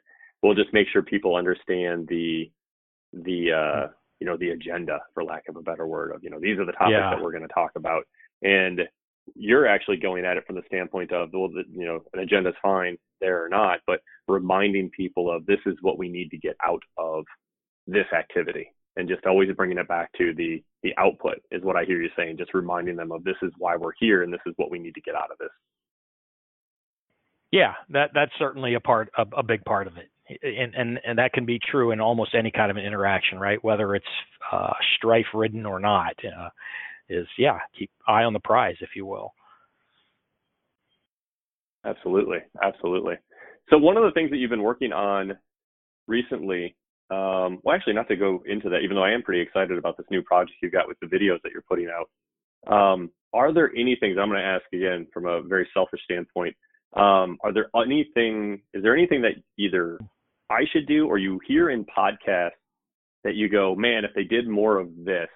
we'll 0.41 0.55
just 0.55 0.73
make 0.73 0.87
sure 0.91 1.01
people 1.01 1.35
understand 1.35 2.07
the 2.07 2.51
the 3.13 3.51
uh, 3.51 3.87
you 4.19 4.27
know 4.27 4.37
the 4.37 4.49
agenda 4.49 4.99
for 5.13 5.23
lack 5.23 5.43
of 5.49 5.55
a 5.55 5.61
better 5.61 5.85
word 5.87 6.11
of 6.13 6.23
you 6.23 6.29
know 6.29 6.39
these 6.39 6.57
are 6.59 6.65
the 6.65 6.71
topics 6.73 6.91
Yeah. 6.91 7.09
that 7.11 7.21
we're 7.21 7.31
going 7.31 7.47
to 7.47 7.53
talk 7.53 7.71
about 7.75 8.03
And 8.41 8.81
you're 9.35 9.67
actually 9.67 9.97
going 9.97 10.25
at 10.25 10.37
it 10.37 10.45
from 10.47 10.55
the 10.55 10.63
standpoint 10.65 11.11
of, 11.11 11.29
well, 11.31 11.47
the, 11.49 11.63
you 11.71 11.85
know, 11.85 11.99
an 12.13 12.19
agenda 12.21 12.49
is 12.49 12.55
fine 12.61 12.97
there 13.19 13.43
or 13.45 13.49
not, 13.49 13.79
but 13.85 13.99
reminding 14.27 14.89
people 14.89 15.31
of 15.31 15.45
this 15.45 15.59
is 15.67 15.75
what 15.81 15.99
we 15.99 16.09
need 16.09 16.29
to 16.31 16.37
get 16.37 16.55
out 16.65 16.81
of 16.97 17.23
this 17.85 18.07
activity 18.17 18.67
and 18.95 19.07
just 19.07 19.25
always 19.25 19.49
bringing 19.55 19.77
it 19.77 19.87
back 19.87 20.11
to 20.17 20.33
the 20.35 20.63
the 20.83 20.93
output 20.97 21.37
is 21.51 21.61
what 21.63 21.75
I 21.75 21.85
hear 21.85 22.01
you 22.01 22.09
saying. 22.17 22.37
Just 22.37 22.55
reminding 22.55 22.95
them 22.95 23.11
of 23.11 23.23
this 23.23 23.35
is 23.43 23.51
why 23.59 23.75
we're 23.75 23.91
here 23.99 24.23
and 24.23 24.33
this 24.33 24.41
is 24.47 24.53
what 24.57 24.71
we 24.71 24.79
need 24.79 24.95
to 24.95 25.01
get 25.01 25.15
out 25.15 25.31
of 25.31 25.37
this. 25.37 25.49
Yeah, 27.51 27.73
that 27.89 28.11
that's 28.13 28.31
certainly 28.39 28.75
a 28.75 28.79
part, 28.79 29.11
a, 29.17 29.25
a 29.37 29.43
big 29.43 29.63
part 29.65 29.87
of 29.87 29.93
it, 29.97 30.09
and 30.41 30.73
and 30.73 30.99
and 31.05 31.17
that 31.17 31.33
can 31.33 31.45
be 31.45 31.59
true 31.59 31.91
in 31.91 31.99
almost 31.99 32.33
any 32.33 32.51
kind 32.51 32.71
of 32.71 32.77
an 32.77 32.85
interaction, 32.85 33.39
right? 33.39 33.61
Whether 33.63 33.95
it's 33.95 34.05
uh, 34.51 34.73
strife 34.97 35.25
ridden 35.33 35.65
or 35.65 35.79
not, 35.79 36.15
uh, 36.25 36.49
is 37.09 37.27
yeah, 37.37 37.59
keep 37.77 37.91
eye 38.07 38.23
on 38.23 38.33
the 38.33 38.39
prize, 38.39 38.77
if 38.79 38.89
you 38.95 39.05
will. 39.05 39.33
Absolutely, 41.85 42.37
absolutely. 42.63 43.15
So 43.69 43.77
one 43.77 43.97
of 43.97 44.03
the 44.03 44.11
things 44.11 44.29
that 44.29 44.37
you've 44.37 44.49
been 44.49 44.63
working 44.63 44.93
on 44.93 45.33
recently 46.07 46.75
um, 47.11 47.59
well, 47.63 47.75
actually, 47.75 47.93
not 47.93 48.07
to 48.07 48.15
go 48.15 48.41
into 48.45 48.69
that, 48.69 48.79
even 48.79 48.95
though 48.95 49.03
I 49.03 49.11
am 49.11 49.21
pretty 49.21 49.41
excited 49.41 49.77
about 49.77 49.97
this 49.97 50.07
new 50.09 50.21
project 50.21 50.57
you've 50.61 50.71
got 50.71 50.87
with 50.87 50.97
the 51.01 51.07
videos 51.07 51.41
that 51.43 51.51
you're 51.51 51.65
putting 51.67 51.89
out. 51.89 52.09
Um, 52.73 53.11
are 53.33 53.53
there 53.53 53.69
any 53.77 53.97
things 53.99 54.17
I'm 54.17 54.29
going 54.29 54.39
to 54.39 54.47
ask 54.47 54.63
again 54.73 55.07
from 55.13 55.25
a 55.25 55.41
very 55.41 55.67
selfish 55.73 55.99
standpoint? 56.05 56.55
Um, 56.93 57.37
are 57.43 57.53
there 57.53 57.69
anything? 57.75 58.61
Is 58.73 58.83
there 58.83 58.95
anything 58.95 59.21
that 59.21 59.35
either 59.57 59.99
I 60.49 60.61
should 60.71 60.87
do 60.87 61.07
or 61.07 61.17
you 61.17 61.39
hear 61.47 61.69
in 61.69 61.85
podcasts 61.85 62.51
that 63.23 63.35
you 63.35 63.49
go, 63.49 63.75
man, 63.75 64.03
if 64.03 64.11
they 64.13 64.23
did 64.23 64.47
more 64.47 64.77
of 64.77 64.89
this, 64.97 65.29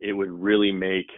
it 0.00 0.12
would 0.12 0.30
really 0.30 0.72
make 0.72 1.10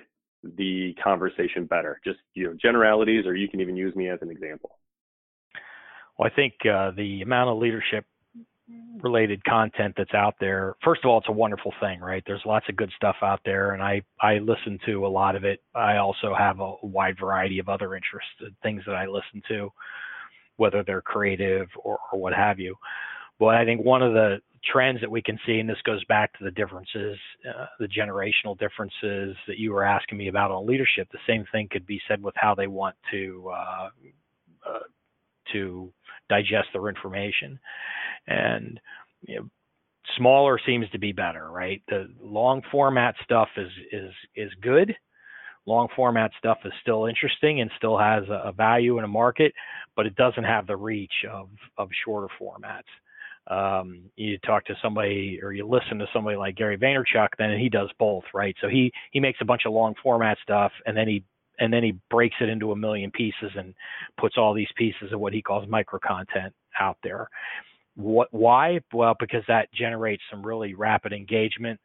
the 0.42 0.94
conversation 1.03 1.64
better? 1.66 2.01
Just 2.05 2.18
you 2.34 2.44
know, 2.44 2.57
generalities, 2.61 3.26
or 3.26 3.36
you 3.36 3.49
can 3.49 3.61
even 3.61 3.76
use 3.76 3.94
me 3.94 4.09
as 4.09 4.18
an 4.22 4.30
example. 4.30 4.70
Well, 6.18 6.30
I 6.32 6.34
think 6.34 6.55
uh, 6.64 6.92
the 6.97 7.22
amount 7.22 7.51
of 7.51 7.59
leadership 7.59 8.05
related 9.00 9.44
content 9.44 9.94
that's 9.96 10.14
out 10.14 10.34
there. 10.40 10.74
First 10.82 11.04
of 11.04 11.10
all 11.10 11.18
it's 11.18 11.28
a 11.28 11.32
wonderful 11.32 11.72
thing 11.80 12.00
right? 12.00 12.22
There's 12.26 12.42
lots 12.44 12.66
of 12.68 12.76
good 12.76 12.90
stuff 12.96 13.16
out 13.22 13.40
there 13.44 13.72
and 13.72 13.82
i 13.82 14.02
i 14.20 14.38
listen 14.38 14.78
to 14.86 15.06
a 15.06 15.08
lot 15.08 15.36
of 15.36 15.44
it. 15.44 15.60
I 15.74 15.98
also 15.98 16.34
have 16.36 16.60
a 16.60 16.74
wide 16.82 17.16
variety 17.18 17.58
of 17.58 17.68
other 17.68 17.94
interests 17.94 18.30
things 18.62 18.82
that 18.86 18.94
i 18.94 19.06
listen 19.06 19.42
to 19.48 19.70
whether 20.56 20.82
they're 20.82 21.02
creative 21.02 21.68
or, 21.84 21.98
or 22.10 22.18
what 22.18 22.32
have 22.32 22.58
you. 22.58 22.74
But 23.38 23.54
i 23.54 23.64
think 23.64 23.84
one 23.84 24.02
of 24.02 24.12
the 24.14 24.38
trends 24.64 25.00
that 25.00 25.10
we 25.10 25.22
can 25.22 25.38
see 25.46 25.60
and 25.60 25.68
this 25.68 25.80
goes 25.84 26.04
back 26.06 26.36
to 26.36 26.44
the 26.44 26.50
differences 26.50 27.16
uh, 27.48 27.66
the 27.78 27.86
generational 27.86 28.58
differences 28.58 29.36
that 29.46 29.58
you 29.58 29.72
were 29.72 29.84
asking 29.84 30.18
me 30.18 30.28
about 30.28 30.50
on 30.50 30.66
leadership 30.66 31.08
the 31.12 31.18
same 31.26 31.44
thing 31.52 31.68
could 31.70 31.86
be 31.86 32.00
said 32.08 32.20
with 32.22 32.34
how 32.36 32.54
they 32.54 32.66
want 32.66 32.96
to 33.10 33.48
uh, 33.54 33.88
uh, 34.66 34.78
to 35.52 35.92
digest 36.29 36.68
their 36.72 36.89
information 36.89 37.59
and 38.27 38.81
you 39.22 39.37
know, 39.37 39.49
smaller 40.16 40.59
seems 40.64 40.89
to 40.91 40.99
be 40.99 41.12
better, 41.12 41.51
right? 41.51 41.83
The 41.89 42.09
long 42.20 42.62
format 42.70 43.14
stuff 43.24 43.49
is 43.57 43.70
is 43.93 44.12
is 44.35 44.51
good. 44.61 44.95
Long 45.66 45.89
format 45.97 46.31
stuff 46.39 46.59
is 46.64 46.72
still 46.81 47.07
interesting 47.07 47.61
and 47.61 47.70
still 47.77 47.99
has 47.99 48.22
a, 48.29 48.53
value 48.53 48.99
in 48.99 49.05
a 49.05 49.09
market, 49.09 49.53
but 49.97 50.07
it 50.07 50.14
doesn't 50.14 50.45
have 50.45 50.66
the 50.66 50.77
reach 50.77 51.24
of 51.31 51.49
of 51.77 51.89
shorter 52.05 52.33
formats. 52.41 52.83
Um, 53.49 54.11
you 54.16 54.39
talk 54.39 54.64
to 54.66 54.74
somebody 54.83 55.41
or 55.43 55.53
you 55.53 55.66
listen 55.66 55.99
to 55.99 56.07
somebody 56.12 56.37
like 56.37 56.57
Gary 56.57 56.77
Vaynerchuk, 56.77 57.29
then 57.39 57.59
he 57.59 57.68
does 57.68 57.91
both, 57.99 58.24
right? 58.35 58.57
So 58.61 58.68
he 58.68 58.93
he 59.11 59.20
makes 59.20 59.39
a 59.41 59.45
bunch 59.45 59.62
of 59.66 59.72
long 59.72 59.95
format 60.03 60.39
stuff 60.43 60.72
and 60.85 60.97
then 60.97 61.09
he 61.09 61.24
and 61.59 61.72
then 61.72 61.82
he 61.82 61.98
breaks 62.11 62.36
it 62.40 62.48
into 62.48 62.72
a 62.72 62.76
million 62.76 63.11
pieces 63.11 63.50
and 63.57 63.74
puts 64.18 64.36
all 64.36 64.54
these 64.54 64.68
pieces 64.76 65.12
of 65.12 65.20
what 65.20 65.32
he 65.32 65.42
calls 65.42 65.68
micro 65.68 65.98
content 65.98 66.52
out 66.80 66.98
there. 67.02 67.28
What? 67.94 68.28
Why? 68.30 68.80
Well, 68.92 69.14
because 69.18 69.42
that 69.48 69.72
generates 69.72 70.22
some 70.30 70.44
really 70.44 70.74
rapid 70.74 71.12
engagement. 71.12 71.80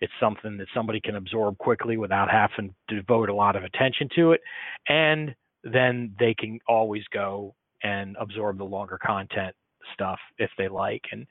It's 0.00 0.12
something 0.18 0.56
that 0.58 0.66
somebody 0.74 1.00
can 1.00 1.14
absorb 1.14 1.58
quickly 1.58 1.96
without 1.96 2.28
having 2.28 2.74
to 2.88 2.96
devote 2.96 3.28
a 3.28 3.34
lot 3.34 3.54
of 3.54 3.62
attention 3.62 4.08
to 4.16 4.32
it, 4.32 4.40
and 4.88 5.34
then 5.62 6.14
they 6.18 6.34
can 6.34 6.58
always 6.66 7.04
go 7.12 7.54
and 7.84 8.16
absorb 8.20 8.58
the 8.58 8.64
longer 8.64 8.98
content 9.04 9.54
stuff 9.94 10.18
if 10.38 10.50
they 10.58 10.68
like. 10.68 11.02
And 11.12 11.26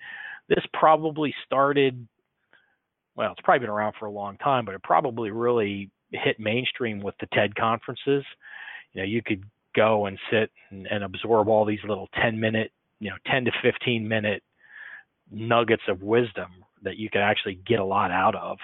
this 0.48 0.64
probably 0.74 1.34
started. 1.46 2.08
Well, 3.16 3.34
it's 3.34 3.42
probably 3.42 3.60
been 3.60 3.70
around 3.70 3.96
for 4.00 4.06
a 4.06 4.12
long 4.12 4.38
time, 4.38 4.64
but 4.64 4.74
it 4.74 4.84
probably 4.84 5.32
really 5.32 5.90
hit 6.12 6.40
mainstream 6.40 7.00
with 7.00 7.16
the 7.20 7.28
TED 7.34 7.56
conferences. 7.56 8.24
You 8.94 9.02
know, 9.02 9.04
you 9.04 9.22
could 9.24 9.44
go 9.76 10.06
and 10.06 10.20
sit 10.30 10.52
and, 10.70 10.88
and 10.88 11.04
absorb 11.04 11.48
all 11.48 11.66
these 11.66 11.80
little 11.88 12.10
10 12.22 12.40
minute 12.40 12.72
you 13.00 13.10
know 13.10 13.16
10 13.26 13.46
to 13.46 13.52
15 13.64 14.08
minute 14.08 14.44
nuggets 15.32 15.84
of 15.88 16.02
wisdom 16.02 16.52
that 16.84 16.98
you 16.98 17.10
can 17.10 17.22
actually 17.22 17.56
get 17.66 17.80
a 17.80 17.86
lot 17.86 18.12
out 18.12 18.36
of. 18.36 18.58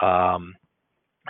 Um, 0.00 0.54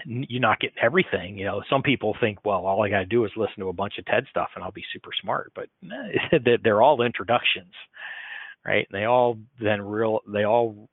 you're 0.07 0.41
not 0.41 0.61
getting 0.61 0.79
everything 0.83 1.37
you 1.37 1.45
know. 1.45 1.63
Some 1.69 1.83
people 1.83 2.17
think 2.19 2.45
well 2.47 2.65
all 2.67 2.83
i 2.83 2.89
got 2.89 3.01
to 3.01 3.05
do 3.05 3.27
is 3.27 3.31
listen 3.37 3.59
to 3.59 3.69
a 3.69 3.75
bunch 3.75 3.99
of 3.99 4.07
ted 4.07 4.25
stuff 4.31 4.49
and 4.55 4.65
i'll 4.65 4.73
be 4.73 4.85
super 4.91 5.11
smart 5.21 5.53
but 5.55 5.69
they're 6.65 6.81
all 6.81 7.03
introductions 7.03 7.75
right? 8.65 8.87
And 8.91 9.01
they 9.01 9.05
all 9.05 9.39
then 9.61 9.81
real 9.83 10.21
they 10.27 10.45
all 10.45 10.89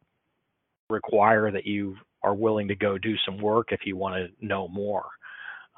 require 0.90 1.52
that 1.52 1.66
you 1.66 1.98
are 2.24 2.36
willing 2.36 2.68
to 2.68 2.76
go 2.76 2.98
do 2.98 3.16
some 3.26 3.38
work 3.38 3.72
if 3.72 3.82
you 3.86 3.96
want 3.96 4.16
to 4.16 4.46
know 4.46 4.68
more 4.68 5.06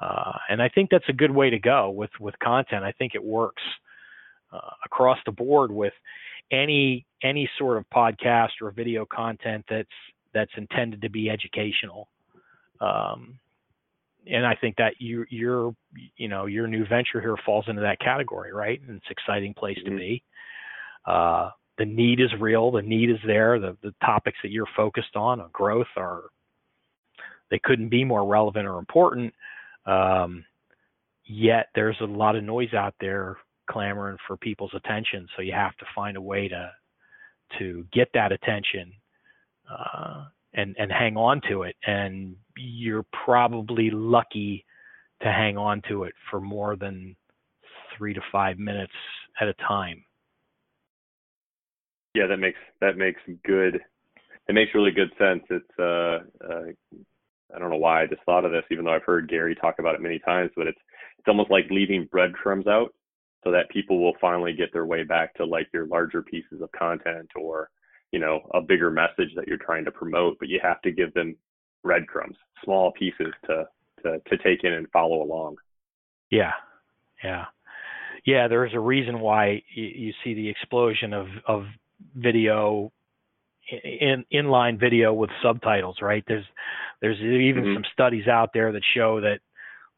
uh, 0.00 0.32
and 0.48 0.62
i 0.62 0.68
think 0.68 0.90
that's 0.90 1.08
a 1.08 1.12
good 1.12 1.30
way 1.30 1.50
to 1.50 1.58
go 1.58 1.90
with 1.90 2.10
with 2.20 2.38
content 2.38 2.84
i 2.84 2.92
think 2.92 3.14
it 3.14 3.22
works 3.22 3.62
uh, 4.52 4.70
across 4.84 5.18
the 5.26 5.32
board 5.32 5.70
with 5.70 5.94
any 6.50 7.06
any 7.22 7.48
sort 7.58 7.78
of 7.78 7.84
podcast 7.90 8.50
or 8.60 8.70
video 8.70 9.06
content 9.06 9.64
that's 9.68 9.88
that's 10.34 10.50
intended 10.56 11.02
to 11.02 11.10
be 11.10 11.30
educational. 11.30 12.08
Um, 12.80 13.38
and 14.26 14.46
I 14.46 14.54
think 14.54 14.76
that 14.76 14.94
you 14.98 15.24
your 15.30 15.74
you 16.16 16.28
know 16.28 16.46
your 16.46 16.66
new 16.66 16.86
venture 16.86 17.20
here 17.20 17.36
falls 17.44 17.64
into 17.68 17.82
that 17.82 17.98
category, 18.00 18.52
right? 18.52 18.80
And 18.80 18.96
it's 18.96 19.06
an 19.06 19.12
exciting 19.12 19.54
place 19.54 19.78
mm-hmm. 19.78 19.90
to 19.90 19.98
be. 19.98 20.22
Uh, 21.06 21.50
the 21.78 21.84
need 21.84 22.20
is 22.20 22.30
real. 22.38 22.70
The 22.70 22.82
need 22.82 23.10
is 23.10 23.18
there. 23.26 23.58
The 23.58 23.76
the 23.82 23.94
topics 24.04 24.38
that 24.42 24.50
you're 24.50 24.66
focused 24.76 25.16
on, 25.16 25.40
on 25.40 25.50
growth, 25.52 25.86
are 25.96 26.24
they 27.50 27.60
couldn't 27.62 27.88
be 27.88 28.04
more 28.04 28.26
relevant 28.26 28.66
or 28.66 28.78
important. 28.78 29.32
Um, 29.86 30.44
yet 31.24 31.68
there's 31.74 31.96
a 32.00 32.04
lot 32.06 32.36
of 32.36 32.44
noise 32.44 32.72
out 32.74 32.94
there 33.00 33.36
clamoring 33.70 34.18
for 34.26 34.36
people's 34.36 34.74
attention. 34.74 35.26
So 35.36 35.42
you 35.42 35.52
have 35.52 35.76
to 35.78 35.86
find 35.94 36.16
a 36.16 36.20
way 36.20 36.48
to 36.48 36.70
to 37.58 37.86
get 37.92 38.08
that 38.14 38.32
attention 38.32 38.92
uh, 39.70 40.24
and 40.54 40.76
and 40.78 40.90
hang 40.90 41.16
on 41.16 41.40
to 41.48 41.62
it. 41.62 41.76
And 41.86 42.36
you're 42.56 43.06
probably 43.24 43.90
lucky 43.90 44.64
to 45.22 45.32
hang 45.32 45.56
on 45.56 45.82
to 45.88 46.04
it 46.04 46.14
for 46.30 46.40
more 46.40 46.76
than 46.76 47.16
three 47.96 48.14
to 48.14 48.20
five 48.30 48.58
minutes 48.58 48.92
at 49.40 49.48
a 49.48 49.54
time. 49.54 50.04
Yeah, 52.14 52.26
that 52.26 52.38
makes 52.38 52.58
that 52.80 52.96
makes 52.96 53.20
good. 53.44 53.80
It 54.48 54.54
makes 54.54 54.74
really 54.74 54.90
good 54.90 55.12
sense. 55.18 55.42
It's 55.50 55.78
uh, 55.78 56.18
uh, 56.44 56.98
I 57.54 57.58
don't 57.58 57.70
know 57.70 57.76
why 57.76 58.02
I 58.02 58.06
just 58.06 58.22
thought 58.24 58.44
of 58.44 58.52
this, 58.52 58.64
even 58.70 58.84
though 58.84 58.92
I've 58.92 59.04
heard 59.04 59.28
Gary 59.28 59.54
talk 59.54 59.76
about 59.78 59.94
it 59.94 60.00
many 60.00 60.18
times. 60.18 60.50
But 60.56 60.66
it's 60.66 60.80
it's 61.18 61.28
almost 61.28 61.50
like 61.50 61.66
leaving 61.70 62.08
breadcrumbs 62.10 62.66
out 62.66 62.92
so 63.44 63.50
that 63.50 63.70
people 63.70 64.00
will 64.00 64.14
finally 64.20 64.52
get 64.52 64.72
their 64.72 64.86
way 64.86 65.04
back 65.04 65.34
to 65.34 65.44
like 65.44 65.68
your 65.72 65.86
larger 65.86 66.22
pieces 66.22 66.60
of 66.60 66.70
content 66.72 67.28
or 67.36 67.70
you 68.10 68.18
know 68.18 68.40
a 68.54 68.60
bigger 68.60 68.90
message 68.90 69.30
that 69.36 69.46
you're 69.46 69.56
trying 69.58 69.84
to 69.84 69.90
promote 69.90 70.36
but 70.38 70.48
you 70.48 70.60
have 70.62 70.80
to 70.82 70.92
give 70.92 71.12
them 71.14 71.36
breadcrumbs 71.82 72.36
small 72.64 72.92
pieces 72.92 73.32
to 73.46 73.64
to, 74.02 74.18
to 74.28 74.36
take 74.38 74.64
in 74.64 74.72
and 74.72 74.88
follow 74.92 75.22
along 75.22 75.56
yeah 76.30 76.52
yeah 77.22 77.44
yeah 78.24 78.48
there's 78.48 78.74
a 78.74 78.80
reason 78.80 79.20
why 79.20 79.62
you 79.74 80.12
see 80.24 80.34
the 80.34 80.48
explosion 80.48 81.12
of 81.12 81.26
of 81.46 81.64
video 82.14 82.92
in 83.84 84.24
inline 84.32 84.78
video 84.78 85.12
with 85.14 85.30
subtitles 85.42 85.96
right 86.02 86.24
there's 86.26 86.44
there's 87.00 87.18
even 87.20 87.64
mm-hmm. 87.64 87.74
some 87.74 87.84
studies 87.92 88.28
out 88.28 88.50
there 88.54 88.72
that 88.72 88.82
show 88.94 89.20
that 89.20 89.40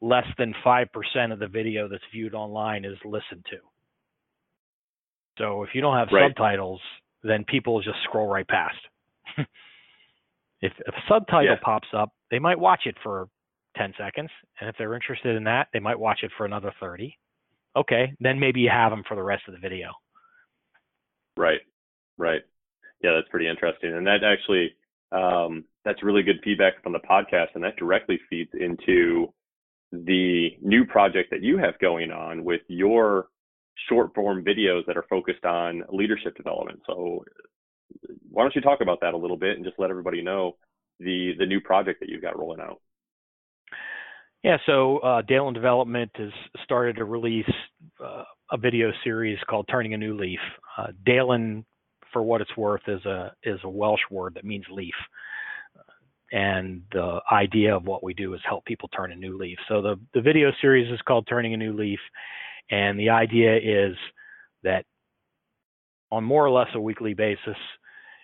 less 0.00 0.26
than 0.38 0.54
5% 0.64 1.32
of 1.32 1.38
the 1.38 1.46
video 1.46 1.88
that's 1.88 2.02
viewed 2.12 2.34
online 2.34 2.84
is 2.84 2.98
listened 3.04 3.44
to. 3.50 3.56
So 5.38 5.62
if 5.62 5.70
you 5.74 5.80
don't 5.80 5.96
have 5.96 6.08
right. 6.12 6.30
subtitles, 6.30 6.80
then 7.22 7.44
people 7.48 7.80
just 7.80 7.98
scroll 8.04 8.26
right 8.26 8.46
past. 8.46 8.76
if, 9.38 9.46
if, 10.60 10.94
a 10.94 11.02
subtitle 11.08 11.44
yeah. 11.44 11.56
pops 11.62 11.88
up, 11.96 12.10
they 12.30 12.38
might 12.38 12.58
watch 12.58 12.82
it 12.84 12.96
for 13.02 13.28
10 13.76 13.94
seconds. 13.98 14.30
And 14.60 14.68
if 14.68 14.76
they're 14.78 14.94
interested 14.94 15.36
in 15.36 15.44
that, 15.44 15.68
they 15.72 15.80
might 15.80 15.98
watch 15.98 16.20
it 16.22 16.30
for 16.36 16.46
another 16.46 16.72
30. 16.80 17.16
Okay, 17.76 18.12
then 18.20 18.38
maybe 18.38 18.60
you 18.60 18.70
have 18.70 18.92
them 18.92 19.02
for 19.08 19.16
the 19.16 19.22
rest 19.22 19.42
of 19.48 19.54
the 19.54 19.60
video. 19.60 19.90
Right, 21.36 21.60
right. 22.18 22.42
Yeah, 23.02 23.12
that's 23.14 23.28
pretty 23.28 23.48
interesting. 23.48 23.94
And 23.94 24.06
that 24.06 24.24
actually, 24.24 24.74
um, 25.12 25.64
that's 25.84 26.02
really 26.02 26.22
good 26.22 26.40
feedback 26.42 26.82
from 26.82 26.92
the 26.92 27.00
podcast. 27.00 27.48
And 27.54 27.62
that 27.64 27.76
directly 27.76 28.18
feeds 28.30 28.50
into 28.54 29.32
the 29.92 30.50
new 30.62 30.84
project 30.84 31.30
that 31.30 31.42
you 31.42 31.58
have 31.58 31.78
going 31.78 32.10
on 32.10 32.44
with 32.44 32.62
your 32.68 33.28
short 33.88 34.14
form 34.14 34.44
videos 34.44 34.86
that 34.86 34.96
are 34.96 35.04
focused 35.08 35.44
on 35.44 35.82
leadership 35.90 36.36
development. 36.36 36.80
So 36.86 37.24
why 38.30 38.42
don't 38.42 38.54
you 38.54 38.60
talk 38.60 38.80
about 38.80 39.00
that 39.02 39.14
a 39.14 39.16
little 39.16 39.36
bit 39.36 39.56
and 39.56 39.64
just 39.64 39.78
let 39.78 39.90
everybody 39.90 40.22
know 40.22 40.56
the 41.00 41.32
the 41.38 41.46
new 41.46 41.60
project 41.60 42.00
that 42.00 42.08
you've 42.08 42.22
got 42.22 42.38
rolling 42.38 42.60
out? 42.60 42.80
Yeah, 44.42 44.58
so 44.66 44.98
uh, 44.98 45.22
Dalen 45.22 45.54
Development 45.54 46.10
has 46.16 46.30
started 46.64 46.96
to 46.96 47.04
release 47.04 47.50
uh, 47.98 48.24
a 48.52 48.58
video 48.58 48.92
series 49.02 49.38
called 49.48 49.66
"Turning 49.70 49.94
a 49.94 49.96
New 49.96 50.16
Leaf." 50.18 50.40
Uh, 50.76 50.88
Dalen, 51.04 51.64
for 52.14 52.22
what 52.22 52.40
it's 52.40 52.56
worth, 52.56 52.82
is 52.88 53.04
a 53.04 53.34
is 53.44 53.60
a 53.64 53.68
Welsh 53.68 54.00
word 54.10 54.36
that 54.36 54.46
means 54.46 54.64
leaf, 54.70 54.94
and 56.32 56.82
the 56.92 57.20
idea 57.30 57.76
of 57.76 57.86
what 57.86 58.02
we 58.02 58.14
do 58.14 58.34
is 58.34 58.40
help 58.48 58.64
people 58.64 58.88
turn 58.88 59.12
a 59.12 59.16
new 59.16 59.36
leaf. 59.38 59.58
So 59.68 59.82
the 59.82 60.00
the 60.14 60.22
video 60.22 60.50
series 60.62 60.90
is 60.90 61.00
called 61.02 61.26
"Turning 61.28 61.54
a 61.54 61.58
New 61.58 61.74
Leaf," 61.74 62.00
and 62.70 62.98
the 62.98 63.10
idea 63.10 63.56
is 63.56 63.96
that 64.62 64.86
on 66.10 66.24
more 66.24 66.46
or 66.46 66.50
less 66.50 66.68
a 66.74 66.80
weekly 66.80 67.14
basis, 67.14 67.56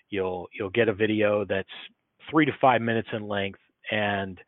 you'll 0.09 0.49
you'll 0.55 0.70
get 0.70 0.88
a 0.88 0.95
video 0.95 1.45
that's 1.45 1.68
three 2.30 2.47
to 2.47 2.53
five 2.61 2.80
minutes 2.80 3.09
in 3.12 3.28
length 3.28 3.61
and 3.91 4.38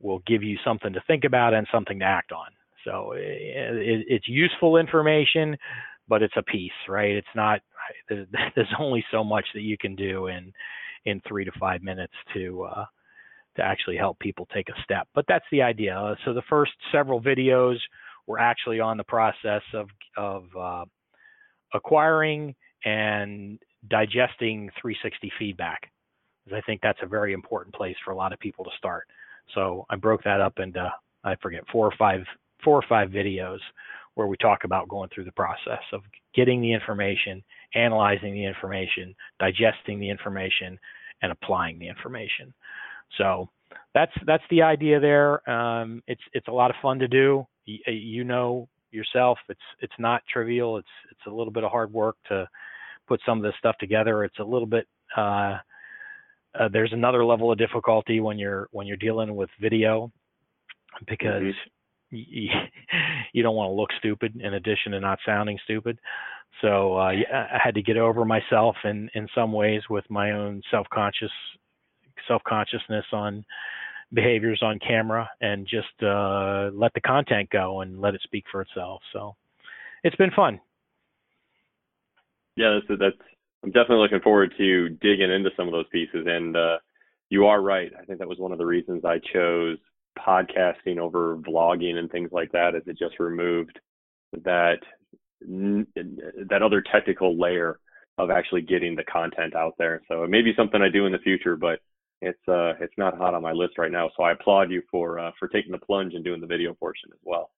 will 0.00 0.20
give 0.26 0.42
you 0.42 0.56
something 0.64 0.92
to 0.92 1.02
think 1.06 1.24
about 1.24 1.54
and 1.54 1.66
something 1.72 1.98
to 2.00 2.04
act 2.04 2.32
on. 2.32 2.48
So 2.84 3.12
eh, 3.12 3.20
it, 3.20 4.06
it's 4.08 4.28
useful 4.28 4.76
information, 4.76 5.56
but 6.08 6.22
it's 6.22 6.36
a 6.36 6.42
piece, 6.42 6.72
right? 6.88 7.14
It's 7.14 7.26
not. 7.34 7.60
There's 8.08 8.74
only 8.78 9.04
so 9.10 9.24
much 9.24 9.46
that 9.54 9.62
you 9.62 9.76
can 9.78 9.94
do 9.94 10.26
in 10.28 10.52
in 11.04 11.20
three 11.26 11.44
to 11.44 11.52
five 11.58 11.82
minutes 11.82 12.12
to 12.34 12.64
uh, 12.64 12.84
to 13.56 13.62
actually 13.62 13.96
help 13.96 14.18
people 14.18 14.46
take 14.52 14.68
a 14.68 14.82
step. 14.82 15.08
But 15.14 15.24
that's 15.28 15.44
the 15.50 15.62
idea. 15.62 16.16
So 16.24 16.32
the 16.32 16.42
first 16.48 16.72
several 16.92 17.20
videos 17.20 17.76
were 18.26 18.38
actually 18.38 18.80
on 18.80 18.96
the 18.96 19.04
process 19.04 19.62
of 19.74 19.88
of 20.16 20.44
uh, 20.58 20.84
acquiring 21.74 22.54
and 22.84 23.58
digesting 23.88 24.70
360 24.80 25.32
feedback. 25.38 25.90
Because 26.44 26.58
I 26.62 26.66
think 26.66 26.80
that's 26.82 27.00
a 27.02 27.06
very 27.06 27.32
important 27.32 27.74
place 27.74 27.96
for 28.04 28.12
a 28.12 28.16
lot 28.16 28.32
of 28.32 28.38
people 28.38 28.64
to 28.64 28.70
start. 28.78 29.06
So 29.54 29.84
I 29.90 29.96
broke 29.96 30.22
that 30.24 30.40
up 30.40 30.58
into 30.58 30.90
I 31.24 31.36
forget 31.36 31.64
four 31.72 31.86
or 31.86 31.94
five 31.98 32.22
four 32.64 32.76
or 32.76 32.84
five 32.88 33.10
videos 33.10 33.58
where 34.18 34.26
we 34.26 34.36
talk 34.38 34.64
about 34.64 34.88
going 34.88 35.08
through 35.14 35.22
the 35.22 35.32
process 35.32 35.78
of 35.92 36.02
getting 36.34 36.60
the 36.60 36.72
information, 36.72 37.40
analyzing 37.76 38.34
the 38.34 38.44
information, 38.44 39.14
digesting 39.38 40.00
the 40.00 40.10
information, 40.10 40.76
and 41.22 41.30
applying 41.30 41.78
the 41.78 41.86
information. 41.86 42.52
So 43.16 43.48
that's 43.94 44.10
that's 44.26 44.42
the 44.50 44.62
idea 44.62 44.98
there. 44.98 45.48
Um, 45.48 46.02
it's 46.08 46.20
it's 46.32 46.48
a 46.48 46.52
lot 46.52 46.70
of 46.70 46.76
fun 46.82 46.98
to 46.98 47.06
do. 47.06 47.46
You, 47.64 47.78
you 47.86 48.24
know 48.24 48.68
yourself, 48.90 49.38
it's 49.48 49.60
it's 49.78 49.94
not 50.00 50.22
trivial. 50.28 50.78
It's 50.78 50.88
it's 51.12 51.26
a 51.28 51.30
little 51.30 51.52
bit 51.52 51.62
of 51.62 51.70
hard 51.70 51.92
work 51.92 52.16
to 52.28 52.48
put 53.06 53.20
some 53.24 53.38
of 53.38 53.44
this 53.44 53.54
stuff 53.60 53.76
together. 53.78 54.24
It's 54.24 54.40
a 54.40 54.44
little 54.44 54.66
bit 54.66 54.88
uh, 55.16 55.58
uh, 56.58 56.68
there's 56.72 56.92
another 56.92 57.24
level 57.24 57.52
of 57.52 57.58
difficulty 57.58 58.18
when 58.18 58.36
you're 58.36 58.68
when 58.72 58.88
you're 58.88 58.96
dealing 58.96 59.36
with 59.36 59.48
video 59.60 60.10
because 61.06 61.42
mm-hmm. 61.42 61.77
You, 62.10 62.48
you 63.32 63.42
don't 63.42 63.56
want 63.56 63.68
to 63.70 63.74
look 63.74 63.90
stupid 63.98 64.40
in 64.40 64.54
addition 64.54 64.92
to 64.92 65.00
not 65.00 65.18
sounding 65.24 65.58
stupid. 65.64 65.98
So 66.62 66.96
uh, 66.96 67.12
I 67.32 67.60
had 67.62 67.74
to 67.74 67.82
get 67.82 67.96
over 67.96 68.24
myself 68.24 68.76
in 68.84 69.08
in 69.14 69.28
some 69.34 69.52
ways 69.52 69.82
with 69.88 70.04
my 70.10 70.32
own 70.32 70.62
self-conscious 70.70 71.30
self-consciousness 72.26 73.04
on 73.12 73.44
behaviors 74.12 74.60
on 74.62 74.78
camera 74.78 75.28
and 75.40 75.66
just 75.66 76.02
uh, 76.02 76.70
let 76.72 76.92
the 76.94 77.00
content 77.06 77.48
go 77.50 77.82
and 77.82 78.00
let 78.00 78.14
it 78.14 78.20
speak 78.24 78.44
for 78.50 78.62
itself. 78.62 79.02
So 79.12 79.36
it's 80.02 80.16
been 80.16 80.30
fun. 80.34 80.60
Yeah, 82.56 82.80
that's 82.88 83.00
that's 83.00 83.28
I'm 83.62 83.70
definitely 83.70 83.98
looking 83.98 84.20
forward 84.20 84.52
to 84.58 84.88
digging 84.88 85.30
into 85.30 85.50
some 85.56 85.66
of 85.68 85.72
those 85.72 85.88
pieces. 85.92 86.26
And 86.26 86.56
uh, 86.56 86.78
you 87.30 87.46
are 87.46 87.60
right. 87.60 87.92
I 88.00 88.04
think 88.04 88.18
that 88.18 88.28
was 88.28 88.38
one 88.38 88.52
of 88.52 88.58
the 88.58 88.66
reasons 88.66 89.04
I 89.04 89.18
chose 89.32 89.78
podcasting 90.26 90.98
over 90.98 91.36
vlogging 91.36 91.96
and 91.96 92.10
things 92.10 92.30
like 92.32 92.52
that, 92.52 92.74
as 92.74 92.82
it 92.86 92.98
just 92.98 93.18
removed 93.18 93.78
that 94.44 94.78
that 95.40 96.62
other 96.62 96.82
technical 96.92 97.38
layer 97.38 97.78
of 98.18 98.30
actually 98.30 98.62
getting 98.62 98.96
the 98.96 99.04
content 99.04 99.54
out 99.54 99.74
there. 99.78 100.02
So 100.08 100.24
it 100.24 100.30
may 100.30 100.42
be 100.42 100.52
something 100.56 100.82
I 100.82 100.88
do 100.88 101.06
in 101.06 101.12
the 101.12 101.18
future, 101.18 101.56
but 101.56 101.78
it's 102.20 102.40
uh 102.48 102.72
it's 102.80 102.94
not 102.96 103.16
hot 103.16 103.34
on 103.34 103.42
my 103.42 103.52
list 103.52 103.78
right 103.78 103.92
now. 103.92 104.10
So 104.16 104.24
I 104.24 104.32
applaud 104.32 104.70
you 104.70 104.82
for 104.90 105.18
uh, 105.18 105.30
for 105.38 105.48
taking 105.48 105.72
the 105.72 105.78
plunge 105.78 106.14
and 106.14 106.24
doing 106.24 106.40
the 106.40 106.46
video 106.46 106.74
portion 106.74 107.10
as 107.12 107.20
well. 107.22 107.50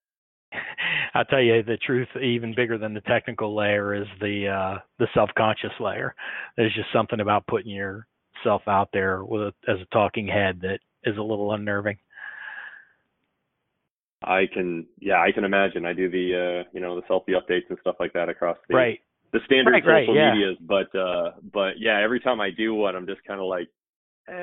I'll 1.13 1.25
tell 1.25 1.41
you 1.41 1.63
the 1.63 1.77
truth. 1.77 2.07
Even 2.21 2.53
bigger 2.55 2.77
than 2.77 2.93
the 2.93 3.01
technical 3.01 3.55
layer 3.55 3.95
is 3.95 4.07
the 4.19 4.47
uh, 4.47 4.79
the 4.99 5.07
self-conscious 5.13 5.73
layer. 5.79 6.13
There's 6.57 6.75
just 6.75 6.93
something 6.93 7.19
about 7.19 7.47
putting 7.47 7.71
yourself 7.71 8.61
out 8.67 8.89
there 8.93 9.23
with 9.23 9.55
as 9.67 9.77
a 9.81 9.85
talking 9.93 10.27
head 10.27 10.59
that 10.61 10.79
is 11.03 11.17
a 11.17 11.21
little 11.21 11.53
unnerving. 11.53 11.97
I 14.23 14.47
can, 14.53 14.85
yeah, 14.99 15.21
I 15.21 15.31
can 15.31 15.43
imagine. 15.43 15.85
I 15.85 15.93
do 15.93 16.09
the, 16.09 16.63
uh, 16.65 16.69
you 16.73 16.79
know, 16.79 16.95
the 16.95 17.01
selfie 17.03 17.35
updates 17.35 17.69
and 17.69 17.77
stuff 17.81 17.95
like 17.99 18.13
that 18.13 18.29
across 18.29 18.57
the 18.69 18.75
right. 18.75 18.99
the 19.33 19.39
standard 19.45 19.71
right, 19.71 19.83
social 19.83 20.15
right, 20.15 20.15
yeah. 20.15 20.33
medias. 20.33 20.57
But, 20.61 20.95
uh, 20.97 21.31
but 21.51 21.79
yeah, 21.79 21.99
every 22.01 22.19
time 22.19 22.39
I 22.39 22.49
do 22.51 22.75
one, 22.75 22.95
I'm 22.95 23.07
just 23.07 23.23
kind 23.25 23.39
of 23.39 23.47
like, 23.47 23.67
eh, 24.29 24.33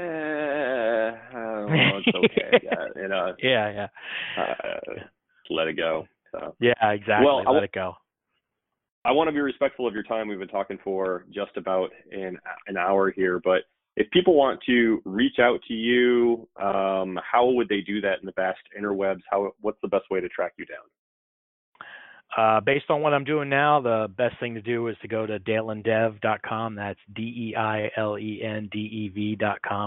oh, 1.37 1.67
it's 1.71 2.17
okay. 2.17 2.61
yeah, 2.63 2.87
you 2.97 3.09
know. 3.09 3.35
Yeah, 3.43 3.89
yeah. 4.37 4.43
Uh, 4.43 4.95
let 5.51 5.69
it 5.69 5.77
go. 5.77 6.07
So. 6.33 6.55
Yeah, 6.61 6.73
exactly. 6.83 7.25
Well, 7.25 7.39
let 7.39 7.45
w- 7.45 7.65
it 7.65 7.73
go. 7.73 7.95
I 9.05 9.13
want 9.13 9.29
to 9.29 9.33
be 9.33 9.41
respectful 9.41 9.87
of 9.87 9.95
your 9.95 10.03
time. 10.03 10.29
We've 10.29 10.39
been 10.39 10.49
talking 10.49 10.79
for 10.85 11.25
just 11.33 11.57
about 11.57 11.91
an 12.11 12.37
an 12.67 12.77
hour 12.77 13.11
here, 13.11 13.41
but 13.43 13.63
if 13.99 14.09
people 14.13 14.35
want 14.35 14.61
to 14.65 15.03
reach 15.05 15.41
out 15.41 15.61
to 15.67 15.75
you, 15.75 16.49
um, 16.63 17.19
how 17.31 17.47
would 17.47 17.69
they 17.69 17.81
do 17.81 18.01
that 18.01 18.21
in 18.21 18.27
the 18.27 18.33
vast 18.37 18.61
interwebs? 18.79 19.23
How 19.29 19.53
what's 19.61 19.81
the 19.83 19.89
best 19.89 20.05
way 20.09 20.21
to 20.21 20.29
track 20.29 20.53
you 20.57 20.65
down? 20.67 20.85
Uh, 22.37 22.61
based 22.61 22.85
on 22.91 23.01
what 23.01 23.13
I'm 23.13 23.25
doing 23.25 23.49
now, 23.49 23.81
the 23.81 24.07
best 24.17 24.39
thing 24.39 24.55
to 24.55 24.63
do 24.63 24.87
is 24.87 24.97
to 25.03 25.09
go 25.09 25.27
to 25.27 25.41
deilendev.com. 25.41 26.77
That's 26.77 27.01
D-E-I-L-E-N-D-E-V.com, 27.17 27.93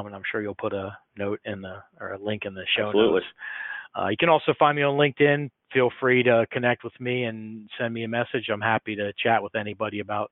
and 0.08 0.16
I'm 0.16 0.24
sure 0.30 0.42
you'll 0.42 0.56
put 0.56 0.74
a 0.74 0.98
note 1.18 1.40
in 1.46 1.62
the 1.62 1.78
or 2.00 2.14
a 2.14 2.22
link 2.22 2.42
in 2.46 2.54
the 2.54 2.66
show 2.76 2.88
Absolutely. 2.88 3.22
notes. 3.22 3.28
Uh, 3.98 4.08
you 4.10 4.18
can 4.18 4.28
also 4.28 4.54
find 4.60 4.76
me 4.76 4.82
on 4.82 4.98
LinkedIn. 4.98 5.50
Feel 5.72 5.90
free 6.02 6.24
to 6.24 6.46
connect 6.52 6.84
with 6.84 7.00
me 7.00 7.24
and 7.24 7.70
send 7.80 7.94
me 7.94 8.04
a 8.04 8.10
message. 8.10 8.50
I'm 8.52 8.60
happy 8.60 8.98
to 8.98 9.14
chat 9.24 9.42
with 9.42 9.56
anybody 9.56 10.02
about 10.02 10.32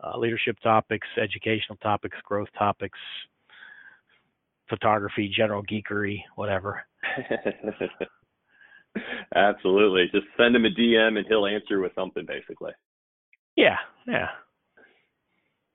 uh, 0.00 0.18
leadership 0.18 0.56
topics, 0.62 1.06
educational 1.20 1.76
topics, 1.78 2.16
growth 2.24 2.48
topics, 2.58 2.98
photography, 4.68 5.32
general 5.34 5.62
geekery, 5.62 6.18
whatever. 6.34 6.82
Absolutely. 9.34 10.06
Just 10.12 10.26
send 10.36 10.56
him 10.56 10.64
a 10.64 10.70
DM 10.70 11.18
and 11.18 11.26
he'll 11.28 11.46
answer 11.46 11.80
with 11.80 11.92
something 11.94 12.24
basically. 12.26 12.72
Yeah, 13.56 13.76
yeah. 14.06 14.28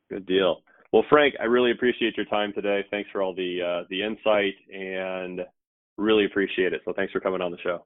Good 0.09 0.25
deal. 0.25 0.61
Well, 0.91 1.05
Frank, 1.09 1.35
I 1.39 1.45
really 1.45 1.71
appreciate 1.71 2.17
your 2.17 2.25
time 2.25 2.51
today. 2.53 2.85
Thanks 2.91 3.09
for 3.11 3.21
all 3.21 3.33
the 3.33 3.61
uh, 3.61 3.87
the 3.89 4.03
insight 4.03 4.55
and 4.73 5.41
really 5.97 6.25
appreciate 6.25 6.73
it. 6.73 6.81
So 6.83 6.93
thanks 6.93 7.13
for 7.13 7.19
coming 7.19 7.41
on 7.41 7.51
the 7.51 7.57
show. 7.63 7.85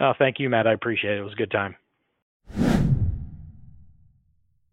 Oh, 0.00 0.12
thank 0.18 0.38
you, 0.38 0.48
Matt. 0.48 0.66
I 0.66 0.72
appreciate 0.72 1.14
it. 1.14 1.20
It 1.20 1.24
was 1.24 1.32
a 1.32 1.36
good 1.36 1.50
time. 1.50 1.76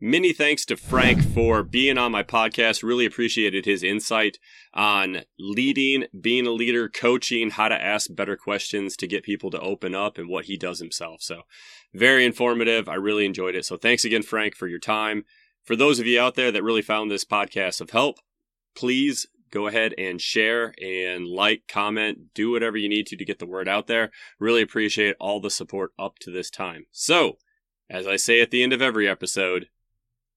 Many 0.06 0.34
thanks 0.34 0.66
to 0.66 0.78
Frank 0.78 1.24
for 1.34 1.64
being 1.64 1.98
on 1.98 2.12
my 2.12 2.22
podcast. 2.22 2.84
Really 2.84 3.08
appreciated 3.08 3.66
his 3.66 3.82
insight 3.82 4.38
on 4.72 5.24
leading, 5.40 6.06
being 6.22 6.46
a 6.46 6.52
leader, 6.52 6.88
coaching, 6.88 7.50
how 7.50 7.70
to 7.70 7.84
ask 7.84 8.14
better 8.14 8.38
questions 8.38 8.96
to 8.98 9.08
get 9.08 9.24
people 9.24 9.50
to 9.50 9.60
open 9.60 9.96
up 9.96 10.20
and 10.20 10.30
what 10.30 10.46
he 10.46 10.58
does 10.58 10.78
himself. 10.78 11.24
So 11.24 11.42
very 11.92 12.24
informative. 12.24 12.88
I 12.88 12.94
really 12.94 13.26
enjoyed 13.26 13.56
it. 13.56 13.66
So 13.66 13.78
thanks 13.78 14.06
again, 14.06 14.22
Frank, 14.22 14.56
for 14.56 14.68
your 14.68 14.78
time. 14.78 15.26
For 15.64 15.76
those 15.76 15.98
of 15.98 16.06
you 16.06 16.22
out 16.22 16.36
there 16.36 16.52
that 16.52 16.64
really 16.64 16.84
found 16.84 17.10
this 17.10 17.26
podcast 17.26 17.82
of 17.82 17.90
help, 17.90 18.18
please 18.76 19.26
go 19.50 19.66
ahead 19.66 19.96
and 19.98 20.22
share 20.22 20.76
and 20.80 21.26
like, 21.26 21.64
comment, 21.68 22.32
do 22.36 22.52
whatever 22.52 22.78
you 22.78 22.90
need 22.90 23.08
to 23.08 23.18
to 23.18 23.26
get 23.26 23.40
the 23.40 23.48
word 23.48 23.68
out 23.68 23.88
there. 23.88 24.12
Really 24.40 24.62
appreciate 24.62 25.16
all 25.20 25.40
the 25.42 25.50
support 25.50 25.94
up 25.98 26.20
to 26.20 26.30
this 26.30 26.52
time. 26.52 26.86
So, 26.92 27.38
as 27.90 28.06
I 28.06 28.18
say 28.18 28.40
at 28.40 28.52
the 28.52 28.62
end 28.62 28.72
of 28.72 28.84
every 28.84 29.10
episode, 29.10 29.68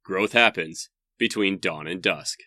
growth 0.08 0.32
happens 0.32 0.88
between 1.18 1.58
dawn 1.58 1.86
and 1.86 2.00
dusk. 2.00 2.38